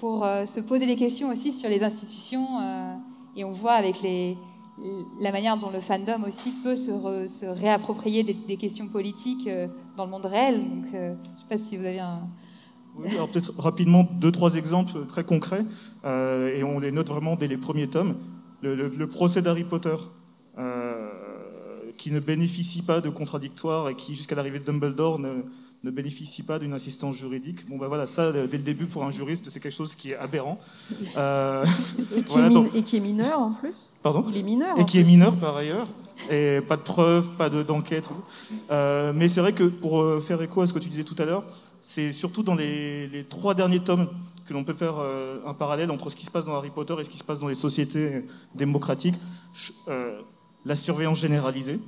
pour 0.00 0.24
euh, 0.24 0.46
se 0.46 0.60
poser 0.60 0.86
des 0.86 0.96
questions 0.96 1.30
aussi 1.30 1.52
sur 1.52 1.68
les 1.68 1.82
institutions. 1.82 2.46
Euh, 2.60 2.94
et 3.36 3.44
on 3.44 3.52
voit 3.52 3.72
avec 3.72 3.96
la 5.20 5.32
manière 5.32 5.56
dont 5.58 5.70
le 5.70 5.80
fandom 5.80 6.24
aussi 6.26 6.50
peut 6.62 6.76
se, 6.76 7.46
réapproprier 7.46 8.22
des, 8.22 8.56
questions 8.56 8.86
politiques 8.88 9.46
euh, 9.46 9.68
dans 9.96 10.04
le 10.04 10.10
monde 10.10 10.26
réel. 10.26 10.56
Donc, 10.56 10.86
je 10.92 10.96
ne 10.96 11.14
sais 11.14 11.46
pas 11.48 11.58
si 11.58 11.76
vous 11.76 11.84
avez 11.84 12.00
un... 12.00 12.28
Oui, 12.96 13.10
alors 13.12 13.28
peut-être 13.28 13.52
rapidement 13.58 14.08
deux, 14.20 14.32
trois 14.32 14.56
exemples 14.56 15.06
très 15.06 15.22
concrets, 15.22 15.64
et 16.04 16.64
on 16.64 16.80
les 16.80 16.90
note 16.90 17.08
vraiment 17.08 17.36
dès 17.36 17.46
les 17.46 17.56
premiers 17.56 17.86
tomes. 17.86 18.16
Le 18.60 19.06
procès 19.06 19.40
d'Harry 19.40 19.62
Potter, 19.62 19.94
qui 21.98 22.10
ne 22.10 22.20
bénéficie 22.20 22.82
pas 22.82 23.02
de 23.02 23.10
contradictoire 23.10 23.90
et 23.90 23.96
qui, 23.96 24.14
jusqu'à 24.14 24.34
l'arrivée 24.34 24.60
de 24.60 24.64
Dumbledore, 24.64 25.18
ne, 25.18 25.42
ne 25.84 25.90
bénéficie 25.90 26.42
pas 26.42 26.58
d'une 26.58 26.72
assistance 26.72 27.16
juridique. 27.16 27.68
Bon, 27.68 27.76
ben 27.76 27.88
voilà, 27.88 28.06
ça, 28.06 28.32
dès 28.32 28.56
le 28.56 28.64
début, 28.64 28.86
pour 28.86 29.04
un 29.04 29.10
juriste, 29.10 29.50
c'est 29.50 29.60
quelque 29.60 29.74
chose 29.74 29.94
qui 29.94 30.12
est 30.12 30.16
aberrant. 30.16 30.58
Euh, 31.16 31.64
et, 32.16 32.22
qui 32.22 32.38
est 32.38 32.78
et, 32.78 32.82
qui 32.82 32.96
est 32.96 33.00
mineur 33.00 33.40
en 33.40 33.52
plus 33.52 33.92
Pardon 34.02 34.24
Il 34.28 34.36
est 34.36 34.42
mineur. 34.42 34.78
Et 34.78 34.84
qui 34.84 35.00
est 35.00 35.04
mineur 35.04 35.34
par 35.34 35.56
ailleurs. 35.56 35.88
Et 36.30 36.60
pas 36.60 36.76
de 36.76 36.82
preuves, 36.82 37.32
pas 37.32 37.48
d'enquête. 37.48 38.08
Euh, 38.70 39.12
mais 39.14 39.28
c'est 39.28 39.40
vrai 39.40 39.52
que 39.52 39.64
pour 39.64 40.00
euh, 40.00 40.20
faire 40.20 40.40
écho 40.42 40.60
à 40.60 40.66
ce 40.66 40.72
que 40.72 40.78
tu 40.78 40.88
disais 40.88 41.02
tout 41.02 41.16
à 41.18 41.24
l'heure, 41.24 41.44
c'est 41.80 42.12
surtout 42.12 42.42
dans 42.42 42.54
les, 42.54 43.08
les, 43.08 43.24
trois 43.24 43.54
derniers 43.54 43.80
tomes 43.80 44.08
que 44.46 44.52
l'on 44.52 44.64
peut 44.64 44.74
faire 44.74 44.96
euh, 44.98 45.38
un 45.46 45.54
parallèle 45.54 45.90
entre 45.90 46.10
ce 46.10 46.16
qui 46.16 46.26
se 46.26 46.30
passe 46.30 46.44
dans 46.44 46.54
Harry 46.54 46.70
Potter 46.70 46.94
et 47.00 47.04
ce 47.04 47.10
qui 47.10 47.18
se 47.18 47.24
passe 47.24 47.40
dans 47.40 47.48
les 47.48 47.54
sociétés 47.54 48.24
démocratiques 48.54 49.16
la 50.64 50.76
surveillance 50.76 51.18
généralisée. 51.18 51.80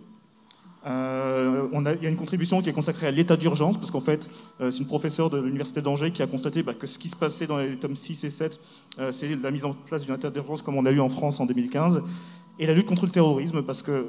Euh, 0.86 1.68
on 1.72 1.84
a, 1.84 1.92
il 1.92 2.02
y 2.02 2.06
a 2.06 2.08
une 2.08 2.16
contribution 2.16 2.62
qui 2.62 2.70
est 2.70 2.72
consacrée 2.72 3.06
à 3.06 3.10
l'état 3.10 3.36
d'urgence, 3.36 3.76
parce 3.76 3.90
qu'en 3.90 4.00
fait, 4.00 4.28
euh, 4.60 4.70
c'est 4.70 4.78
une 4.78 4.86
professeure 4.86 5.28
de 5.28 5.38
l'Université 5.38 5.82
d'Angers 5.82 6.10
qui 6.10 6.22
a 6.22 6.26
constaté 6.26 6.62
bah, 6.62 6.72
que 6.74 6.86
ce 6.86 6.98
qui 6.98 7.08
se 7.08 7.16
passait 7.16 7.46
dans 7.46 7.58
les 7.58 7.76
tomes 7.76 7.96
6 7.96 8.24
et 8.24 8.30
7, 8.30 8.60
euh, 8.98 9.12
c'est 9.12 9.36
la 9.36 9.50
mise 9.50 9.64
en 9.64 9.74
place 9.74 10.06
d'une 10.06 10.14
état 10.14 10.30
d'urgence 10.30 10.62
comme 10.62 10.76
on 10.76 10.86
a 10.86 10.90
eu 10.90 11.00
en 11.00 11.10
France 11.10 11.38
en 11.40 11.46
2015, 11.46 12.02
et 12.58 12.66
la 12.66 12.72
lutte 12.72 12.86
contre 12.86 13.04
le 13.04 13.12
terrorisme, 13.12 13.62
parce 13.62 13.82
que 13.82 14.06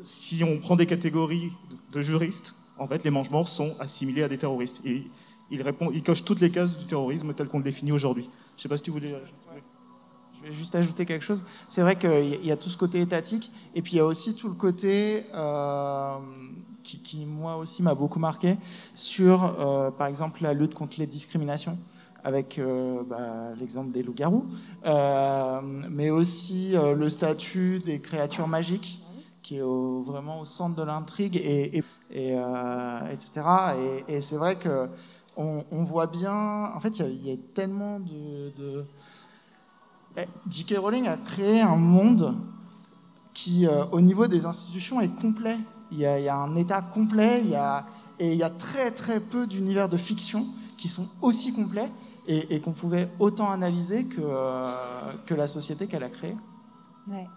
si 0.00 0.42
on 0.44 0.58
prend 0.58 0.76
des 0.76 0.86
catégories 0.86 1.52
de 1.92 2.00
juristes, 2.00 2.54
en 2.78 2.86
fait, 2.86 3.04
les 3.04 3.10
mange-morts 3.10 3.48
sont 3.48 3.72
assimilés 3.78 4.22
à 4.22 4.28
des 4.28 4.38
terroristes. 4.38 4.80
Et 4.84 5.04
ils, 5.50 5.62
répondent, 5.62 5.94
cochent 6.02 6.24
toutes 6.24 6.40
les 6.40 6.50
cases 6.50 6.76
du 6.76 6.86
terrorisme 6.86 7.32
tel 7.34 7.48
qu'on 7.48 7.58
le 7.58 7.64
définit 7.64 7.92
aujourd'hui. 7.92 8.24
Je 8.24 8.58
ne 8.58 8.62
sais 8.62 8.68
pas 8.68 8.76
si 8.76 8.82
tu 8.82 8.90
voulais 8.90 9.14
juste 10.50 10.74
ajouter 10.74 11.06
quelque 11.06 11.24
chose. 11.24 11.44
C'est 11.68 11.82
vrai 11.82 11.96
qu'il 11.96 12.44
y 12.44 12.52
a 12.52 12.56
tout 12.56 12.68
ce 12.68 12.76
côté 12.76 13.00
étatique, 13.00 13.50
et 13.74 13.82
puis 13.82 13.92
il 13.92 13.96
y 13.96 14.00
a 14.00 14.06
aussi 14.06 14.34
tout 14.34 14.48
le 14.48 14.54
côté 14.54 15.24
euh, 15.34 16.16
qui, 16.82 17.24
moi 17.24 17.56
aussi, 17.56 17.82
m'a 17.82 17.94
beaucoup 17.94 18.18
marqué 18.18 18.56
sur, 18.94 19.60
euh, 19.60 19.90
par 19.90 20.06
exemple, 20.06 20.42
la 20.42 20.52
lutte 20.52 20.74
contre 20.74 20.96
les 20.98 21.06
discriminations 21.06 21.78
avec 22.22 22.58
euh, 22.58 23.02
bah, 23.06 23.50
l'exemple 23.58 23.92
des 23.92 24.02
loups-garous, 24.02 24.46
mais 25.90 26.10
aussi 26.10 26.72
le 26.72 27.08
statut 27.08 27.80
des 27.80 28.00
créatures 28.00 28.48
magiques, 28.48 29.00
qui 29.42 29.58
est 29.58 29.62
vraiment 29.62 30.40
au 30.40 30.46
centre 30.46 30.74
de 30.74 30.82
l'intrigue, 30.82 31.36
et, 31.36 31.82
etc. 32.10 33.42
Et, 34.08 34.22
c'est 34.22 34.36
vrai 34.36 34.56
que 34.56 34.88
on, 35.36 35.84
voit 35.84 36.06
bien, 36.06 36.70
en 36.74 36.80
fait, 36.80 37.00
il 37.00 37.26
y, 37.26 37.32
a 37.32 37.36
tellement 37.54 38.00
de 38.00 38.86
J.K. 40.48 40.76
Rowling 40.78 41.08
a 41.08 41.16
créé 41.16 41.60
un 41.60 41.76
monde 41.76 42.36
qui, 43.32 43.66
euh, 43.66 43.84
au 43.92 44.00
niveau 44.00 44.26
des 44.26 44.46
institutions, 44.46 45.00
est 45.00 45.14
complet. 45.20 45.56
Il 45.90 45.98
y 45.98 46.06
a, 46.06 46.36
un 46.36 46.56
état 46.56 46.82
complet, 46.82 47.40
il 47.44 47.50
y 47.50 47.54
a, 47.54 47.86
et 48.18 48.32
il 48.32 48.38
y 48.38 48.42
a 48.42 48.50
très 48.50 48.90
très 48.90 49.20
peu 49.20 49.46
d'univers 49.46 49.88
de 49.88 49.96
fiction 49.96 50.44
qui 50.76 50.88
sont 50.88 51.06
aussi 51.22 51.52
complets 51.52 51.90
et, 52.26 52.60
qu'on 52.60 52.72
pouvait 52.72 53.10
autant 53.18 53.50
analyser 53.50 54.04
que, 54.06 54.20
euh, 54.20 54.72
que 55.26 55.34
la 55.34 55.46
société 55.46 55.86
qu'elle 55.86 56.02
a 56.02 56.08
créée. 56.08 56.36
Ouais. 57.06 57.28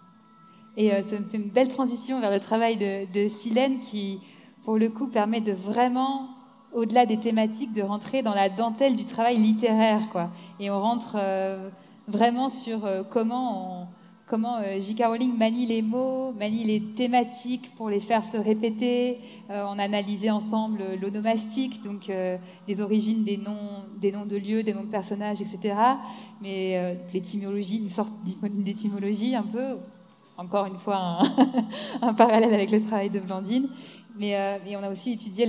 Et 0.77 0.91
me 0.93 1.03
fait 1.03 1.37
une 1.37 1.49
belle 1.49 1.67
transition 1.67 2.21
vers 2.21 2.31
le 2.31 2.39
travail 2.39 2.77
de, 2.77 3.11
de 3.11 3.27
Silène 3.27 3.79
qui, 3.79 4.21
pour 4.63 4.77
le 4.77 4.89
coup, 4.89 5.07
permet 5.07 5.41
de 5.41 5.51
vraiment, 5.51 6.29
au-delà 6.73 7.05
des 7.05 7.19
thématiques, 7.19 7.73
de 7.73 7.81
rentrer 7.81 8.21
dans 8.21 8.33
la 8.33 8.49
dentelle 8.49 8.95
du 8.95 9.05
travail 9.05 9.37
littéraire. 9.37 10.07
Quoi. 10.11 10.29
Et 10.59 10.71
on 10.71 10.79
rentre 10.79 11.17
vraiment 12.07 12.49
sur 12.49 12.87
comment 13.09 13.83
on 13.83 13.87
comment 14.27 14.57
euh, 14.57 14.79
J.K. 14.79 15.05
Rowling 15.05 15.37
manie 15.37 15.65
les 15.65 15.81
mots, 15.81 16.33
manie 16.33 16.65
les 16.65 16.81
thématiques 16.93 17.73
pour 17.75 17.89
les 17.89 17.99
faire 17.99 18.23
se 18.23 18.37
répéter. 18.37 19.19
Euh, 19.49 19.63
on 19.69 19.79
a 19.79 19.83
analysé 19.83 20.29
ensemble 20.29 20.83
l'onomastique, 21.01 21.81
donc 21.81 22.09
euh, 22.09 22.37
les 22.67 22.81
origines 22.81 23.23
des 23.23 23.37
noms, 23.37 23.85
des 23.99 24.11
noms 24.11 24.25
de 24.25 24.35
lieux, 24.35 24.63
des 24.63 24.73
noms 24.73 24.83
de 24.83 24.91
personnages, 24.91 25.41
etc. 25.41 25.75
Mais 26.41 26.99
l'étymologie, 27.13 27.77
une 27.77 27.89
sorte 27.89 28.11
d'étymologie 28.43 29.35
un 29.35 29.43
peu, 29.43 29.77
encore 30.37 30.65
une 30.65 30.77
fois 30.77 31.19
un, 32.01 32.13
parallèle 32.13 32.53
avec 32.53 32.71
le 32.71 32.81
travail 32.81 33.09
de 33.09 33.19
Blandine. 33.19 33.69
Mais, 34.19 34.35
on 34.75 34.83
a 34.83 34.91
aussi 34.91 35.13
étudié 35.13 35.47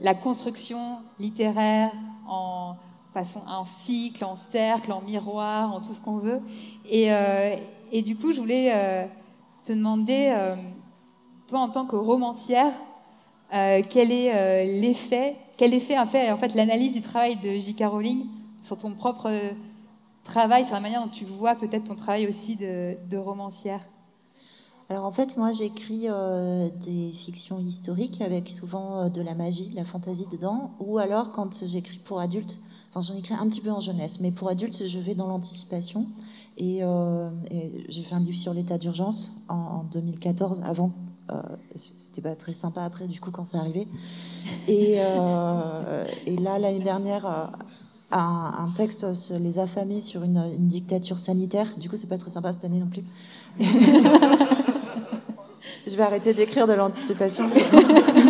la 0.00 0.14
construction 0.14 0.98
littéraire 1.18 1.92
en 2.28 2.74
façon, 3.12 3.40
en 3.48 3.64
cycle, 3.64 4.24
en 4.24 4.36
cercle, 4.36 4.92
en 4.92 5.00
miroir, 5.02 5.72
en 5.72 5.80
tout 5.80 5.92
ce 5.92 6.00
qu'on 6.00 6.18
veut. 6.18 6.40
Et, 6.88 7.10
et 7.92 8.02
du 8.02 8.16
coup, 8.16 8.32
je 8.32 8.40
voulais 8.40 8.70
euh, 8.72 9.06
te 9.64 9.72
demander, 9.72 10.32
euh, 10.32 10.56
toi 11.48 11.60
en 11.60 11.68
tant 11.68 11.86
que 11.86 11.96
romancière, 11.96 12.72
euh, 13.52 13.82
quel 13.88 14.12
est 14.12 14.64
l'effet, 14.80 15.36
quel 15.56 15.74
effet 15.74 15.96
a 15.96 16.06
fait 16.06 16.30
en 16.30 16.36
fait 16.36 16.54
l'analyse 16.54 16.94
du 16.94 17.02
travail 17.02 17.36
de 17.40 17.58
J.K. 17.58 17.84
Rowling 17.86 18.26
sur 18.62 18.76
ton 18.76 18.92
propre 18.92 19.30
travail, 20.22 20.64
sur 20.64 20.74
la 20.74 20.80
manière 20.80 21.02
dont 21.02 21.10
tu 21.10 21.24
vois 21.24 21.56
peut-être 21.56 21.84
ton 21.84 21.96
travail 21.96 22.28
aussi 22.28 22.54
de, 22.54 23.16
romancière? 23.16 23.80
Alors 24.88 25.06
en 25.06 25.12
fait, 25.12 25.36
moi 25.36 25.50
j'écris 25.50 26.06
des 26.86 27.10
fictions 27.12 27.58
historiques 27.58 28.20
avec 28.20 28.48
souvent 28.48 29.08
de 29.08 29.22
la 29.22 29.34
magie, 29.34 29.70
de 29.70 29.76
la 29.76 29.84
fantaisie 29.84 30.26
dedans, 30.30 30.70
ou 30.78 30.98
alors 30.98 31.32
quand 31.32 31.64
j'écris 31.66 31.98
pour 31.98 32.20
adultes, 32.20 32.60
enfin 32.90 33.00
j'en 33.00 33.18
écris 33.18 33.34
un 33.34 33.48
petit 33.48 33.60
peu 33.60 33.70
en 33.70 33.80
jeunesse, 33.80 34.20
mais 34.20 34.30
pour 34.30 34.48
adultes 34.48 34.86
je 34.86 34.98
vais 34.98 35.14
dans 35.14 35.26
l'anticipation. 35.26 36.06
Euh, 36.60 37.30
et, 37.50 37.84
j'ai 37.88 38.02
fait 38.02 38.14
un 38.14 38.20
livre 38.20 38.36
sur 38.36 38.52
l'état 38.54 38.78
d'urgence 38.78 39.42
en, 39.48 39.84
2014. 39.92 40.62
Avant, 40.64 40.92
euh, 41.30 41.40
c'était 41.74 42.22
pas 42.22 42.36
très 42.36 42.52
sympa 42.52 42.82
après, 42.82 43.06
du 43.06 43.20
coup, 43.20 43.30
quand 43.30 43.44
c'est 43.44 43.56
arrivé. 43.56 43.86
Et, 44.68 44.96
euh, 44.98 46.04
et 46.26 46.36
là, 46.36 46.58
l'année 46.58 46.82
dernière, 46.82 47.50
un, 48.12 48.68
texte 48.76 49.14
sur 49.14 49.38
les 49.38 49.58
affamés 49.58 50.00
sur 50.00 50.22
une, 50.22 50.42
dictature 50.58 51.18
sanitaire. 51.18 51.72
Du 51.78 51.88
coup, 51.88 51.96
c'est 51.96 52.08
pas 52.08 52.18
très 52.18 52.30
sympa 52.30 52.52
cette 52.52 52.64
année 52.64 52.80
non 52.80 52.88
plus. 52.88 53.04
Je 55.86 55.96
vais 55.96 56.02
arrêter 56.02 56.34
d'écrire 56.34 56.66
de 56.66 56.72
l'anticipation. 56.72 57.48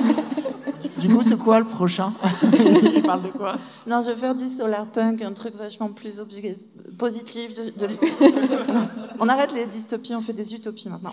Du 1.00 1.08
coup, 1.08 1.22
c'est 1.22 1.38
quoi 1.38 1.58
le 1.58 1.64
prochain 1.64 2.12
Il 2.94 3.02
parle 3.02 3.22
de 3.22 3.28
quoi? 3.28 3.56
Non, 3.86 4.02
je 4.02 4.10
vais 4.10 4.16
faire 4.16 4.34
du 4.34 4.46
solar 4.46 4.86
punk, 4.86 5.22
un 5.22 5.32
truc 5.32 5.54
vachement 5.56 5.88
plus 5.88 6.20
positif. 6.98 7.54
De, 7.54 7.88
on 9.20 9.28
arrête 9.28 9.52
les 9.54 9.66
dystopies, 9.66 10.14
on 10.14 10.20
fait 10.20 10.32
des 10.32 10.54
utopies 10.54 10.88
maintenant. 10.88 11.12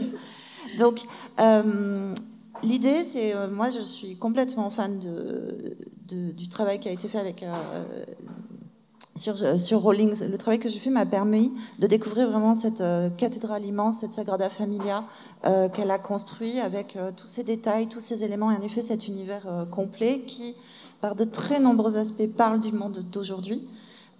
Donc, 0.78 1.02
euh, 1.40 2.14
l'idée, 2.62 3.02
c'est, 3.04 3.34
euh, 3.34 3.48
moi, 3.50 3.70
je 3.70 3.80
suis 3.80 4.16
complètement 4.16 4.70
fan 4.70 4.98
de, 4.98 6.32
du 6.32 6.48
travail 6.48 6.78
qui 6.78 6.88
a 6.88 6.92
été 6.92 7.08
fait 7.08 7.18
avec 7.18 7.42
euh, 7.42 8.04
sur, 9.18 9.60
sur 9.60 9.80
Rowling. 9.80 10.14
Le 10.20 10.38
travail 10.38 10.58
que 10.58 10.68
j'ai 10.68 10.78
fait 10.78 10.90
m'a 10.90 11.06
permis 11.06 11.52
de 11.78 11.86
découvrir 11.86 12.30
vraiment 12.30 12.54
cette 12.54 12.82
cathédrale 13.16 13.64
immense, 13.64 13.98
cette 13.98 14.12
Sagrada 14.12 14.48
Familia 14.48 15.04
qu'elle 15.72 15.90
a 15.90 15.98
construit 15.98 16.58
avec 16.60 16.98
tous 17.16 17.28
ces 17.28 17.44
détails, 17.44 17.88
tous 17.88 18.00
ces 18.00 18.24
éléments, 18.24 18.50
et 18.50 18.56
en 18.56 18.62
effet 18.62 18.80
cet 18.80 19.08
univers 19.08 19.66
complet 19.70 20.20
qui, 20.26 20.54
par 21.00 21.14
de 21.14 21.24
très 21.24 21.60
nombreux 21.60 21.96
aspects, 21.96 22.28
parle 22.36 22.60
du 22.60 22.72
monde 22.72 23.04
d'aujourd'hui. 23.12 23.68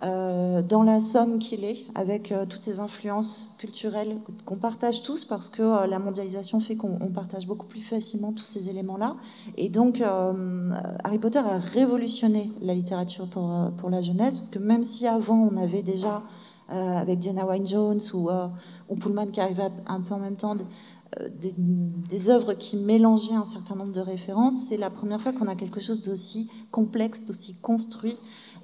Euh, 0.04 0.62
dans 0.62 0.84
la 0.84 1.00
somme 1.00 1.40
qu'il 1.40 1.64
est, 1.64 1.84
avec 1.96 2.30
euh, 2.30 2.46
toutes 2.46 2.62
ces 2.62 2.78
influences 2.78 3.56
culturelles 3.58 4.16
qu'on 4.44 4.54
partage 4.54 5.02
tous, 5.02 5.24
parce 5.24 5.48
que 5.48 5.60
euh, 5.60 5.86
la 5.88 5.98
mondialisation 5.98 6.60
fait 6.60 6.76
qu'on 6.76 7.10
partage 7.12 7.48
beaucoup 7.48 7.66
plus 7.66 7.80
facilement 7.82 8.32
tous 8.32 8.44
ces 8.44 8.70
éléments-là. 8.70 9.16
Et 9.56 9.68
donc, 9.68 10.00
Harry 10.00 11.18
Potter 11.18 11.40
a 11.40 11.58
révolutionné 11.58 12.52
la 12.60 12.74
littérature 12.74 13.26
pour, 13.26 13.90
la 13.90 14.00
jeunesse, 14.00 14.36
parce 14.36 14.50
que 14.50 14.60
même 14.60 14.84
si 14.84 15.06
avant 15.08 15.36
on 15.36 15.56
avait 15.56 15.82
déjà, 15.82 16.22
avec 16.68 17.18
Diana 17.18 17.44
Wynne 17.46 17.66
Jones 17.66 18.00
ou, 18.14 18.28
ou 18.88 18.94
Pullman 18.96 19.26
qui 19.26 19.40
arrivait 19.40 19.70
un 19.86 20.00
peu 20.00 20.14
en 20.14 20.18
même 20.18 20.36
temps, 20.36 20.54
des, 20.54 21.54
des, 21.56 22.30
œuvres 22.30 22.52
qui 22.52 22.76
mélangeaient 22.76 23.34
un 23.34 23.46
certain 23.46 23.74
nombre 23.74 23.92
de 23.92 24.00
références, 24.00 24.66
c'est 24.68 24.76
la 24.76 24.90
première 24.90 25.20
fois 25.20 25.32
qu'on 25.32 25.48
a 25.48 25.56
quelque 25.56 25.80
chose 25.80 26.02
d'aussi 26.02 26.50
complexe, 26.70 27.24
d'aussi 27.24 27.54
construit, 27.60 28.16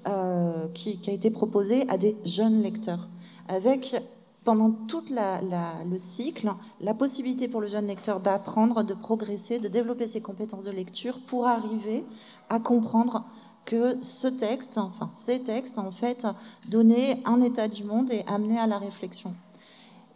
euh, 0.07 0.69
qui, 0.75 1.01
a 1.07 1.12
été 1.12 1.31
proposé 1.31 1.88
à 1.88 1.99
des 1.99 2.17
jeunes 2.25 2.62
lecteurs, 2.62 3.09
avec 3.49 3.97
pendant 4.45 4.71
tout 4.71 5.03
le 5.11 5.97
cycle 5.97 6.53
la 6.81 6.95
possibilité 6.95 7.49
pour 7.49 7.61
le 7.61 7.67
jeune 7.67 7.87
lecteur 7.87 8.21
d'apprendre, 8.21 8.83
de 8.83 8.95
progresser, 8.95 9.59
de 9.59 9.69
développer 9.69 10.07
ses 10.07 10.21
compétences 10.21 10.64
de 10.64 10.71
lecture 10.71 11.19
pour 11.27 11.47
arriver 11.47 12.05
à 12.51 12.61
comprendre 12.61 13.25
que 13.64 13.97
ce 14.03 14.29
texte, 14.29 14.77
enfin 14.77 15.09
ces 15.09 15.43
textes, 15.43 15.79
en 15.79 15.90
fait, 15.90 16.27
donnaient 16.69 17.23
un 17.25 17.40
état 17.40 17.69
du 17.69 17.85
monde 17.85 18.11
et 18.11 18.23
amenaient 18.27 18.59
à 18.59 18.67
la 18.67 18.79
réflexion. 18.79 19.35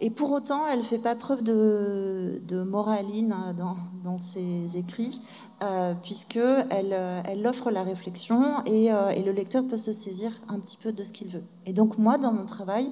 Et 0.01 0.11
pour 0.11 0.31
autant, 0.31 0.69
elle 0.69 0.79
ne 0.79 0.85
fait 0.85 0.99
pas 0.99 1.17
preuve 1.17 1.43
de, 1.43 2.63
moraline 2.63 3.35
dans, 3.57 3.77
dans, 4.05 4.19
ses 4.19 4.77
écrits, 4.77 5.21
euh, 5.63 5.95
puisqu'elle 6.03 6.93
euh, 6.93 7.21
elle 7.25 7.47
offre 7.47 7.71
la 7.71 7.83
réflexion 7.83 8.41
euh, 8.69 9.09
et, 9.11 9.23
le 9.23 9.33
lecteur 9.33 9.65
peut 9.67 9.77
se 9.77 9.93
saisir 9.93 10.31
un 10.49 10.61
petit 10.61 10.77
peu 10.77 10.93
de 10.93 11.03
ce 11.03 11.13
qu'il 11.13 11.29
veut. 11.29 11.43
Et 11.67 11.73
donc 11.73 11.99
moi, 11.99 12.17
dans 12.17 12.33
mon 12.33 12.47
travail, 12.47 12.91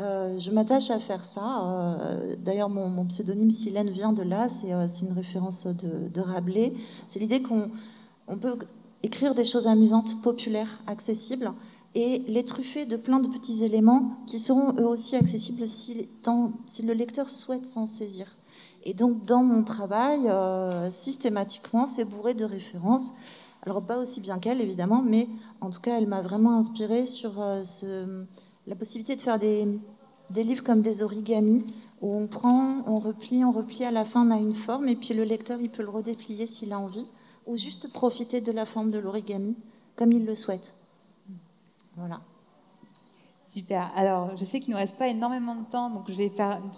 euh, 0.00 0.38
je 0.38 0.50
m'attache 0.50 0.90
à 0.90 0.98
faire 0.98 1.24
ça. 1.24 1.98
D'ailleurs, 2.38 2.68
mon, 2.68 3.04
pseudonyme 3.06 3.50
Silène 3.50 3.90
vient 3.90 4.12
de 4.12 4.22
là, 4.22 4.48
c'est 4.48 4.70
une 4.70 5.12
référence 5.12 5.66
de, 5.66 6.08
de 6.08 6.20
Rabelais. 6.20 6.74
C'est 7.08 7.18
l'idée 7.18 7.42
qu'on 7.42 7.70
on 8.28 8.36
peut 8.36 8.58
écrire 9.02 9.34
des 9.34 9.44
choses 9.44 9.66
amusantes, 9.66 10.20
populaires, 10.22 10.82
accessibles, 10.86 11.52
et 11.94 12.20
les 12.26 12.44
truffer 12.44 12.86
de 12.86 12.96
plein 12.96 13.20
de 13.20 13.28
petits 13.28 13.64
éléments 13.64 14.18
qui 14.26 14.38
seront 14.38 14.74
eux 14.78 14.86
aussi 14.86 15.14
accessibles 15.14 15.68
si, 15.68 16.08
si 16.66 16.82
le 16.82 16.92
lecteur 16.92 17.30
souhaite 17.30 17.66
s'en 17.66 17.86
saisir. 17.86 18.26
Et 18.84 18.92
donc 18.92 19.24
dans 19.24 19.42
mon 19.42 19.64
travail, 19.64 20.28
euh, 20.28 20.90
systématiquement, 20.90 21.86
c'est 21.86 22.04
bourré 22.04 22.34
de 22.34 22.44
références. 22.44 23.12
Alors 23.62 23.82
pas 23.82 23.98
aussi 23.98 24.20
bien 24.20 24.38
qu'elle, 24.38 24.60
évidemment, 24.60 25.02
mais 25.02 25.26
en 25.62 25.70
tout 25.70 25.80
cas, 25.80 25.98
elle 25.98 26.06
m'a 26.06 26.20
vraiment 26.20 26.58
inspirée 26.58 27.06
sur 27.06 27.40
euh, 27.40 27.62
la 28.66 28.74
possibilité 28.74 29.16
de 29.16 29.22
faire 29.22 29.38
des, 29.38 29.66
des, 30.30 30.44
livres 30.44 30.62
comme 30.62 30.82
des 30.82 31.02
origamis, 31.02 31.64
où 32.02 32.14
on 32.14 32.26
prend, 32.26 32.82
on 32.86 32.98
replie, 32.98 33.42
on 33.42 33.52
replie, 33.52 33.84
à 33.84 33.90
la 33.90 34.04
fin 34.04 34.28
on 34.28 34.30
a 34.30 34.36
une 34.36 34.52
forme, 34.52 34.88
et 34.88 34.96
puis 34.96 35.14
le 35.14 35.24
lecteur, 35.24 35.58
il 35.62 35.70
peut 35.70 35.82
le 35.82 35.88
redéplier 35.88 36.46
s'il 36.46 36.74
a 36.74 36.78
envie, 36.78 37.08
ou 37.46 37.56
juste 37.56 37.90
profiter 37.90 38.42
de 38.42 38.52
la 38.52 38.66
forme 38.66 38.90
de 38.90 38.98
l'origami 38.98 39.56
comme 39.96 40.12
il 40.12 40.26
le 40.26 40.34
souhaite. 40.34 40.74
Voilà. 41.96 42.20
Super. 43.48 43.92
Alors, 43.94 44.36
je 44.36 44.44
sais 44.44 44.58
qu'il 44.60 44.70
ne 44.70 44.74
nous 44.74 44.80
reste 44.80 44.98
pas 44.98 45.08
énormément 45.08 45.54
de 45.54 45.64
temps, 45.64 45.88
donc 45.88 46.04
je 46.08 46.14
vais 46.14 46.28
faire 46.28 46.60
une, 46.62 46.70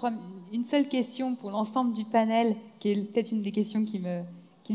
seule 0.65 0.89
question 0.89 1.35
pour 1.35 1.51
l'ensemble 1.51 1.93
du 1.93 2.05
panel, 2.05 2.57
qui 2.79 2.91
est 2.91 3.13
peut-être 3.13 3.33
une 3.33 3.43
des 3.43 3.53
questions 3.53 3.85
qui 3.85 3.99
me, 3.99 4.23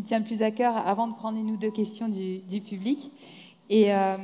tient 0.03 0.19
le 0.19 0.25
plus 0.25 0.41
à 0.41 0.51
cœur, 0.51 0.75
avant 0.75 1.07
de 1.07 1.13
prendre 1.13 1.37
une 1.37 1.51
ou 1.51 1.57
deux 1.57 1.71
questions 1.71 2.07
du, 2.07 2.61
public. 2.61 3.11
Et 3.69 3.93
euh, 3.93 4.17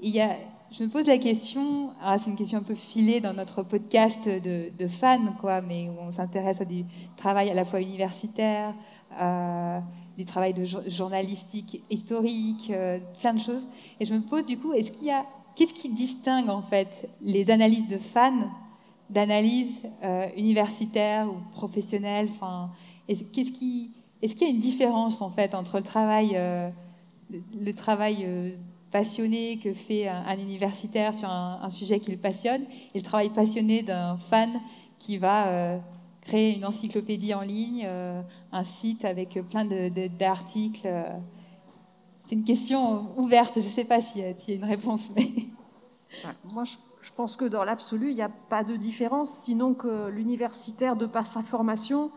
il 0.00 0.14
y 0.14 0.20
a, 0.20 0.36
je 0.70 0.84
me 0.84 0.88
pose 0.88 1.06
la 1.06 1.18
question, 1.18 1.90
ah, 2.02 2.18
c'est 2.18 2.30
une 2.30 2.36
question 2.36 2.58
un 2.58 2.62
peu 2.62 2.74
filée 2.74 3.20
dans 3.20 3.32
notre 3.32 3.62
podcast 3.62 4.28
de, 4.28 4.70
de 4.76 4.86
fans, 4.86 5.32
quoi, 5.40 5.60
mais 5.60 5.88
où 5.88 5.94
on 6.00 6.12
s'intéresse 6.12 6.60
à 6.60 6.64
du 6.64 6.84
travail 7.16 7.50
à 7.50 7.54
la 7.54 7.64
fois 7.64 7.80
universitaire, 7.80 8.74
euh, 9.20 9.80
du 10.16 10.24
travail 10.24 10.52
de 10.52 10.64
journalistique 10.64 11.82
historique, 11.90 12.70
euh, 12.70 12.98
plein 13.20 13.34
de 13.34 13.40
choses. 13.40 13.66
Et 14.00 14.04
je 14.04 14.14
me 14.14 14.20
pose 14.20 14.44
du 14.44 14.58
coup, 14.58 14.72
est-ce 14.72 14.90
qu'il 14.90 15.06
y 15.06 15.10
a, 15.10 15.24
qu'est-ce 15.54 15.72
qui 15.72 15.88
distingue 15.88 16.50
en 16.50 16.60
fait 16.60 17.08
les 17.22 17.50
analyses 17.50 17.88
de 17.88 17.98
fans 17.98 18.48
d'analyses 19.10 19.80
euh, 20.02 20.28
universitaires 20.36 21.28
ou 21.28 21.36
professionnelles 21.52 22.28
Enfin, 22.30 22.70
est-ce, 23.08 23.24
qu'est-ce 23.24 23.52
est-ce 24.20 24.34
qu'il 24.34 24.48
y 24.48 24.50
a 24.50 24.54
une 24.54 24.60
différence 24.60 25.22
en 25.22 25.30
fait 25.30 25.54
entre 25.54 25.76
le 25.76 25.84
travail, 25.84 26.32
euh, 26.34 26.68
le, 27.30 27.72
travail 27.72 28.26
passionné 28.90 29.58
que 29.58 29.72
fait 29.72 30.08
un, 30.08 30.36
universitaire 30.38 31.14
sur 31.14 31.30
un, 31.30 31.70
sujet 31.70 32.00
qui 32.00 32.10
le 32.10 32.16
passionne 32.16 32.62
et 32.94 32.98
le 32.98 33.04
travail 33.04 33.30
passionné 33.30 33.82
d'un 33.82 34.16
fan 34.16 34.60
qui 34.98 35.18
va 35.18 35.80
créer 36.28 36.54
une 36.56 36.66
encyclopédie 36.66 37.32
en 37.32 37.40
ligne, 37.40 37.84
euh, 37.86 38.20
un 38.52 38.62
site 38.62 39.06
avec 39.06 39.38
plein 39.48 39.64
d'articles. 39.64 40.86
Euh. 40.86 41.18
C'est 42.18 42.34
une 42.34 42.44
question 42.44 43.08
ouverte, 43.16 43.54
je 43.54 43.60
ne 43.60 43.64
sais 43.64 43.84
pas 43.84 44.02
s'il 44.02 44.20
y, 44.20 44.24
a 44.24 44.54
une 44.54 44.64
réponse. 44.64 45.08
Mais... 45.16 45.30
moi, 46.52 46.64
je 46.64 46.74
je 47.08 47.14
pense 47.14 47.36
que 47.36 47.46
dans 47.46 47.64
l'absolu, 47.64 48.10
il 48.10 48.14
n'y 48.14 48.22
a 48.22 48.28
pas 48.28 48.64
de 48.64 48.76
différence, 48.76 49.30
sinon 49.30 49.72
que 49.72 50.08
l'universitaire, 50.08 50.94
de 50.94 51.06
par 51.06 51.26
sa 51.26 51.42
formation, 51.42 52.10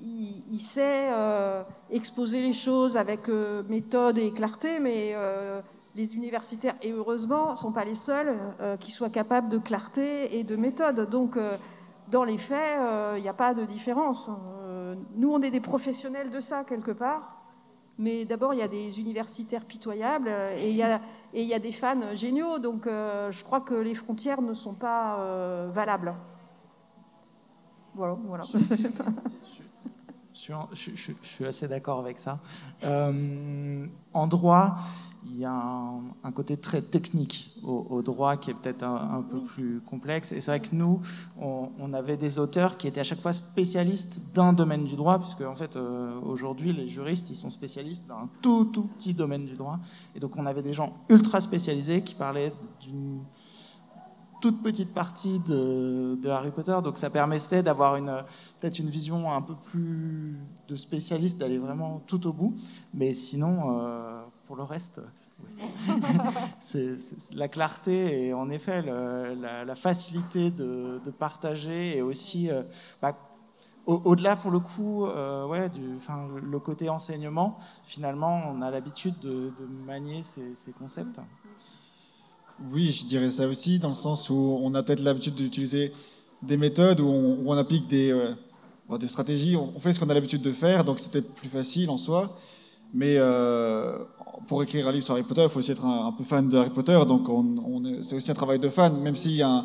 il, 0.00 0.60
sait 0.60 1.08
euh, 1.10 1.64
exposer 1.90 2.40
les 2.40 2.52
choses 2.52 2.96
avec 2.96 3.28
euh, 3.28 3.64
méthode 3.68 4.16
et 4.16 4.30
clarté, 4.30 4.78
mais 4.78 5.10
euh, 5.14 5.60
les 5.96 6.14
universitaires, 6.14 6.76
et 6.82 6.92
heureusement, 6.92 7.50
ne 7.50 7.56
sont 7.56 7.72
pas 7.72 7.84
les 7.84 7.96
seuls 7.96 8.38
qui 8.78 8.92
soient 8.92 9.10
capables 9.10 9.48
de 9.48 9.58
clarté 9.58 10.38
et 10.38 10.44
de 10.44 10.54
méthode. 10.54 11.10
Donc, 11.10 11.36
dans 12.06 12.22
les 12.22 12.38
faits, 12.38 12.78
il 13.16 13.22
n'y 13.22 13.28
a 13.28 13.34
pas 13.34 13.54
de 13.54 13.64
différence. 13.64 14.30
nous, 15.16 15.30
on 15.32 15.42
est 15.42 15.50
des 15.50 15.60
professionnels 15.60 16.30
de 16.30 16.38
ça, 16.38 16.62
quelque 16.62 16.92
part. 16.92 17.37
Mais 17.98 18.24
d'abord, 18.24 18.54
il 18.54 18.60
y 18.60 18.62
a 18.62 18.68
des 18.68 19.00
universitaires 19.00 19.64
pitoyables 19.64 20.30
et 20.56 20.70
il 20.70 20.76
y 20.76 20.82
a, 20.82 21.00
et 21.34 21.42
il 21.42 21.48
y 21.48 21.54
a 21.54 21.58
des 21.58 21.72
fans 21.72 22.14
géniaux. 22.14 22.58
Donc, 22.58 22.84
je 22.86 23.44
crois 23.44 23.60
que 23.60 23.74
les 23.74 23.94
frontières 23.94 24.40
ne 24.40 24.54
sont 24.54 24.74
pas 24.74 25.66
valables. 25.74 26.14
Voilà. 27.94 28.16
voilà. 28.24 28.44
Je 30.38 30.92
suis, 31.22 31.44
assez 31.44 31.66
d'accord 31.66 31.98
avec 31.98 32.18
ça. 32.18 32.38
Euh, 32.84 33.86
en 34.12 34.26
droit, 34.28 34.78
il 35.26 35.38
y 35.38 35.44
a 35.44 35.52
un, 35.52 36.32
côté 36.32 36.56
très 36.56 36.82
technique 36.82 37.52
au, 37.64 38.02
droit 38.02 38.36
qui 38.36 38.50
est 38.50 38.54
peut-être 38.54 38.84
un, 38.84 39.22
peu 39.22 39.40
plus 39.40 39.80
complexe. 39.80 40.32
Et 40.32 40.40
c'est 40.40 40.50
vrai 40.50 40.60
que 40.60 40.74
nous, 40.74 41.00
on, 41.38 41.92
avait 41.92 42.16
des 42.16 42.38
auteurs 42.38 42.76
qui 42.76 42.86
étaient 42.86 43.00
à 43.00 43.04
chaque 43.04 43.20
fois 43.20 43.32
spécialistes 43.32 44.22
d'un 44.34 44.52
domaine 44.52 44.84
du 44.84 44.96
droit, 44.96 45.18
puisque 45.18 45.40
en 45.40 45.54
fait, 45.54 45.76
euh, 45.76 46.20
aujourd'hui, 46.20 46.72
les 46.72 46.88
juristes, 46.88 47.30
ils 47.30 47.36
sont 47.36 47.50
spécialistes 47.50 48.06
d'un 48.06 48.28
tout, 48.42 48.66
tout 48.66 48.84
petit 48.84 49.14
domaine 49.14 49.46
du 49.46 49.54
droit. 49.54 49.78
Et 50.14 50.20
donc, 50.20 50.36
on 50.36 50.46
avait 50.46 50.62
des 50.62 50.72
gens 50.72 50.94
ultra 51.08 51.40
spécialisés 51.40 52.02
qui 52.02 52.14
parlaient 52.14 52.52
d'une 52.80 53.20
toute 54.40 54.62
petite 54.62 54.94
partie 54.94 55.40
de, 55.40 56.28
Harry 56.28 56.50
Potter, 56.50 56.76
donc 56.82 56.96
ça 56.96 57.10
permettait 57.10 57.62
d'avoir 57.62 57.96
une, 57.96 58.22
peut-être 58.60 58.78
une 58.78 58.90
vision 58.90 59.30
un 59.30 59.42
peu 59.42 59.54
plus 59.54 60.38
de 60.68 60.76
spécialiste, 60.76 61.38
d'aller 61.38 61.58
vraiment 61.58 62.00
tout 62.06 62.26
au 62.26 62.32
bout. 62.32 62.54
Mais 62.94 63.14
sinon, 63.14 63.80
euh, 63.80 64.22
pour 64.48 64.56
le 64.56 64.62
reste, 64.62 65.02
c'est, 66.60 66.96
la 67.34 67.48
clarté 67.48 68.26
et 68.26 68.32
en 68.32 68.48
effet 68.48 68.80
la, 68.82 69.76
facilité 69.76 70.50
de, 70.50 70.98
partager 71.18 71.98
et 71.98 72.02
aussi 72.02 72.50
euh, 72.50 72.62
bah, 73.02 73.14
au-delà 73.84 74.36
pour 74.36 74.50
le 74.50 74.58
coup, 74.58 75.04
euh, 75.04 75.46
ouais, 75.46 75.68
du, 75.68 75.98
le 76.42 76.58
côté 76.60 76.88
enseignement, 76.88 77.58
finalement, 77.84 78.40
on 78.48 78.62
a 78.62 78.70
l'habitude 78.70 79.18
de, 79.20 79.52
manier 79.86 80.22
ces, 80.22 80.72
concepts. 80.72 81.20
Oui, 82.72 82.90
je 82.90 83.04
dirais 83.04 83.28
ça 83.28 83.46
aussi, 83.46 83.78
dans 83.78 83.88
le 83.88 83.94
sens 83.94 84.30
où 84.30 84.58
on 84.62 84.74
a 84.74 84.82
peut-être 84.82 85.00
l'habitude 85.00 85.34
d'utiliser 85.34 85.92
des 86.42 86.56
méthodes 86.56 87.00
où 87.00 87.06
on, 87.46 87.52
applique 87.52 87.86
des, 87.86 88.10
euh, 88.12 88.34
stratégies, 89.06 89.56
on 89.56 89.78
fait 89.78 89.92
ce 89.92 90.00
qu'on 90.00 90.08
a 90.08 90.14
l'habitude 90.14 90.42
de 90.42 90.52
faire, 90.52 90.84
donc 90.84 91.00
c'est 91.00 91.12
peut-être 91.12 91.34
plus 91.34 91.50
facile 91.50 91.90
en 91.90 91.98
soi. 91.98 92.34
Mais 92.94 93.18
pour 94.46 94.62
écrire 94.62 94.88
un 94.88 94.92
livre 94.92 95.04
sur 95.04 95.14
Harry 95.14 95.22
Potter, 95.22 95.42
il 95.42 95.48
faut 95.48 95.58
aussi 95.58 95.72
être 95.72 95.84
un, 95.84 96.12
peu 96.12 96.24
fan 96.24 96.48
de 96.48 96.58
Harry 96.58 96.70
Potter, 96.70 96.98
donc 97.06 97.28
c'est 98.02 98.16
aussi 98.16 98.30
un 98.30 98.34
travail 98.34 98.58
de 98.58 98.68
fan, 98.68 99.00
même 99.00 99.16
s'il 99.16 99.32
y 99.32 99.42
a 99.42 99.64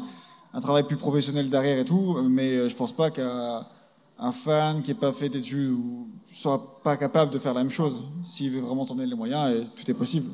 un, 0.54 0.60
travail 0.60 0.84
plus 0.84 0.98
professionnel 0.98 1.50
derrière 1.50 1.80
et 1.80 1.86
tout, 1.86 2.18
mais 2.30 2.56
euh, 2.56 2.70
je 2.70 2.76
pense 2.76 2.94
pas 2.94 3.10
qu'un 3.10 3.66
fan 4.32 4.82
qui 4.82 4.92
n'est 4.92 5.00
pas 5.00 5.12
fait 5.12 5.30
d'études 5.30 5.78
soit 6.32 6.82
pas 6.84 6.98
capable 6.98 7.32
de 7.32 7.40
faire 7.40 7.54
la 7.54 7.62
même 7.62 7.72
chose. 7.72 8.04
S'il 8.24 8.52
veut 8.52 8.62
vraiment 8.62 8.84
s'en 8.84 8.96
donner 8.96 9.10
les 9.10 9.16
moyens, 9.16 9.72
tout 9.76 9.90
est 9.90 9.96
possible. 9.96 10.28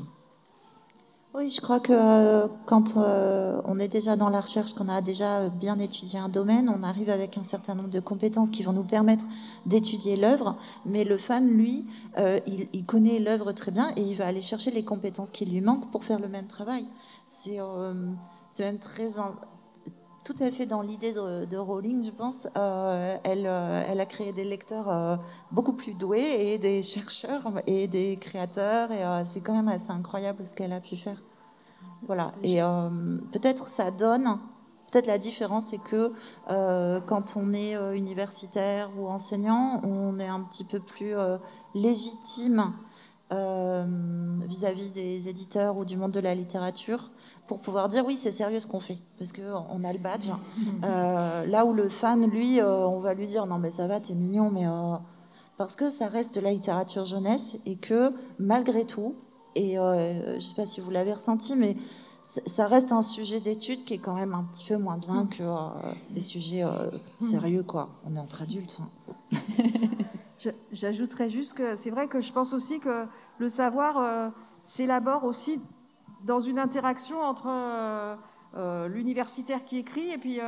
Oui, 1.36 1.48
je 1.50 1.62
crois 1.62 1.80
que 1.80 1.94
euh, 1.94 2.48
quand 2.66 2.98
euh, 2.98 3.62
on 3.66 3.78
est 3.78 3.88
déjà 3.88 4.16
dans 4.16 4.30
la 4.30 4.42
recherche, 4.42 4.74
qu'on 4.74 4.90
a 4.90 5.00
déjà 5.02 5.48
bien 5.50 5.78
étudié 5.78 6.18
un 6.18 6.28
domaine, 6.28 6.70
on 6.76 6.82
arrive 6.82 7.12
avec 7.12 7.38
un 7.38 7.44
certain 7.44 7.76
nombre 7.76 7.90
de 7.90 8.00
compétences 8.00 8.50
qui 8.50 8.64
vont 8.64 8.74
nous 8.74 8.84
permettre 8.84 9.26
d'étudier 9.68 10.16
l'œuvre. 10.16 10.58
Mais 10.88 11.04
le 11.04 11.20
fan, 11.20 11.48
lui, 11.48 11.86
euh, 12.18 12.40
il, 12.48 12.84
connaît 12.84 13.20
l'œuvre 13.20 13.52
très 13.52 13.70
bien 13.72 13.92
et 13.96 14.02
il 14.02 14.16
va 14.16 14.26
aller 14.26 14.42
chercher 14.42 14.72
les 14.72 14.84
compétences 14.84 15.30
qui 15.30 15.46
lui 15.46 15.62
manquent 15.62 15.92
pour 15.92 16.04
faire 16.04 16.20
le 16.20 16.30
même 16.30 16.48
travail. 16.48 16.84
C'est 17.28 17.60
même 17.60 18.80
très 18.80 19.20
tout 20.34 20.44
à 20.44 20.52
fait 20.52 20.66
dans 20.66 20.82
l'idée 20.82 21.14
de, 21.14 21.58
Rowling, 21.58 22.04
je 22.04 22.12
pense. 22.12 22.48
elle, 23.24 23.46
elle, 23.46 24.00
a 24.00 24.06
créé 24.06 24.32
des 24.34 24.44
lecteurs 24.44 25.20
beaucoup 25.52 25.74
plus 25.74 25.94
doués 25.94 26.54
et 26.54 26.58
des 26.58 26.84
chercheurs 26.84 27.62
et 27.66 27.88
des 27.88 28.18
créateurs. 28.18 28.92
Et 28.92 29.26
c'est 29.26 29.42
quand 29.42 29.54
même 29.54 29.68
assez 29.68 29.92
incroyable 29.92 30.46
ce 30.46 30.54
qu'elle 30.54 30.74
a 30.74 30.82
pu 30.82 30.96
faire. 30.96 31.18
Voilà. 32.08 32.34
Et 32.44 32.62
euh, 32.62 32.90
peut-être 33.32 33.68
ça 33.68 33.92
donne. 33.92 34.38
Peut-être 34.92 35.06
la 35.06 35.20
différence, 35.20 35.68
c'est 35.68 35.78
que 35.78 36.14
euh, 36.50 37.00
quand 37.02 37.36
on 37.36 37.54
est 37.54 37.76
euh, 37.76 37.96
universitaire 37.96 38.90
ou 38.98 39.08
enseignant, 39.08 39.82
on 39.84 40.18
est 40.20 40.28
un 40.28 40.42
petit 40.42 40.64
peu 40.64 40.80
plus 40.80 41.14
légitime 41.76 42.74
vis-à-vis 43.32 44.92
des 44.92 45.30
éditeurs 45.30 45.78
ou 45.78 45.86
du 45.86 45.98
monde 45.98 46.12
de 46.12 46.20
la 46.20 46.34
littérature 46.34 47.12
pour 47.50 47.60
pouvoir 47.60 47.90
dire 47.90 48.06
oui, 48.06 48.16
c'est 48.16 48.32
sérieux 48.32 48.62
ce 48.62 48.68
qu'on 48.68 48.80
fait, 48.80 48.98
parce 49.18 49.34
qu'on 49.34 49.84
a 49.84 49.92
le 49.92 50.00
badge. 50.00 50.30
là 50.82 51.66
où 51.66 51.74
le 51.74 51.90
fan, 51.90 52.26
lui, 52.30 52.62
on 52.62 53.00
va 53.00 53.14
lui 53.14 53.28
dire 53.28 53.46
non, 53.46 53.58
mais 53.58 53.72
ça 53.72 53.88
va, 53.88 54.00
t'es 54.00 54.14
mignon, 54.14 54.50
mais. 54.50 54.66
parce 55.58 55.76
que 55.76 55.90
ça 55.90 56.08
reste 56.08 56.36
de 56.36 56.42
la 56.42 56.52
littérature 56.52 57.06
jeunesse 57.06 57.58
et 57.66 57.76
que 57.76 58.14
malgré 58.38 58.86
tout, 58.86 59.16
et 59.56 59.74
je 59.76 60.36
ne 60.36 60.40
sais 60.40 60.56
pas 60.56 60.66
si 60.66 60.80
vous 60.80 60.92
l'avez 60.92 61.14
ressenti, 61.14 61.56
mais 61.56 61.76
ça 62.24 62.68
reste 62.68 62.92
un 62.92 63.02
sujet 63.02 63.40
d'étude 63.40 63.84
qui 63.86 63.96
est 63.96 64.00
quand 64.00 64.14
même 64.14 64.34
un 64.34 64.44
petit 64.44 64.66
peu 64.66 64.78
moins 64.78 64.98
bien 64.98 65.26
que 65.26 65.44
euh, 65.44 65.70
des 66.12 66.20
sujets 66.20 66.64
euh, 66.64 66.92
sérieux, 67.18 67.64
quoi. 67.64 67.90
On 68.06 68.16
est 68.16 68.20
entre 68.20 68.44
adultes. 68.44 68.80
Hein. 69.32 69.38
J'ajouterais 70.72 71.30
juste 71.30 71.54
que 71.54 71.76
c'est 71.76 71.90
vrai 71.90 72.08
que 72.08 72.22
je 72.22 72.32
pense 72.32 72.54
aussi 72.54 72.80
que 72.80 73.06
le 73.40 73.50
savoir 73.50 73.98
euh, 73.98 74.30
s'élabore 74.64 75.24
aussi 75.24 75.62
dans 76.24 76.40
une 76.40 76.60
interaction 76.60 77.22
entre 77.22 78.18
l'universitaire 78.88 79.64
qui 79.64 79.78
écrit 79.78 80.12
et 80.12 80.18
puis 80.18 80.40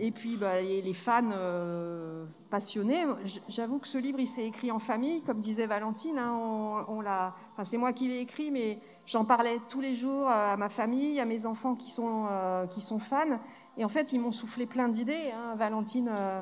et 0.00 0.12
puis 0.12 0.36
bah, 0.36 0.62
les, 0.62 0.94
fans 0.94 1.30
euh, 1.32 2.24
passionnés. 2.48 3.04
J'avoue 3.48 3.78
que 3.78 3.86
ce 3.86 3.98
livre, 3.98 4.18
il 4.18 4.26
s'est 4.26 4.46
écrit 4.46 4.70
en 4.70 4.78
famille, 4.78 5.22
comme 5.22 5.38
disait 5.38 5.66
Valentine. 5.66 6.18
Hein, 6.18 6.86
on, 6.88 7.00
l'a, 7.02 7.34
enfin, 7.52 7.64
c'est 7.64 7.76
moi 7.76 7.92
qui 7.92 8.08
l'ai 8.08 8.20
écrit, 8.20 8.50
mais 8.50 8.78
j'en 9.04 9.26
parlais 9.26 9.60
tous 9.68 9.80
les 9.80 9.94
jours 9.96 10.28
à 10.28 10.56
ma 10.56 10.70
famille, 10.70 11.20
à 11.20 11.26
mes 11.26 11.44
enfants 11.44 11.74
qui 11.74 11.90
sont, 11.90 12.26
euh, 12.30 12.66
qui 12.66 12.80
sont 12.80 12.98
fans. 12.98 13.38
Et 13.76 13.84
en 13.84 13.90
fait, 13.90 14.12
ils 14.12 14.20
m'ont 14.20 14.32
soufflé 14.32 14.64
plein 14.64 14.88
d'idées. 14.88 15.32
Hein, 15.34 15.54
Valentine, 15.56 16.08
euh, 16.10 16.40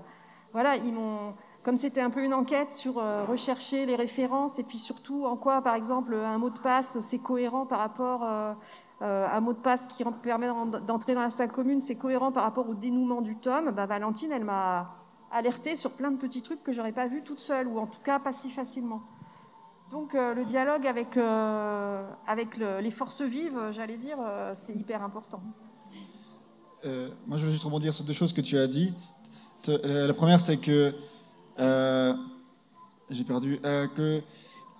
voilà, 0.53 0.77
ils 0.77 0.93
m'ont 0.93 1.35
comme 1.69 1.77
c'était 1.77 2.01
un 2.01 2.09
peu 2.09 2.25
une 2.25 2.33
enquête 2.33 2.73
sur 2.73 2.95
rechercher 2.95 3.85
les 3.85 3.95
références 3.95 4.59
et 4.59 4.63
puis 4.63 4.79
surtout 4.79 5.27
en 5.27 5.37
quoi, 5.37 5.61
par 5.61 5.75
exemple, 5.75 6.15
un 6.15 6.39
mot 6.39 6.49
de 6.49 6.59
passe, 6.59 6.99
c'est 7.01 7.19
cohérent 7.19 7.67
par 7.67 7.81
rapport 7.81 8.25
euh, 9.01 9.29
un 9.31 9.41
mot 9.41 9.53
de 9.53 9.59
passe 9.59 9.87
qui 9.87 10.03
permet 10.23 10.49
d'entrer 10.87 11.15
dans 11.15 11.21
la 11.21 11.31
salle 11.31 11.53
commune, 11.53 11.79
c'est 11.81 11.95
cohérent 11.95 12.33
par 12.33 12.43
rapport 12.43 12.69
au 12.69 12.75
dénouement 12.75 13.21
du 13.21 13.37
tome, 13.37 13.71
bah, 13.71 13.87
Valentine, 13.87 14.33
elle 14.33 14.45
m'a 14.45 14.97
alerté 15.31 15.77
sur 15.77 15.93
plein 15.93 16.11
de 16.11 16.17
petits 16.17 16.43
trucs 16.43 16.65
que 16.65 16.73
j'aurais 16.73 16.93
pas 16.93 17.07
vu 17.07 17.23
toute 17.23 17.39
seule, 17.39 17.69
ou 17.69 17.79
en 17.79 17.87
tout 17.87 18.01
cas 18.01 18.19
pas 18.19 18.33
si 18.33 18.51
facilement. 18.51 19.03
Donc 19.91 20.15
euh, 20.15 20.35
le 20.35 20.45
dialogue 20.45 20.87
avec, 20.87 21.17
euh, 21.17 22.11
avec 22.27 22.57
les 22.57 22.91
forces 22.91 23.23
vives, 23.23 23.71
j'allais 23.71 23.99
dire, 23.99 24.19
c'est 24.57 24.75
hyper 24.75 25.03
important. 25.03 25.43
moi, 26.83 27.37
je 27.37 27.43
voulais 27.43 27.53
juste 27.53 27.65
rebondir 27.65 27.93
sur 27.93 28.07
deux 28.07 28.15
choses 28.15 28.33
que 28.33 28.41
tu 28.41 28.57
as 28.57 28.67
dit. 28.67 28.95
La 29.69 30.15
première, 30.15 30.41
c'est 30.41 30.57
que 30.57 30.95
j'ai 31.59 33.25
perdu 33.25 33.61
que 33.95 34.23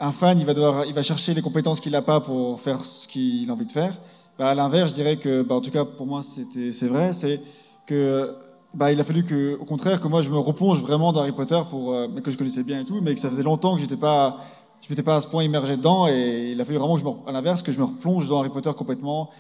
un 0.01 0.13
fan, 0.13 0.39
il 0.39 0.47
va, 0.47 0.55
devoir, 0.55 0.87
il 0.87 0.95
va 0.95 1.03
chercher 1.03 1.35
les 1.35 1.43
compétences 1.43 1.81
qu'il 1.81 1.93
n'a 1.93 2.03
pas 2.03 2.21
pour 2.21 2.61
faire 2.61 2.85
ce 2.85 3.09
qu'il 3.09 3.51
a 3.51 3.53
envie 3.53 3.67
de 3.67 3.73
faire. 3.73 3.99
Bah, 4.39 4.51
à 4.51 4.55
l'inverse, 4.55 4.91
je 4.91 4.95
dirais 4.95 5.17
que, 5.17 5.43
bah, 5.43 5.57
en 5.57 5.61
tout 5.61 5.73
cas 5.73 5.85
pour 5.85 6.07
moi, 6.07 6.21
c'est 6.23 6.87
vrai, 6.87 7.13
c'est 7.13 7.41
que 7.87 8.37
bah, 8.75 8.93
il 8.93 9.01
a 9.01 9.05
fallu 9.05 9.25
que, 9.25 9.59
au 9.59 9.65
contraire, 9.65 10.01
que 10.01 10.07
moi 10.07 10.23
je 10.23 10.31
me 10.31 10.39
replonge 10.39 10.81
vraiment 10.81 11.13
dans 11.13 11.21
Harry 11.21 11.33
Potter 11.33 11.61
pour, 11.69 11.93
euh, 11.93 12.07
que 12.23 12.31
je 12.31 12.39
connaissais 12.39 12.63
bien 12.63 12.83
et 12.83 12.85
tout, 12.85 13.01
mais 13.03 13.15
que 13.15 13.21
ça 13.21 13.29
faisait 13.29 13.43
longtemps 13.43 13.75
que 13.75 13.81
j'étais 13.81 13.97
pas, 13.97 14.39
je 14.83 14.89
m'étais 14.91 15.03
pas 15.03 15.17
à 15.17 15.21
ce 15.21 15.27
point 15.27 15.43
immergé 15.43 15.77
dedans, 15.77 16.07
et 16.07 16.53
il 16.53 16.61
a 16.61 16.65
fallu 16.65 16.79
vraiment, 16.79 16.95
que 16.95 17.01
je 17.01 17.07
à 17.29 17.33
l'inverse, 17.33 17.63
que 17.63 17.73
je 17.73 17.79
me 17.79 17.85
replonge 17.85 18.29
dans 18.29 18.39
Harry 18.39 18.51
Potter 18.51 18.71
complètement, 18.77 19.31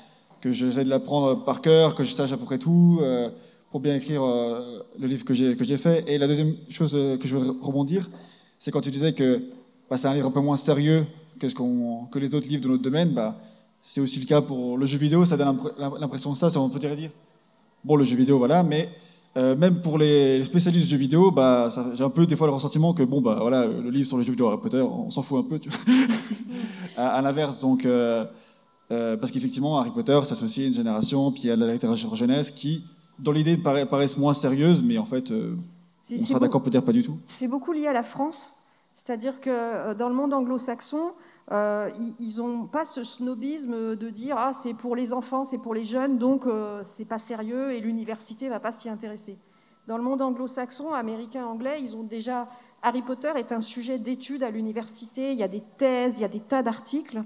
que 0.41 0.51
j'essaie 0.51 0.84
de 0.84 0.89
l'apprendre 0.89 1.45
par 1.45 1.61
cœur, 1.61 1.95
que 1.95 2.03
je 2.03 2.12
sache 2.12 2.32
à 2.32 2.36
peu 2.36 2.45
près 2.45 2.59
tout 2.59 2.99
euh, 3.03 3.28
pour 3.70 3.80
bien 3.80 3.94
écrire 3.94 4.22
euh, 4.22 4.82
le 4.98 5.06
livre 5.06 5.24
que 5.24 5.34
j'ai 5.34 5.56
que 5.56 5.64
j'ai 5.64 5.76
fait. 5.76 6.04
Et 6.06 6.18
la 6.18 6.26
deuxième 6.26 6.54
chose 6.70 6.92
que 6.92 7.28
je 7.28 7.36
veux 7.36 7.56
rebondir, 7.60 8.08
c'est 8.58 8.70
quand 8.70 8.80
tu 8.80 8.90
disais 8.90 9.12
que 9.12 9.42
bah, 9.90 9.96
c'est 9.96 10.08
un 10.08 10.14
livre 10.14 10.28
un 10.28 10.30
peu 10.30 10.40
moins 10.40 10.56
sérieux 10.56 11.06
que, 11.38 11.48
ce 11.48 11.54
que 11.54 12.18
les 12.18 12.34
autres 12.34 12.48
livres 12.48 12.62
de 12.62 12.68
notre 12.68 12.82
domaine. 12.82 13.10
Bah, 13.10 13.38
c'est 13.80 14.00
aussi 14.00 14.20
le 14.20 14.26
cas 14.26 14.40
pour 14.40 14.76
le 14.76 14.86
jeu 14.86 14.98
vidéo, 14.98 15.24
ça 15.24 15.36
donne 15.36 15.56
l'impression 16.00 16.32
de 16.32 16.36
ça, 16.36 16.50
ça 16.50 16.60
on 16.60 16.68
peut 16.68 16.78
dire. 16.78 17.10
Bon, 17.84 17.96
le 17.96 18.04
jeu 18.04 18.16
vidéo, 18.16 18.38
voilà, 18.38 18.62
mais 18.62 18.88
euh, 19.36 19.54
même 19.54 19.80
pour 19.80 19.98
les 19.98 20.42
spécialistes 20.42 20.86
du 20.86 20.90
jeu 20.90 20.96
vidéo, 20.96 21.30
bah, 21.30 21.68
j'ai 21.94 22.02
un 22.02 22.10
peu 22.10 22.26
des 22.26 22.34
fois 22.34 22.48
le 22.48 22.52
ressentiment 22.52 22.92
que 22.92 23.02
bon, 23.04 23.20
bah, 23.20 23.38
voilà, 23.40 23.66
le 23.66 23.90
livre 23.90 24.06
sur 24.06 24.16
le 24.16 24.24
jeu 24.24 24.32
vidéo 24.32 24.48
Harry 24.48 24.60
Potter, 24.60 24.80
on 24.80 25.10
s'en 25.10 25.22
fout 25.22 25.44
un 25.44 25.48
peu, 25.48 25.58
tu 25.58 25.70
à, 26.96 27.22
l'inverse. 27.22 27.60
Donc, 27.60 27.84
euh, 27.84 28.26
parce 28.88 29.30
qu'effectivement, 29.30 29.78
Harry 29.78 29.90
Potter 29.90 30.18
s'associe 30.24 30.66
à 30.66 30.68
une 30.68 30.74
génération, 30.74 31.30
puis 31.30 31.50
à 31.50 31.56
la 31.56 31.72
littérature 31.72 32.16
jeunesse 32.16 32.50
qui, 32.50 32.82
dans 33.18 33.32
l'idée, 33.32 33.56
paraissent 33.56 34.18
moins 34.18 34.34
sérieuses, 34.34 34.82
mais 34.82 34.98
en 34.98 35.06
fait, 35.06 35.30
on 35.30 36.24
sera 36.24 36.38
d'accord 36.38 36.62
peut-être 36.62 36.84
pas 36.84 36.92
du 36.92 37.02
tout. 37.02 37.18
C'est 37.28 37.48
beaucoup 37.48 37.72
lié 37.72 37.86
à 37.86 37.92
la 37.92 38.02
France, 38.02 38.54
c'est-à-dire 38.94 39.40
que 39.40 39.94
dans 39.94 40.08
le 40.08 40.14
monde 40.14 40.32
anglo-saxon, 40.32 41.12
euh, 41.50 41.90
ils 42.20 42.36
n'ont 42.38 42.66
pas 42.66 42.84
ce 42.84 43.04
snobisme 43.04 43.96
de 43.96 44.10
dire 44.10 44.36
ah 44.38 44.52
c'est 44.52 44.74
pour 44.74 44.94
les 44.94 45.14
enfants, 45.14 45.44
c'est 45.44 45.58
pour 45.58 45.72
les 45.72 45.84
jeunes, 45.84 46.18
donc 46.18 46.46
euh, 46.46 46.82
c'est 46.84 47.06
pas 47.06 47.18
sérieux 47.18 47.72
et 47.72 47.80
l'université 47.80 48.48
va 48.50 48.60
pas 48.60 48.72
s'y 48.72 48.90
intéresser. 48.90 49.38
Dans 49.86 49.96
le 49.96 50.02
monde 50.02 50.20
anglo-saxon, 50.20 50.92
américain, 50.92 51.46
anglais, 51.46 51.78
ils 51.80 51.96
ont 51.96 52.02
déjà 52.02 52.48
Harry 52.82 53.00
Potter 53.00 53.32
est 53.36 53.52
un 53.52 53.62
sujet 53.62 53.98
d'étude 53.98 54.42
à 54.42 54.50
l'université. 54.50 55.32
Il 55.32 55.38
y 55.38 55.42
a 55.42 55.48
des 55.48 55.62
thèses, 55.78 56.18
il 56.18 56.22
y 56.22 56.24
a 56.26 56.28
des 56.28 56.40
tas 56.40 56.62
d'articles. 56.62 57.22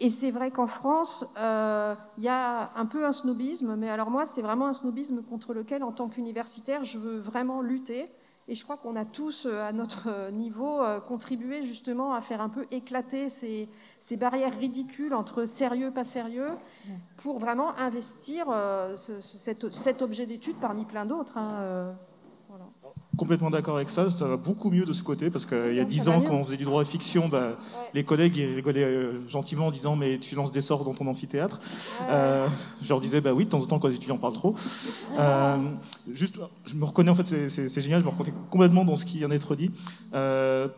Et, 0.00 0.10
c'est 0.10 0.30
vrai 0.30 0.50
qu'en 0.50 0.66
France, 0.66 1.32
euh, 1.38 1.94
il 2.18 2.24
y 2.24 2.28
a 2.28 2.70
un 2.76 2.86
peu 2.86 3.06
un 3.06 3.12
snobisme, 3.12 3.76
mais 3.76 3.88
alors 3.88 4.10
moi, 4.10 4.26
c'est 4.26 4.42
vraiment 4.42 4.66
un 4.66 4.72
snobisme 4.72 5.22
contre 5.22 5.54
lequel, 5.54 5.82
en 5.82 5.92
tant 5.92 6.08
qu'universitaire, 6.08 6.84
je 6.84 6.98
veux 6.98 7.18
vraiment 7.18 7.60
lutter. 7.60 8.10
Et 8.48 8.54
je 8.54 8.62
crois 8.62 8.76
qu'on 8.76 8.94
a 8.94 9.04
tous, 9.04 9.46
euh, 9.46 9.66
à 9.66 9.72
notre 9.72 10.08
euh, 10.08 10.30
niveau, 10.30 10.80
euh, 10.80 11.00
contribué 11.00 11.64
justement 11.64 12.14
à 12.14 12.20
faire 12.20 12.40
un 12.40 12.48
peu 12.48 12.66
éclater 12.70 13.28
ces, 13.28 13.68
barrières 14.16 14.56
ridicules 14.56 15.14
entre 15.14 15.46
sérieux, 15.46 15.90
pas 15.90 16.04
sérieux, 16.04 16.50
pour 17.16 17.40
vraiment 17.40 17.76
investir 17.76 18.46
cet, 18.96 20.02
objet 20.02 20.26
d'étude 20.26 20.56
parmi 20.60 20.84
plein 20.84 21.06
d'autres. 21.06 21.38
Hein, 21.38 21.96
complètement 23.16 23.50
d'accord 23.50 23.76
avec 23.76 23.90
ça. 23.90 24.10
Ça 24.10 24.26
va 24.26 24.36
beaucoup 24.36 24.70
mieux 24.70 24.84
de 24.84 24.92
ce 24.92 25.02
côté 25.02 25.30
parce 25.30 25.46
qu'il 25.46 25.74
y 25.74 25.80
a 25.80 25.84
dix 25.84 26.08
ans, 26.08 26.20
quand 26.20 26.34
on 26.34 26.44
faisait 26.44 26.56
du 26.56 26.64
droit 26.64 26.82
à 26.82 26.84
fiction, 26.84 27.28
bah, 27.28 27.56
les 27.94 28.04
collègues 28.04 28.36
rigolaient 28.54 28.84
euh, 28.84 29.28
gentiment 29.28 29.68
en 29.68 29.70
disant 29.70 29.96
Mais 29.96 30.18
tu 30.18 30.34
lances 30.34 30.52
des 30.52 30.60
sorts 30.60 30.84
dans 30.84 30.94
ton 30.94 31.06
amphithéâtre. 31.06 31.60
Euh, 32.08 32.46
je 32.82 32.88
leur 32.88 33.00
disais 33.00 33.20
Bah 33.20 33.32
oui, 33.32 33.44
de 33.44 33.50
temps 33.50 33.62
en 33.62 33.66
temps, 33.66 33.78
quand 33.78 33.88
les 33.88 33.96
étudiants 33.96 34.18
parlent 34.18 34.34
trop. 34.34 34.54
Euh, 35.18 35.56
juste, 36.10 36.38
je 36.66 36.74
me 36.76 36.84
reconnais 36.84 37.10
en 37.10 37.14
fait, 37.14 37.48
c'est 37.48 37.80
génial, 37.80 38.00
je 38.00 38.06
me 38.06 38.10
reconnais 38.10 38.34
complètement 38.50 38.84
dans 38.84 38.96
ce 38.96 39.04
qui 39.04 39.18
vient 39.18 39.28
d'être 39.28 39.56
dit. 39.56 39.70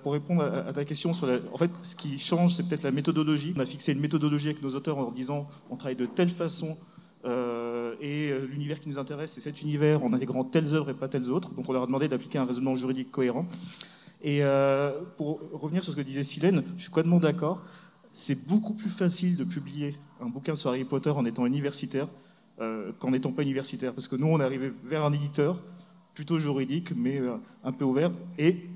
pour 0.03 0.13
répondre 0.13 0.43
à, 0.43 0.73
ta 0.73 0.85
question 0.85 1.13
sur 1.13 1.27
la, 1.27 1.39
En 1.53 1.59
fait, 1.59 1.71
ce 1.83 1.97
qui 1.97 2.19
change, 2.19 2.55
c'est 2.55 2.69
peut-être 2.69 2.85
la 2.85 2.93
méthodologie. 2.93 3.55
On 3.57 3.61
a 3.61 3.67
fixé 3.67 3.93
une 3.93 4.01
méthodologie 4.01 4.49
avec 4.49 4.63
nos 4.63 4.71
auteurs 4.71 4.99
en 4.99 5.03
leur 5.03 5.13
disant 5.13 5.49
On 5.71 5.77
travaille 5.77 5.97
de 5.97 6.07
telle 6.07 6.31
façon 6.31 6.77
euh, 7.25 7.95
et 8.01 8.31
euh, 8.31 8.47
l'univers 8.47 8.79
qui 8.81 8.89
nous 8.89 8.99
intéresse, 8.99 9.33
c'est 9.33 9.41
cet 9.41 9.63
univers 9.63 10.05
en 10.05 10.13
intégrant 10.13 10.45
telles 10.45 10.75
œuvres 10.75 10.91
et 10.91 10.95
pas 10.95 11.09
telles 11.09 11.31
autres. 11.31 11.53
Donc 11.55 11.69
on 11.69 11.73
leur 11.73 11.83
a 11.83 11.87
demandé 11.87 12.09
d'appliquer 12.09 12.39
un 12.39 12.45
raisonnement 12.45 12.75
juridique 12.75 13.11
cohérent. 13.11 13.47
Et 14.23 14.43
euh, 14.43 14.93
pour 15.17 15.41
revenir 15.53 15.85
sur 15.85 15.93
ce 15.93 15.99
que 15.99 16.03
disait 16.03 16.23
Silène, 16.23 16.63
je 16.77 16.83
suis 16.83 16.91
complètement 16.91 17.19
d'accord. 17.19 17.63
C'est 18.13 18.49
beaucoup 18.49 18.75
plus 18.75 18.91
facile 18.91 19.37
de 19.37 19.45
publier 19.45 19.97
un 20.21 20.27
bouquin 20.27 20.55
sur 20.55 20.71
Harry 20.71 20.85
Potter 20.85 21.11
en 21.11 21.25
étant 21.25 21.47
universitaire 21.47 22.09
qu'en 22.99 23.13
n'étant 23.13 23.31
pas 23.31 23.43
universitaire. 23.43 23.93
Parce 23.93 24.09
que 24.09 24.17
nous, 24.17 24.27
on 24.27 24.41
est 24.41 24.43
arrivé 24.43 24.73
vers 24.85 25.05
un 25.05 25.13
éditeur 25.13 25.61
plutôt 26.13 26.41
juridique, 26.41 26.93
mais 26.97 27.23
un 27.63 27.71
peu 27.71 27.85
ouvert. 27.85 28.11
Et 28.37 28.69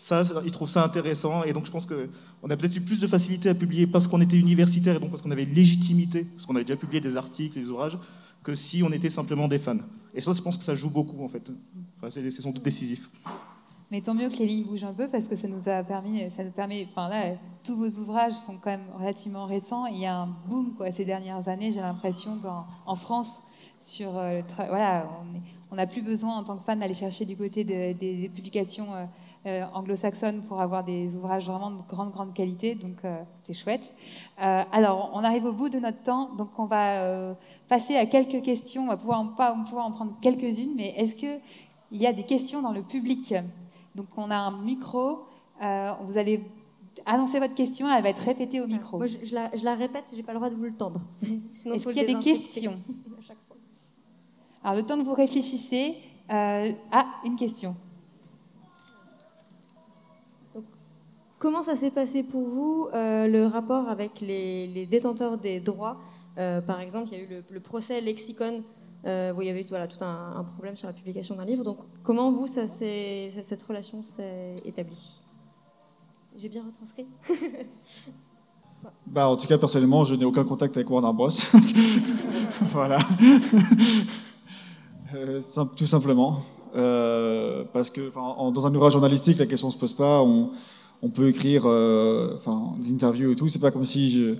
ça, 0.00 0.22
ils 0.46 0.50
trouvent 0.50 0.70
ça 0.70 0.82
intéressant. 0.82 1.44
Et 1.44 1.52
donc, 1.52 1.66
je 1.66 1.70
pense 1.70 1.84
qu'on 1.84 2.50
a 2.50 2.56
peut-être 2.56 2.74
eu 2.74 2.80
plus 2.80 3.00
de 3.00 3.06
facilité 3.06 3.50
à 3.50 3.54
publier 3.54 3.86
parce 3.86 4.06
qu'on 4.06 4.22
était 4.22 4.38
universitaire 4.38 4.96
et 4.96 4.98
donc 4.98 5.10
parce 5.10 5.20
qu'on 5.20 5.30
avait 5.30 5.44
légitimité, 5.44 6.24
parce 6.24 6.46
qu'on 6.46 6.56
avait 6.56 6.64
déjà 6.64 6.78
publié 6.78 7.02
des 7.02 7.18
articles, 7.18 7.58
des 7.58 7.68
ouvrages, 7.68 7.98
que 8.42 8.54
si 8.54 8.82
on 8.82 8.90
était 8.92 9.10
simplement 9.10 9.46
des 9.46 9.58
fans. 9.58 9.76
Et 10.14 10.22
ça, 10.22 10.32
je 10.32 10.40
pense 10.40 10.56
que 10.56 10.64
ça 10.64 10.74
joue 10.74 10.88
beaucoup, 10.88 11.22
en 11.22 11.28
fait. 11.28 11.50
C'est 12.08 12.30
sans 12.30 12.50
doute 12.50 12.62
décisif. 12.62 13.10
Mais 13.90 14.00
tant 14.00 14.14
mieux 14.14 14.30
que 14.30 14.36
les 14.36 14.46
lignes 14.46 14.64
bougent 14.64 14.84
un 14.84 14.94
peu 14.94 15.06
parce 15.08 15.28
que 15.28 15.36
ça 15.36 15.48
nous 15.48 15.68
a 15.68 15.82
permis, 15.82 16.30
ça 16.34 16.44
nous 16.44 16.52
permet, 16.52 16.86
enfin 16.88 17.08
là, 17.08 17.34
tous 17.62 17.76
vos 17.76 18.00
ouvrages 18.00 18.32
sont 18.32 18.56
quand 18.56 18.70
même 18.70 18.86
relativement 18.98 19.44
récents. 19.44 19.84
Il 19.84 19.98
y 19.98 20.06
a 20.06 20.16
un 20.16 20.28
boom 20.48 20.74
quoi, 20.76 20.92
ces 20.92 21.04
dernières 21.04 21.46
années, 21.48 21.72
j'ai 21.72 21.80
l'impression, 21.80 22.40
en 22.86 22.96
France, 22.96 23.42
sur 23.78 24.16
euh, 24.16 24.40
voilà, 24.56 25.10
on 25.70 25.74
n'a 25.74 25.86
plus 25.86 26.02
besoin 26.02 26.38
en 26.38 26.44
tant 26.44 26.56
que 26.56 26.64
fan 26.64 26.78
d'aller 26.78 26.94
chercher 26.94 27.26
du 27.26 27.36
côté 27.36 27.64
des 27.64 28.30
publications 28.34 28.94
euh, 28.94 29.04
anglo-saxonne 29.46 30.42
pour 30.42 30.60
avoir 30.60 30.84
des 30.84 31.16
ouvrages 31.16 31.46
vraiment 31.46 31.70
de 31.70 31.82
grande, 31.88 32.10
grande 32.12 32.34
qualité, 32.34 32.74
donc 32.74 33.04
euh, 33.04 33.22
c'est 33.40 33.54
chouette. 33.54 33.94
Euh, 34.42 34.62
alors, 34.70 35.10
on 35.14 35.24
arrive 35.24 35.46
au 35.46 35.52
bout 35.52 35.70
de 35.70 35.78
notre 35.78 36.02
temps, 36.02 36.34
donc 36.36 36.50
on 36.58 36.66
va 36.66 37.34
passer 37.68 37.96
à 37.96 38.04
quelques 38.06 38.42
questions, 38.42 38.82
on 38.82 38.88
va 38.88 38.96
pouvoir, 38.98 39.34
pas, 39.36 39.54
pouvoir 39.64 39.86
en 39.86 39.92
prendre 39.92 40.12
quelques-unes, 40.20 40.74
mais 40.76 40.90
est-ce 40.96 41.14
qu'il 41.14 41.40
y 41.92 42.06
a 42.06 42.12
des 42.12 42.24
questions 42.24 42.60
dans 42.60 42.72
le 42.72 42.82
public? 42.82 43.34
Donc, 43.94 44.06
on 44.16 44.30
a 44.30 44.36
un 44.36 44.62
micro, 44.62 45.24
vous 45.60 46.18
allez 46.18 46.42
annoncer 47.06 47.38
votre 47.38 47.54
question, 47.54 47.90
elle 47.90 48.02
va 48.02 48.10
être 48.10 48.22
répétée 48.22 48.60
au 48.60 48.66
micro. 48.66 48.98
Moi, 48.98 49.06
je, 49.06 49.34
la, 49.34 49.50
je 49.56 49.64
la, 49.64 49.74
répète, 49.74 50.04
j'ai 50.14 50.22
pas 50.22 50.32
le 50.32 50.38
droit 50.38 50.50
de 50.50 50.54
vous 50.56 50.64
le 50.64 50.74
tendre. 50.74 51.00
Est-ce 51.22 51.86
qu'il 51.88 51.96
y 51.96 52.00
a 52.00 52.04
des 52.04 52.18
questions? 52.18 52.78
Alors, 54.62 54.76
le 54.76 54.84
temps 54.84 54.98
que 54.98 55.04
vous 55.04 55.14
réfléchissez, 55.14 55.96
ah, 56.28 57.06
une 57.24 57.36
question. 57.36 57.74
Comment 61.40 61.62
ça 61.62 61.74
s'est 61.74 61.90
passé 61.90 62.22
pour 62.22 62.46
vous, 62.46 62.88
euh, 62.92 63.26
le 63.26 63.46
rapport 63.46 63.88
avec 63.88 64.20
les, 64.20 64.84
détenteurs 64.84 65.38
des 65.38 65.58
droits 65.58 65.96
euh, 66.36 66.60
Par 66.60 66.82
exemple, 66.82 67.08
il 67.10 67.18
y 67.18 67.20
a 67.22 67.24
eu 67.24 67.42
le, 67.48 67.60
procès 67.60 68.02
Lexicon, 68.02 68.62
euh, 69.06 69.32
où 69.32 69.40
il 69.40 69.48
y 69.48 69.50
avait 69.50 69.64
voilà, 69.66 69.88
tout 69.88 70.04
un, 70.04 70.44
problème 70.52 70.76
sur 70.76 70.86
la 70.86 70.92
publication 70.92 71.36
d'un 71.36 71.46
livre. 71.46 71.64
Donc, 71.64 71.78
comment 72.02 72.30
vous, 72.30 72.46
ça 72.46 72.66
cette 72.66 73.62
relation 73.62 74.02
s'est 74.02 74.56
établie? 74.66 75.22
J'ai 76.36 76.50
bien 76.50 76.62
retranscrit? 76.62 77.06
Bah, 79.06 79.28
En 79.28 79.36
tout 79.36 79.46
cas, 79.46 79.58
personnellement, 79.58 80.04
je 80.04 80.14
n'ai 80.14 80.24
aucun 80.24 80.44
contact 80.44 80.74
avec 80.76 80.88
Warner 80.88 81.12
Bros. 81.12 81.28
voilà. 82.72 82.98
tout 85.76 85.86
simplement. 85.86 86.42
parce 86.72 87.90
que 87.90 88.14
dans 88.14 88.66
un 88.66 88.74
ouvrage 88.74 88.92
journalistique, 88.92 89.38
la 89.38 89.46
question 89.46 89.68
ne 89.68 89.72
se 89.72 89.78
pose 89.78 89.92
pas. 89.92 90.22
On 91.02 91.08
peut 91.08 91.28
écrire 91.28 91.62
euh, 91.66 92.34
enfin, 92.36 92.74
des 92.80 92.92
interviews 92.92 93.32
et 93.32 93.36
tout. 93.36 93.48
C'est 93.48 93.58
pas 93.58 93.70
comme 93.70 93.84
si 93.84 94.10
je, 94.10 94.34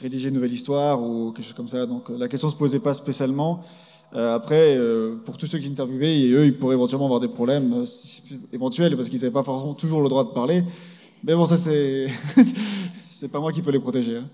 rédigeais 0.00 0.28
une 0.28 0.36
nouvelle 0.36 0.52
histoire 0.52 1.02
ou 1.02 1.32
quelque 1.32 1.44
chose 1.44 1.54
comme 1.54 1.68
ça. 1.68 1.86
Donc 1.86 2.10
euh, 2.10 2.18
la 2.18 2.28
question 2.28 2.48
se 2.48 2.56
posait 2.56 2.80
pas 2.80 2.94
spécialement. 2.94 3.62
Euh, 4.14 4.34
après, 4.34 4.78
pour 5.24 5.36
tous 5.36 5.46
ceux 5.46 5.58
qui 5.58 5.68
interviewaient, 5.68 6.30
eux, 6.30 6.46
ils 6.46 6.58
pourraient 6.58 6.76
éventuellement 6.76 7.06
avoir 7.06 7.20
des 7.20 7.28
problèmes 7.28 7.84
éventuels 8.52 8.96
parce 8.96 9.10
qu'ils 9.10 9.20
n'avaient 9.20 9.32
pas 9.32 9.42
forcément 9.42 9.74
toujours 9.74 10.02
le 10.02 10.08
droit 10.08 10.24
de 10.24 10.30
parler. 10.30 10.64
Mais 11.24 11.34
bon, 11.34 11.44
ça, 11.44 11.56
c'est 11.56 12.06
c'est 13.06 13.30
pas 13.30 13.40
moi 13.40 13.52
qui 13.52 13.60
peux 13.60 13.70
les 13.70 13.80
protéger, 13.80 14.16
hein, 14.16 14.28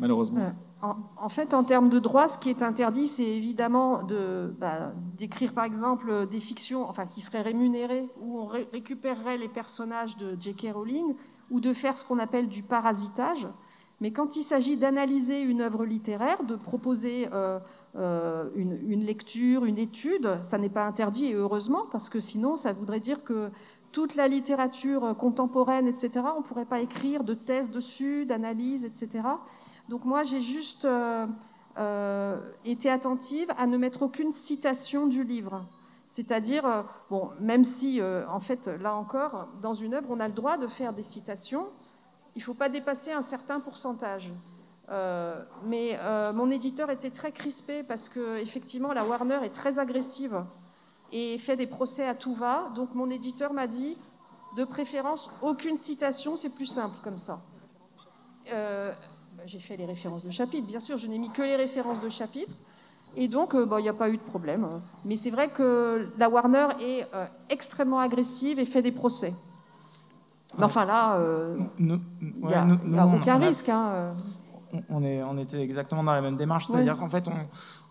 malheureusement. 0.00 0.52
En, 0.82 1.28
fait, 1.28 1.54
en 1.54 1.64
termes 1.64 1.88
de 1.88 1.98
droit, 1.98 2.28
ce 2.28 2.38
qui 2.38 2.50
est 2.50 2.62
interdit, 2.62 3.08
c'est 3.08 3.24
évidemment 3.24 4.02
de, 4.04 4.54
bah, 4.60 4.92
d'écrire, 5.16 5.52
par 5.52 5.64
exemple, 5.64 6.26
des 6.30 6.38
fictions 6.38 6.88
enfin, 6.88 7.06
qui 7.06 7.22
seraient 7.22 7.42
rémunérées, 7.42 8.06
où 8.20 8.38
on 8.38 8.46
récupérerait 8.46 9.38
les 9.38 9.48
personnages 9.48 10.16
de 10.16 10.36
J.K. 10.38 10.68
Rowling, 10.74 11.14
ou 11.50 11.60
de 11.60 11.72
faire 11.72 11.96
ce 11.96 12.04
qu'on 12.04 12.18
appelle 12.18 12.48
du 12.48 12.62
parasitage. 12.62 13.48
Mais 14.00 14.12
quand 14.12 14.36
il 14.36 14.42
s'agit 14.42 14.76
d'analyser 14.76 15.40
une 15.40 15.62
œuvre 15.62 15.86
littéraire, 15.86 16.44
de 16.44 16.54
proposer 16.54 17.28
euh, 17.32 17.58
euh, 17.96 18.50
une, 18.54 18.78
une, 18.88 19.00
lecture, 19.00 19.64
une 19.64 19.78
étude, 19.78 20.38
ça 20.42 20.58
n'est 20.58 20.68
pas 20.68 20.86
interdit, 20.86 21.26
et 21.26 21.34
heureusement, 21.34 21.86
parce 21.90 22.10
que 22.10 22.20
sinon, 22.20 22.56
ça 22.56 22.72
voudrait 22.74 23.00
dire 23.00 23.24
que 23.24 23.50
toute 23.92 24.14
la 24.14 24.28
littérature 24.28 25.16
contemporaine, 25.16 25.88
etc., 25.88 26.20
on 26.36 26.40
ne 26.40 26.44
pourrait 26.44 26.66
pas 26.66 26.80
écrire 26.80 27.24
de 27.24 27.32
thèses 27.32 27.70
dessus, 27.70 28.26
d'analyses, 28.26 28.84
etc. 28.84 29.22
Donc 29.88 30.04
moi, 30.04 30.22
j'ai 30.22 30.40
juste 30.40 30.84
euh, 30.84 31.26
euh, 31.78 32.38
été 32.64 32.90
attentive 32.90 33.48
à 33.56 33.66
ne 33.66 33.76
mettre 33.76 34.02
aucune 34.02 34.32
citation 34.32 35.06
du 35.06 35.22
livre. 35.22 35.64
C'est-à-dire, 36.06 36.66
euh, 36.66 36.82
bon, 37.10 37.30
même 37.40 37.64
si, 37.64 38.00
en 38.28 38.40
fait, 38.40 38.66
là 38.66 38.94
encore, 38.94 39.48
dans 39.62 39.74
une 39.74 39.94
œuvre, 39.94 40.08
on 40.10 40.20
a 40.20 40.28
le 40.28 40.34
droit 40.34 40.56
de 40.56 40.66
faire 40.66 40.92
des 40.92 41.02
citations, 41.02 41.68
il 42.34 42.40
ne 42.40 42.44
faut 42.44 42.54
pas 42.54 42.68
dépasser 42.68 43.12
un 43.12 43.22
certain 43.22 43.60
pourcentage. 43.60 44.30
mais 45.64 45.98
mon 46.34 46.50
éditeur 46.50 46.90
était 46.90 47.10
très 47.10 47.32
crispé 47.32 47.82
parce 47.82 48.08
que 48.08 48.36
effectivement 48.36 48.92
la 48.92 49.04
Warner 49.04 49.40
est 49.42 49.54
très 49.54 49.78
agressive 49.78 50.44
et 51.12 51.38
fait 51.38 51.56
des 51.56 51.66
procès 51.66 52.06
à 52.06 52.14
tout 52.14 52.34
va. 52.34 52.70
Donc 52.74 52.94
mon 52.94 53.08
éditeur 53.10 53.54
m'a 53.54 53.66
dit, 53.66 53.96
de 54.58 54.64
préférence, 54.64 55.30
aucune 55.40 55.78
citation, 55.78 56.36
c'est 56.36 56.54
plus 56.54 56.66
simple 56.66 56.96
comme 57.02 57.18
ça. 57.18 57.40
J'ai 59.46 59.60
fait 59.60 59.76
les 59.76 59.86
références 59.86 60.24
de 60.24 60.30
chapitre. 60.30 60.66
Bien 60.66 60.80
sûr, 60.80 60.98
je 60.98 61.06
n'ai 61.06 61.18
mis 61.18 61.30
que 61.30 61.42
les 61.42 61.56
références 61.56 62.00
de 62.00 62.08
chapitre. 62.08 62.56
Et 63.16 63.28
donc, 63.28 63.54
euh, 63.54 63.64
bah, 63.64 63.78
il 63.78 63.84
n'y 63.84 63.88
a 63.88 63.94
pas 63.94 64.10
eu 64.10 64.16
de 64.16 64.22
problème. 64.22 64.66
Mais 65.04 65.16
c'est 65.16 65.30
vrai 65.30 65.48
que 65.50 66.08
la 66.18 66.28
Warner 66.28 66.68
est 66.80 67.06
euh, 67.14 67.26
extrêmement 67.48 68.00
agressive 68.00 68.58
et 68.58 68.66
fait 68.66 68.82
des 68.82 68.92
procès. 68.92 69.32
Mais 70.58 70.64
enfin 70.64 70.84
là, 70.84 71.18
il 71.78 72.00
n'y 72.42 72.54
a, 72.54 73.06
aucun 73.06 73.36
risque. 73.38 73.68
Hein, 73.68 74.12
on, 74.88 75.02
est, 75.04 75.22
on 75.22 75.36
était 75.38 75.60
exactement 75.60 76.02
dans 76.02 76.12
la 76.12 76.22
même 76.22 76.36
démarche. 76.36 76.66
C'est-à-dire 76.66 76.96
qu'en 76.96 77.10
fait, 77.10 77.28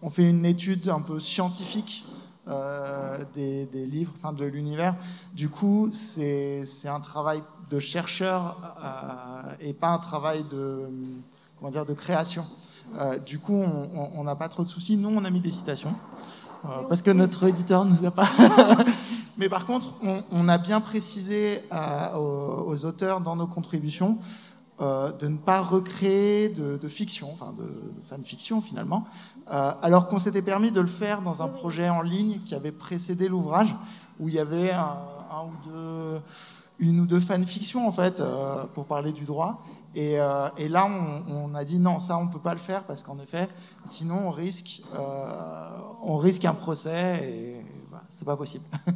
on, 0.02 0.10
fait 0.10 0.28
une 0.28 0.46
étude 0.46 0.90
un 0.90 1.02
peu 1.02 1.20
scientifique 1.20 2.06
euh, 2.48 3.24
des, 3.34 3.66
des, 3.68 3.86
livres, 3.86 4.14
enfin 4.16 4.34
de 4.34 4.46
l'univers. 4.46 4.96
Du 5.34 5.50
coup, 5.50 5.90
c'est 5.92 6.64
un 6.86 7.00
travail 7.00 7.44
de 7.70 7.80
chercheur 7.80 8.58
et 9.60 9.74
pas 9.74 9.90
un 9.90 10.00
travail 10.00 10.44
de 10.52 10.88
comment 11.66 11.72
dire, 11.72 11.86
de 11.88 11.96
création. 11.96 12.46
du 13.26 13.40
coup, 13.40 13.56
on 13.56 14.24
n'a 14.24 14.36
pas 14.36 14.50
trop 14.50 14.62
de 14.62 14.68
soucis. 14.68 14.98
Nous, 14.98 15.10
on 15.10 15.26
a 15.26 15.32
mis 15.32 15.40
des 15.40 15.50
citations. 15.50 15.96
parce 16.88 17.02
que 17.02 17.10
notre 17.10 17.46
éditeur 17.46 17.86
nous 17.86 18.06
a 18.06 18.12
pas. 18.12 18.30
Mais 19.40 19.50
par 19.50 19.66
contre, 19.66 19.96
on, 20.32 20.48
a 20.48 20.60
bien 20.60 20.80
précisé 20.80 21.64
aux, 22.16 22.86
auteurs 22.86 23.20
dans 23.20 23.36
nos 23.36 23.48
contributions 23.48 24.20
de 24.80 25.28
ne 25.28 25.38
pas 25.38 25.62
recréer 25.62 26.50
de, 26.50 26.88
fiction, 26.88 27.30
enfin 27.34 27.52
de, 27.58 27.68
fanfiction 28.04 28.62
finalement, 28.62 29.08
alors 29.48 30.08
qu'on 30.08 30.20
s'était 30.20 30.44
permis 30.44 30.70
de 30.70 30.82
le 30.82 30.88
faire 30.88 31.24
dans 31.24 31.42
un 31.42 31.48
projet 31.48 31.90
en 31.90 32.04
ligne 32.04 32.42
qui 32.46 32.54
avait 32.54 32.72
précédé 32.72 33.28
l'ouvrage, 33.28 33.76
où 34.20 34.30
il 34.30 34.36
y 34.36 34.40
avait 34.40 34.72
un, 34.72 34.98
ou 35.48 35.68
deux, 35.68 36.22
une 36.80 37.00
ou 37.00 37.06
deux 37.06 37.20
fanfictions 37.20 37.88
en 37.88 37.92
fait 37.92 38.20
euh, 38.20 38.66
pour 38.74 38.86
parler 38.86 39.12
du 39.12 39.26
droit. 39.26 39.64
Et, 39.96 40.20
euh, 40.20 40.50
là, 40.70 40.88
on, 41.30 41.54
a 41.56 41.64
dit 41.64 41.80
non, 41.80 42.00
ça 42.00 42.18
on 42.18 42.28
peut 42.28 42.40
pas 42.40 42.54
le 42.54 42.60
faire 42.60 42.84
parce 42.84 43.04
qu'en 43.04 43.20
effet, 43.20 43.48
sinon 43.86 44.28
on 44.28 44.32
risque, 44.32 44.82
euh, 44.94 45.70
on 46.04 46.18
risque 46.18 46.46
un 46.46 46.54
procès 46.54 47.24
et 47.24 47.66
c'est 48.10 48.26
pas 48.26 48.38
possible. 48.38 48.66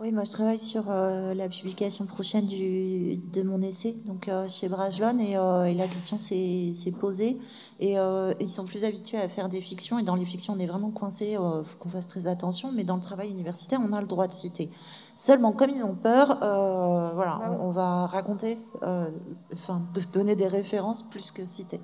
Oui, 0.00 0.12
moi 0.12 0.22
je 0.22 0.30
travaille 0.30 0.60
sur 0.60 0.84
la 0.88 1.48
publication 1.48 2.06
prochaine 2.06 2.46
de 2.46 3.42
mon 3.42 3.60
essai, 3.60 3.96
donc 4.06 4.30
chez 4.46 4.68
Brajlon, 4.68 5.18
et, 5.18 5.74
la 5.74 5.88
question 5.88 6.16
s'est 6.16 6.94
posée. 7.00 7.36
Et 7.80 7.96
ils 8.38 8.48
sont 8.48 8.64
plus 8.64 8.84
habitués 8.84 9.18
à 9.18 9.26
faire 9.26 9.48
des 9.48 9.60
fictions, 9.60 9.98
et 9.98 10.04
dans 10.04 10.14
les 10.14 10.24
fictions 10.24 10.52
on 10.52 10.60
est 10.60 10.68
vraiment 10.68 10.92
coincé, 10.92 11.34
faut 11.34 11.78
qu'on 11.80 11.88
fasse 11.88 12.06
très 12.06 12.28
attention, 12.28 12.70
mais 12.70 12.84
dans 12.84 12.94
le 12.94 13.02
travail 13.02 13.28
universitaire 13.28 13.80
on 13.82 13.92
a 13.92 14.00
le 14.00 14.06
droit 14.06 14.28
de 14.28 14.32
citer. 14.32 14.70
Seulement, 15.18 15.50
comme 15.50 15.70
ils 15.70 15.84
ont 15.84 15.96
peur, 15.96 16.44
euh, 16.44 17.10
voilà, 17.12 17.40
bah 17.40 17.58
on, 17.60 17.72
va 17.72 18.06
raconter, 18.06 18.56
euh, 18.84 19.10
enfin, 19.52 19.82
de 19.92 20.00
donner 20.12 20.36
des 20.36 20.46
références 20.46 21.02
plus 21.02 21.32
que 21.32 21.44
citer. 21.44 21.80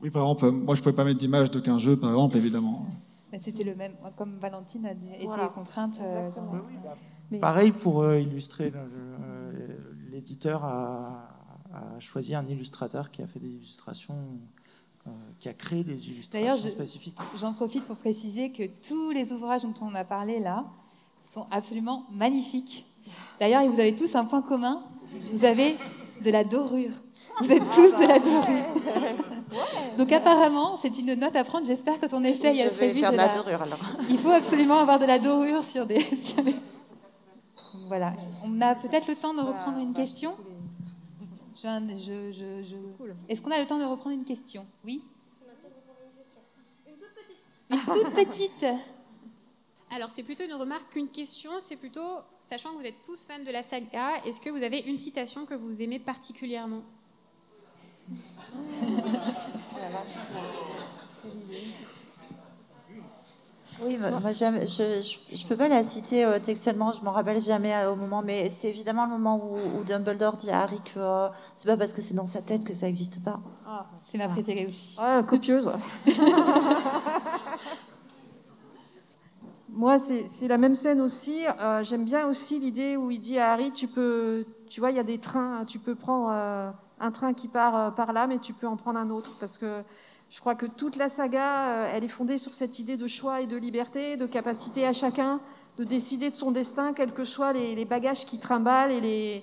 Oui, 0.00 0.10
par 0.10 0.22
exemple, 0.22 0.52
moi 0.52 0.76
je 0.76 0.80
ne 0.80 0.84
pouvais 0.84 0.94
pas 0.94 1.02
mettre 1.02 1.18
d'image 1.18 1.50
d'aucun 1.50 1.78
jeu, 1.78 1.96
par 1.98 2.10
exemple, 2.10 2.36
évidemment. 2.36 2.86
C'était 3.40 3.64
le 3.64 3.74
même, 3.74 3.94
comme 4.16 4.38
Valentine 4.38 4.86
a 4.86 4.92
été 4.92 5.26
contrainte. 5.52 5.98
Euh, 6.00 6.30
bah 7.32 7.38
pareil 7.40 7.72
pour 7.72 8.08
illustrer, 8.14 8.72
l'éditeur 10.12 10.64
a, 10.64 11.28
choisi 11.98 12.36
un 12.36 12.46
illustrateur 12.46 13.10
qui 13.10 13.20
a 13.20 13.26
fait 13.26 13.40
des 13.40 13.50
illustrations 13.50 14.38
qui 15.40 15.48
a 15.48 15.54
créé 15.54 15.82
des 15.82 16.08
illustrations 16.08 16.68
spécifiques. 16.68 17.18
J'en 17.36 17.52
profite 17.52 17.84
pour 17.84 17.96
préciser 17.96 18.52
que 18.52 18.62
tous 18.88 19.10
les 19.10 19.32
ouvrages 19.32 19.62
dont 19.62 19.74
on 19.82 19.92
a 19.96 20.04
parlé 20.04 20.38
là, 20.38 20.66
sont 21.22 21.46
absolument 21.50 22.04
magnifiques. 22.10 22.84
D'ailleurs, 23.40 23.64
vous 23.70 23.80
avez 23.80 23.96
tous 23.96 24.14
un 24.14 24.24
point 24.24 24.42
commun. 24.42 24.82
Vous 25.32 25.44
avez 25.44 25.76
de 26.22 26.30
la 26.30 26.44
dorure. 26.44 26.92
Vous 27.40 27.52
êtes 27.52 27.68
tous 27.70 27.92
de 27.92 28.06
la 28.06 28.18
dorure. 28.18 29.16
Donc 29.98 30.12
apparemment, 30.12 30.76
c'est 30.76 30.98
une 30.98 31.14
note 31.14 31.36
à 31.36 31.44
prendre. 31.44 31.66
J'espère 31.66 32.00
que 32.00 32.06
ton 32.06 32.22
essai 32.24 32.62
a 32.62 32.70
prévu 32.70 33.00
faire 33.00 33.12
de 33.12 33.16
la, 33.16 33.28
dorure 33.28 33.62
alors. 33.62 33.78
Il 34.08 34.18
faut 34.18 34.30
absolument 34.30 34.78
avoir 34.78 34.98
de 34.98 35.04
la 35.04 35.18
dorure 35.18 35.62
sur 35.62 35.86
des. 35.86 36.04
Voilà. 37.86 38.14
On 38.44 38.60
a 38.60 38.74
peut-être 38.74 39.08
le 39.08 39.14
temps 39.14 39.34
de 39.34 39.40
reprendre 39.40 39.78
une 39.78 39.92
question? 39.92 40.34
Est-ce 43.28 43.42
qu'on 43.42 43.50
a 43.50 43.58
le 43.58 43.66
temps 43.66 43.78
de 43.78 43.84
reprendre 43.84 44.16
une 44.16 44.24
question? 44.24 44.66
Oui? 44.84 45.02
Une 47.70 47.78
toute 47.78 48.10
petite. 48.10 48.66
Alors, 49.94 50.10
c'est 50.10 50.22
plutôt 50.22 50.44
une 50.44 50.54
remarque 50.54 50.90
qu'une 50.90 51.08
question. 51.08 51.50
C'est 51.58 51.76
plutôt, 51.76 52.18
sachant 52.40 52.72
que 52.72 52.80
vous 52.80 52.86
êtes 52.86 53.02
tous 53.04 53.26
fans 53.26 53.44
de 53.44 53.50
la 53.50 53.62
saga, 53.62 54.22
est-ce 54.24 54.40
que 54.40 54.48
vous 54.48 54.62
avez 54.62 54.78
une 54.78 54.96
citation 54.96 55.44
que 55.44 55.54
vous 55.54 55.82
aimez 55.82 55.98
particulièrement? 55.98 56.82
Oui, 63.80 63.98
moi, 63.98 64.32
je 64.32 64.44
ne 64.44 65.48
peux 65.48 65.56
pas 65.56 65.68
la 65.68 65.82
citer 65.82 66.24
euh, 66.24 66.38
textuellement, 66.38 66.92
je 66.92 67.04
m'en 67.04 67.10
rappelle 67.10 67.40
jamais 67.40 67.74
euh, 67.74 67.92
au 67.92 67.96
moment, 67.96 68.22
mais 68.22 68.48
c'est 68.48 68.68
évidemment 68.68 69.06
le 69.06 69.12
moment 69.12 69.42
où, 69.42 69.82
Dumbledore 69.84 70.36
dit 70.36 70.50
à 70.50 70.62
Harry 70.62 70.78
que 70.84 70.98
euh, 70.98 71.28
c'est 71.54 71.68
pas 71.68 71.76
parce 71.76 71.92
que 71.92 72.00
c'est 72.00 72.14
dans 72.14 72.26
sa 72.26 72.42
tête 72.42 72.64
que 72.64 72.74
ça 72.74 72.86
n'existe 72.86 73.24
pas. 73.24 73.40
Ah, 73.66 73.86
c'est 74.04 74.18
ma 74.18 74.28
préférée 74.28 74.66
aussi. 74.66 74.94
Ah, 74.98 75.22
copieuse. 75.26 75.70
Moi, 79.74 79.98
c'est 79.98 80.48
la 80.48 80.58
même 80.58 80.74
scène 80.74 81.00
aussi. 81.00 81.46
Euh, 81.46 81.82
j'aime 81.82 82.04
bien 82.04 82.28
aussi 82.28 82.58
l'idée 82.58 82.98
où 82.98 83.10
il 83.10 83.20
dit 83.20 83.38
à 83.38 83.52
Harry, 83.52 83.72
tu 83.72 83.88
peux, 83.88 84.44
tu 84.68 84.80
vois, 84.80 84.90
il 84.90 84.96
y 84.96 85.00
a 85.00 85.02
des 85.02 85.16
trains, 85.16 85.64
tu 85.64 85.78
peux 85.78 85.94
prendre 85.94 86.28
euh, 86.30 86.70
un 87.00 87.10
train 87.10 87.32
qui 87.32 87.48
part 87.48 87.76
euh, 87.76 87.90
par 87.90 88.12
là, 88.12 88.26
mais 88.26 88.38
tu 88.38 88.52
peux 88.52 88.66
en 88.66 88.76
prendre 88.76 88.98
un 88.98 89.08
autre, 89.08 89.38
parce 89.40 89.56
que 89.56 89.82
je 90.28 90.40
crois 90.40 90.54
que 90.54 90.66
toute 90.66 90.96
la 90.96 91.08
saga, 91.08 91.88
elle 91.94 92.04
est 92.04 92.08
fondée 92.08 92.36
sur 92.36 92.52
cette 92.52 92.78
idée 92.78 92.98
de 92.98 93.06
choix 93.06 93.40
et 93.40 93.46
de 93.46 93.56
liberté, 93.56 94.18
de 94.18 94.26
capacité 94.26 94.86
à 94.86 94.92
chacun 94.92 95.40
de 95.78 95.84
décider 95.84 96.28
de 96.28 96.34
son 96.34 96.52
destin, 96.52 96.92
quels 96.92 97.12
que 97.12 97.24
soient 97.24 97.54
les, 97.54 97.84
bagages 97.86 98.26
qui 98.26 98.38
trimballent 98.38 98.92
et, 98.92 99.42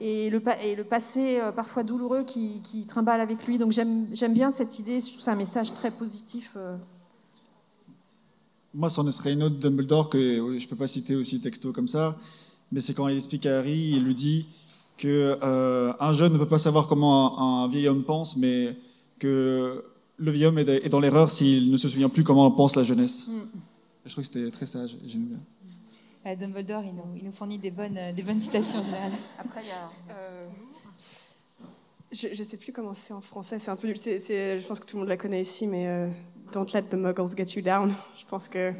le, 0.00 0.82
passé 0.84 1.38
parfois 1.54 1.82
douloureux 1.82 2.24
qui, 2.24 2.62
qui 2.62 2.86
trimballe 2.86 3.20
avec 3.20 3.46
lui. 3.46 3.58
Donc 3.58 3.72
j'aime 3.72 4.32
bien 4.32 4.50
cette 4.50 4.78
idée, 4.78 5.00
c'est 5.02 5.30
un 5.30 5.36
message 5.36 5.74
très 5.74 5.90
positif 5.90 6.56
moi, 8.76 8.90
c'en 8.90 9.10
serait 9.10 9.32
une 9.32 9.42
autre 9.42 9.56
Dumbledore 9.56 10.10
que 10.10 10.18
je 10.18 10.62
ne 10.64 10.68
peux 10.68 10.76
pas 10.76 10.86
citer 10.86 11.16
aussi 11.16 11.40
texto 11.40 11.72
comme 11.72 11.88
ça, 11.88 12.16
mais 12.70 12.80
c'est 12.80 12.92
quand 12.92 13.08
il 13.08 13.16
explique 13.16 13.46
à 13.46 13.58
Harry, 13.58 13.92
il 13.94 14.04
lui 14.04 14.14
dit 14.14 14.46
que 14.98 15.38
euh, 15.42 15.92
un 15.98 16.12
jeune 16.12 16.34
ne 16.34 16.38
peut 16.38 16.48
pas 16.48 16.58
savoir 16.58 16.86
comment 16.86 17.62
un, 17.62 17.68
vieil 17.68 17.88
homme 17.88 18.04
pense, 18.04 18.36
mais 18.36 18.76
que 19.18 19.82
le 20.18 20.30
vieil 20.30 20.46
homme 20.46 20.58
est 20.58 20.88
dans 20.90 21.00
l'erreur 21.00 21.30
s'il 21.30 21.70
ne 21.70 21.76
se 21.78 21.88
souvient 21.88 22.10
plus 22.10 22.22
comment 22.22 22.50
pense 22.50 22.76
la 22.76 22.82
jeunesse. 22.82 23.26
Mm. 23.28 23.32
Je 24.04 24.12
trouve 24.12 24.24
que 24.24 24.32
c'était 24.32 24.50
très 24.50 24.66
sage, 24.66 24.96
j'aime 25.06 25.24
bien. 25.24 26.36
Dumbledore, 26.36 26.82
il 27.16 27.24
nous, 27.24 27.32
fournit 27.32 27.56
des 27.56 27.70
bonnes, 27.70 28.12
des 28.14 28.22
bonnes 28.22 28.40
citations 28.40 28.80
en 28.80 28.82
général. 28.82 29.12
Après, 29.38 29.62
il 29.62 29.68
y 29.68 29.70
a. 29.70 29.90
Euh, 30.12 30.46
je 32.12 32.28
ne 32.28 32.44
sais 32.44 32.56
plus 32.56 32.72
comment 32.72 32.94
c'est 32.94 33.12
en 33.12 33.20
français, 33.20 33.58
c'est 33.58 33.70
un 33.70 33.76
peu 33.76 33.88
je 33.88 34.66
pense 34.66 34.80
que 34.80 34.86
tout 34.86 34.96
le 34.96 35.00
monde 35.00 35.08
la 35.08 35.16
connaît 35.16 35.42
ici, 35.42 35.66
mais 35.66 35.86
euh, 35.86 36.08
Don't 36.52 36.72
let 36.72 36.82
the 36.82 36.94
muggles 36.94 37.34
get 37.36 37.54
you 37.56 37.62
down. 37.62 37.94
Je 38.16 38.24
pense 38.26 38.48
que 38.48 38.72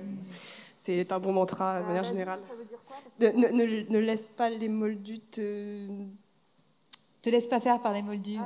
c'est 0.76 1.10
un 1.10 1.18
bon 1.18 1.32
mantra 1.32 1.80
de 1.80 1.86
manière 1.86 2.04
ah, 2.04 2.08
générale. 2.08 2.40
Ça 2.46 2.54
veut 2.54 2.64
dire 2.64 2.78
quoi 2.86 2.96
ne, 3.52 3.92
ne, 3.92 3.98
laisse 3.98 4.28
pas 4.28 4.50
les 4.50 4.68
moldus 4.68 5.20
te. 5.30 5.86
Te 7.22 7.30
laisse 7.30 7.48
pas 7.48 7.60
faire 7.60 7.80
par 7.82 7.92
les 7.92 8.02
moldus. 8.02 8.38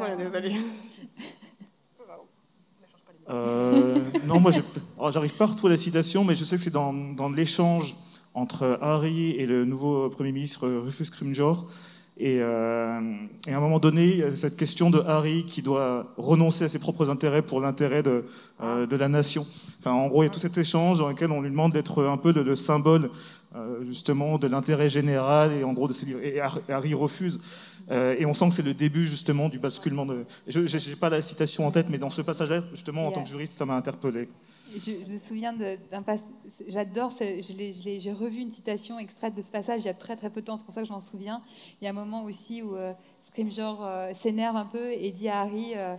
Ah, 0.00 0.16
désolé. 0.16 0.56
Euh, 3.28 4.10
non, 4.24 4.40
moi, 4.40 4.50
j'arrive 5.10 5.34
pas 5.34 5.44
à 5.44 5.46
retrouver 5.46 5.74
la 5.74 5.78
citation, 5.78 6.24
mais 6.24 6.34
je 6.34 6.42
sais 6.42 6.56
que 6.56 6.62
c'est 6.62 6.72
dans, 6.72 6.92
dans 6.92 7.28
l'échange 7.28 7.94
entre 8.34 8.76
Harry 8.82 9.32
et 9.32 9.46
le 9.46 9.64
nouveau 9.64 10.08
Premier 10.10 10.32
ministre 10.32 10.68
Rufus 10.68 11.04
Scrimgeour 11.04 11.68
euh, 12.22 13.00
et, 13.46 13.52
à 13.52 13.56
un 13.56 13.60
moment 13.60 13.78
donné, 13.78 14.22
cette 14.34 14.56
question 14.56 14.90
de 14.90 15.00
Harry 15.00 15.44
qui 15.44 15.62
doit 15.62 16.12
renoncer 16.16 16.64
à 16.64 16.68
ses 16.68 16.78
propres 16.78 17.08
intérêts 17.10 17.42
pour 17.42 17.60
l'intérêt 17.60 18.02
de, 18.02 18.24
euh, 18.62 18.86
de, 18.86 18.96
la 18.96 19.08
nation. 19.08 19.46
Enfin, 19.78 19.92
en 19.92 20.06
gros, 20.08 20.22
il 20.22 20.26
y 20.26 20.28
a 20.28 20.30
tout 20.30 20.40
cet 20.40 20.58
échange 20.58 20.98
dans 20.98 21.08
lequel 21.08 21.30
on 21.30 21.40
lui 21.40 21.50
demande 21.50 21.72
d'être 21.72 22.04
un 22.04 22.18
peu 22.18 22.32
le, 22.32 22.56
symbole 22.56 23.10
euh, 23.56 23.82
justement 23.84 24.38
de 24.38 24.46
l'intérêt 24.46 24.88
général 24.88 25.52
et 25.52 25.64
en 25.64 25.72
gros 25.72 25.88
de 25.88 25.94
et 26.22 26.40
Harry 26.68 26.94
refuse. 26.94 27.40
et 27.90 28.24
on 28.26 28.34
sent 28.34 28.48
que 28.48 28.54
c'est 28.54 28.62
le 28.64 28.74
début 28.74 29.06
justement 29.06 29.48
du 29.48 29.58
basculement 29.58 30.04
de. 30.04 30.24
Je 30.46 30.60
n'ai 30.60 30.96
pas 30.96 31.08
la 31.08 31.22
citation 31.22 31.66
en 31.66 31.70
tête, 31.70 31.86
mais 31.88 31.98
dans 31.98 32.10
ce 32.10 32.22
passage-là, 32.22 32.62
justement, 32.72 33.06
en 33.06 33.12
tant 33.12 33.22
que 33.22 33.28
juriste, 33.28 33.54
ça 33.58 33.64
m'a 33.64 33.76
interpellé. 33.76 34.28
Je, 34.76 35.12
me 35.12 35.16
souviens 35.16 35.52
d'un 35.52 36.02
passage, 36.02 36.28
j'adore, 36.66 37.12
j'ai 37.18 38.12
revu 38.12 38.40
une 38.40 38.52
citation 38.52 38.98
extraite 38.98 39.34
de 39.34 39.42
ce 39.42 39.50
passage 39.50 39.80
il 39.80 39.86
y 39.86 39.88
a 39.88 39.94
très 39.94 40.16
très 40.16 40.30
peu 40.30 40.40
de 40.40 40.46
temps, 40.46 40.56
c'est 40.56 40.64
pour 40.64 40.74
ça 40.74 40.82
que 40.82 40.88
je 40.88 40.92
m'en 40.92 41.00
souviens. 41.00 41.42
Il 41.80 41.84
y 41.84 41.88
a 41.88 41.90
un 41.90 41.94
moment 41.94 42.24
aussi 42.24 42.62
où 42.62 42.76
euh, 42.76 42.92
Scrimgeour 43.20 43.84
euh, 43.84 44.12
s'énerve 44.14 44.56
un 44.56 44.66
peu 44.66 44.92
et 44.92 45.10
dit 45.10 45.28
à 45.28 45.40
Harry 45.40 45.72
euh, 45.76 45.96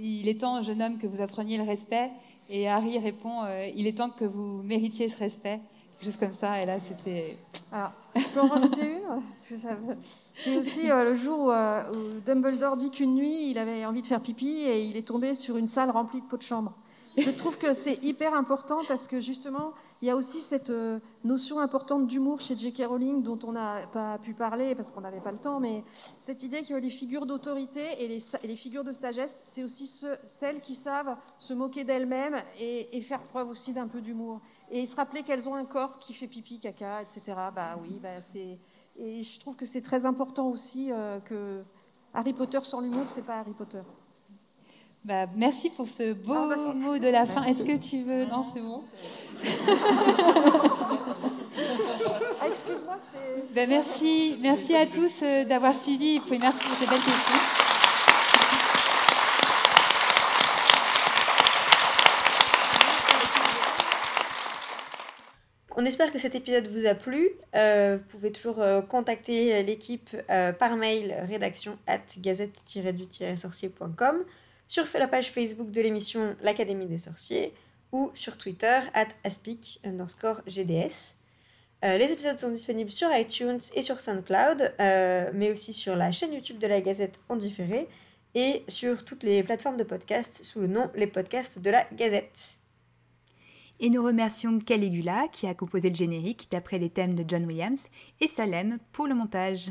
Il 0.00 0.28
est 0.28 0.40
temps, 0.40 0.62
jeune 0.62 0.82
homme, 0.82 0.98
que 0.98 1.06
vous 1.06 1.20
appreniez 1.20 1.56
le 1.56 1.64
respect. 1.64 2.10
Et 2.48 2.68
Harry 2.68 2.98
répond 2.98 3.44
Il 3.74 3.86
est 3.86 3.98
temps 3.98 4.10
que 4.10 4.24
vous 4.24 4.62
méritiez 4.62 5.08
ce 5.08 5.18
respect. 5.18 5.60
Quelque 5.98 6.10
chose 6.10 6.18
comme 6.18 6.32
ça, 6.32 6.60
et 6.60 6.66
là 6.66 6.78
c'était. 6.78 7.38
Alors, 7.72 7.92
je 8.14 8.28
peux 8.28 8.40
en 8.40 8.48
rajouter 8.48 8.82
une? 8.82 9.22
C'est 10.34 10.56
aussi 10.56 10.88
le 10.88 11.16
jour 11.16 11.48
où 11.48 12.20
Dumbledore 12.24 12.76
dit 12.76 12.90
qu'une 12.90 13.14
nuit, 13.14 13.50
il 13.50 13.58
avait 13.58 13.84
envie 13.86 14.02
de 14.02 14.06
faire 14.06 14.20
pipi 14.20 14.60
et 14.60 14.84
il 14.84 14.96
est 14.96 15.06
tombé 15.06 15.34
sur 15.34 15.56
une 15.56 15.66
salle 15.66 15.90
remplie 15.90 16.20
de 16.20 16.26
pots 16.26 16.36
de 16.36 16.42
chambre. 16.42 16.72
Je 17.16 17.30
trouve 17.30 17.56
que 17.56 17.72
c'est 17.72 18.02
hyper 18.04 18.34
important 18.34 18.82
parce 18.86 19.08
que 19.08 19.20
justement, 19.20 19.72
il 20.02 20.08
y 20.08 20.10
a 20.10 20.16
aussi 20.16 20.42
cette 20.42 20.68
euh, 20.68 20.98
notion 21.24 21.60
importante 21.60 22.06
d'humour 22.06 22.42
chez 22.42 22.54
J.K. 22.56 22.84
Rowling 22.86 23.22
dont 23.22 23.38
on 23.44 23.52
n'a 23.52 23.86
pas 23.86 24.18
pu 24.18 24.34
parler 24.34 24.74
parce 24.74 24.90
qu'on 24.90 25.00
n'avait 25.00 25.20
pas 25.20 25.32
le 25.32 25.38
temps, 25.38 25.58
mais 25.58 25.82
cette 26.20 26.42
idée 26.42 26.62
que 26.62 26.74
les 26.74 26.90
figures 26.90 27.24
d'autorité 27.24 27.80
et 28.00 28.08
les, 28.08 28.56
figures 28.56 28.84
de 28.84 28.92
sagesse, 28.92 29.42
c'est 29.46 29.64
aussi 29.64 29.86
celles 30.26 30.60
qui 30.60 30.74
savent 30.74 31.16
se 31.38 31.54
moquer 31.54 31.84
d'elles-mêmes 31.84 32.36
et, 32.60 33.00
faire 33.00 33.22
preuve 33.22 33.48
aussi 33.48 33.72
d'un 33.72 33.88
peu 33.88 34.02
d'humour. 34.02 34.40
Et 34.70 34.84
se 34.84 34.96
rappeler 34.96 35.22
qu'elles 35.22 35.48
ont 35.48 35.54
un 35.54 35.64
corps 35.64 35.98
qui 35.98 36.12
fait 36.12 36.26
pipi, 36.26 36.58
caca, 36.58 37.00
etc. 37.00 37.22
Bah 37.54 37.78
oui, 37.80 37.98
bah. 38.02 38.18
Et 38.98 39.22
je 39.22 39.40
trouve 39.40 39.56
que 39.56 39.64
c'est 39.64 39.82
très 39.82 40.04
important 40.04 40.48
aussi 40.48 40.92
euh, 40.92 41.20
que 41.20 41.62
Harry 42.12 42.34
Potter 42.34 42.60
sans 42.62 42.80
l'humour, 42.80 43.04
c'est 43.06 43.24
pas 43.24 43.38
Harry 43.38 43.54
Potter. 43.54 43.82
Bah, 45.06 45.26
merci 45.36 45.70
pour 45.70 45.86
ce 45.86 46.14
beau 46.14 46.34
Ah, 46.34 46.54
bah, 46.56 46.74
mot 46.74 46.98
de 46.98 47.06
la 47.06 47.26
fin. 47.26 47.44
Est-ce 47.44 47.62
que 47.62 47.76
tu 47.76 48.02
veux 48.02 48.24
Non, 48.24 48.42
c'est 48.42 48.60
bon. 48.60 48.82
Ah, 52.40 52.48
excuse-moi, 52.48 52.96
c'est. 52.98 53.54
Ben, 53.54 53.68
merci, 53.68 54.36
merci 54.42 54.74
à 54.74 54.84
tous 54.84 55.22
euh, 55.22 55.44
d'avoir 55.44 55.74
suivi. 55.74 56.16
Et 56.16 56.20
puis 56.20 56.38
merci 56.38 56.58
pour 56.58 56.76
ces 56.76 56.86
belles 56.86 56.98
questions. 56.98 57.56
On 65.78 65.84
espère 65.84 66.10
que 66.10 66.18
cet 66.18 66.34
épisode 66.34 66.68
vous 66.68 66.86
a 66.86 66.94
plu. 66.94 67.28
Euh, 67.54 67.98
vous 67.98 68.04
pouvez 68.08 68.32
toujours 68.32 68.60
euh, 68.60 68.80
contacter 68.80 69.62
l'équipe 69.62 70.08
euh, 70.30 70.52
par 70.52 70.76
mail 70.76 71.14
rédaction 71.28 71.76
at 71.86 72.00
gazette-du-sorcier.com 72.18 74.24
sur 74.68 74.84
la 74.98 75.08
page 75.08 75.30
Facebook 75.30 75.70
de 75.70 75.80
l'émission 75.80 76.36
L'Académie 76.42 76.86
des 76.86 76.98
sorciers 76.98 77.52
ou 77.92 78.10
sur 78.14 78.36
Twitter 78.36 78.80
at 78.94 79.08
aspic 79.24 79.80
underscore 79.84 80.42
gds. 80.46 81.16
Euh, 81.84 81.98
les 81.98 82.10
épisodes 82.10 82.38
sont 82.38 82.50
disponibles 82.50 82.90
sur 82.90 83.08
iTunes 83.14 83.60
et 83.74 83.82
sur 83.82 84.00
SoundCloud, 84.00 84.74
euh, 84.80 85.30
mais 85.34 85.50
aussi 85.50 85.72
sur 85.72 85.94
la 85.94 86.10
chaîne 86.10 86.32
YouTube 86.32 86.58
de 86.58 86.66
la 86.66 86.80
Gazette 86.80 87.20
en 87.28 87.36
différé 87.36 87.86
et 88.34 88.64
sur 88.68 89.04
toutes 89.04 89.22
les 89.22 89.42
plateformes 89.42 89.76
de 89.76 89.84
podcast 89.84 90.42
sous 90.42 90.60
le 90.60 90.66
nom 90.66 90.90
Les 90.94 91.06
Podcasts 91.06 91.58
de 91.58 91.70
la 91.70 91.86
Gazette. 91.94 92.60
Et 93.78 93.90
nous 93.90 94.02
remercions 94.02 94.58
Caligula 94.58 95.28
qui 95.30 95.46
a 95.46 95.54
composé 95.54 95.90
le 95.90 95.94
générique 95.94 96.48
d'après 96.50 96.78
les 96.78 96.88
thèmes 96.88 97.14
de 97.14 97.24
John 97.26 97.44
Williams 97.44 97.88
et 98.20 98.26
Salem 98.26 98.78
pour 98.92 99.06
le 99.06 99.14
montage. 99.14 99.70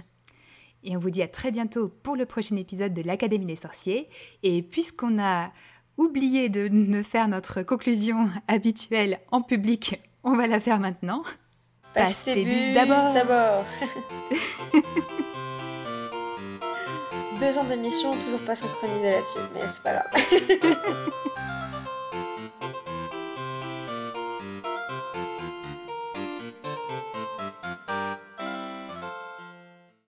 Et 0.85 0.95
on 0.95 0.99
vous 0.99 1.09
dit 1.09 1.23
à 1.23 1.27
très 1.27 1.51
bientôt 1.51 1.89
pour 2.03 2.15
le 2.15 2.25
prochain 2.25 2.55
épisode 2.55 2.93
de 2.93 3.01
l'Académie 3.01 3.47
des 3.47 3.57
sorciers. 3.57 4.07
Et 4.43 4.61
puisqu'on 4.61 5.19
a 5.19 5.51
oublié 5.97 6.47
de 6.49 6.67
ne 6.67 7.01
faire 7.01 7.27
notre 7.27 7.63
conclusion 7.63 8.29
habituelle 8.47 9.19
en 9.31 9.41
public, 9.41 9.99
on 10.23 10.35
va 10.35 10.47
la 10.47 10.59
faire 10.59 10.79
maintenant. 10.79 11.23
Passe 11.93 12.23
tes 12.25 12.45
bus 12.45 12.73
d'abord. 12.73 13.13
d'abord. 13.13 13.65
Deux 17.39 17.57
ans 17.57 17.63
d'émission, 17.65 18.11
toujours 18.13 18.39
pas 18.39 18.55
synchronisé 18.55 19.11
là-dessus, 19.11 19.39
mais 19.53 19.61
c'est 19.67 19.83
pas 19.83 19.93
grave. 19.93 20.05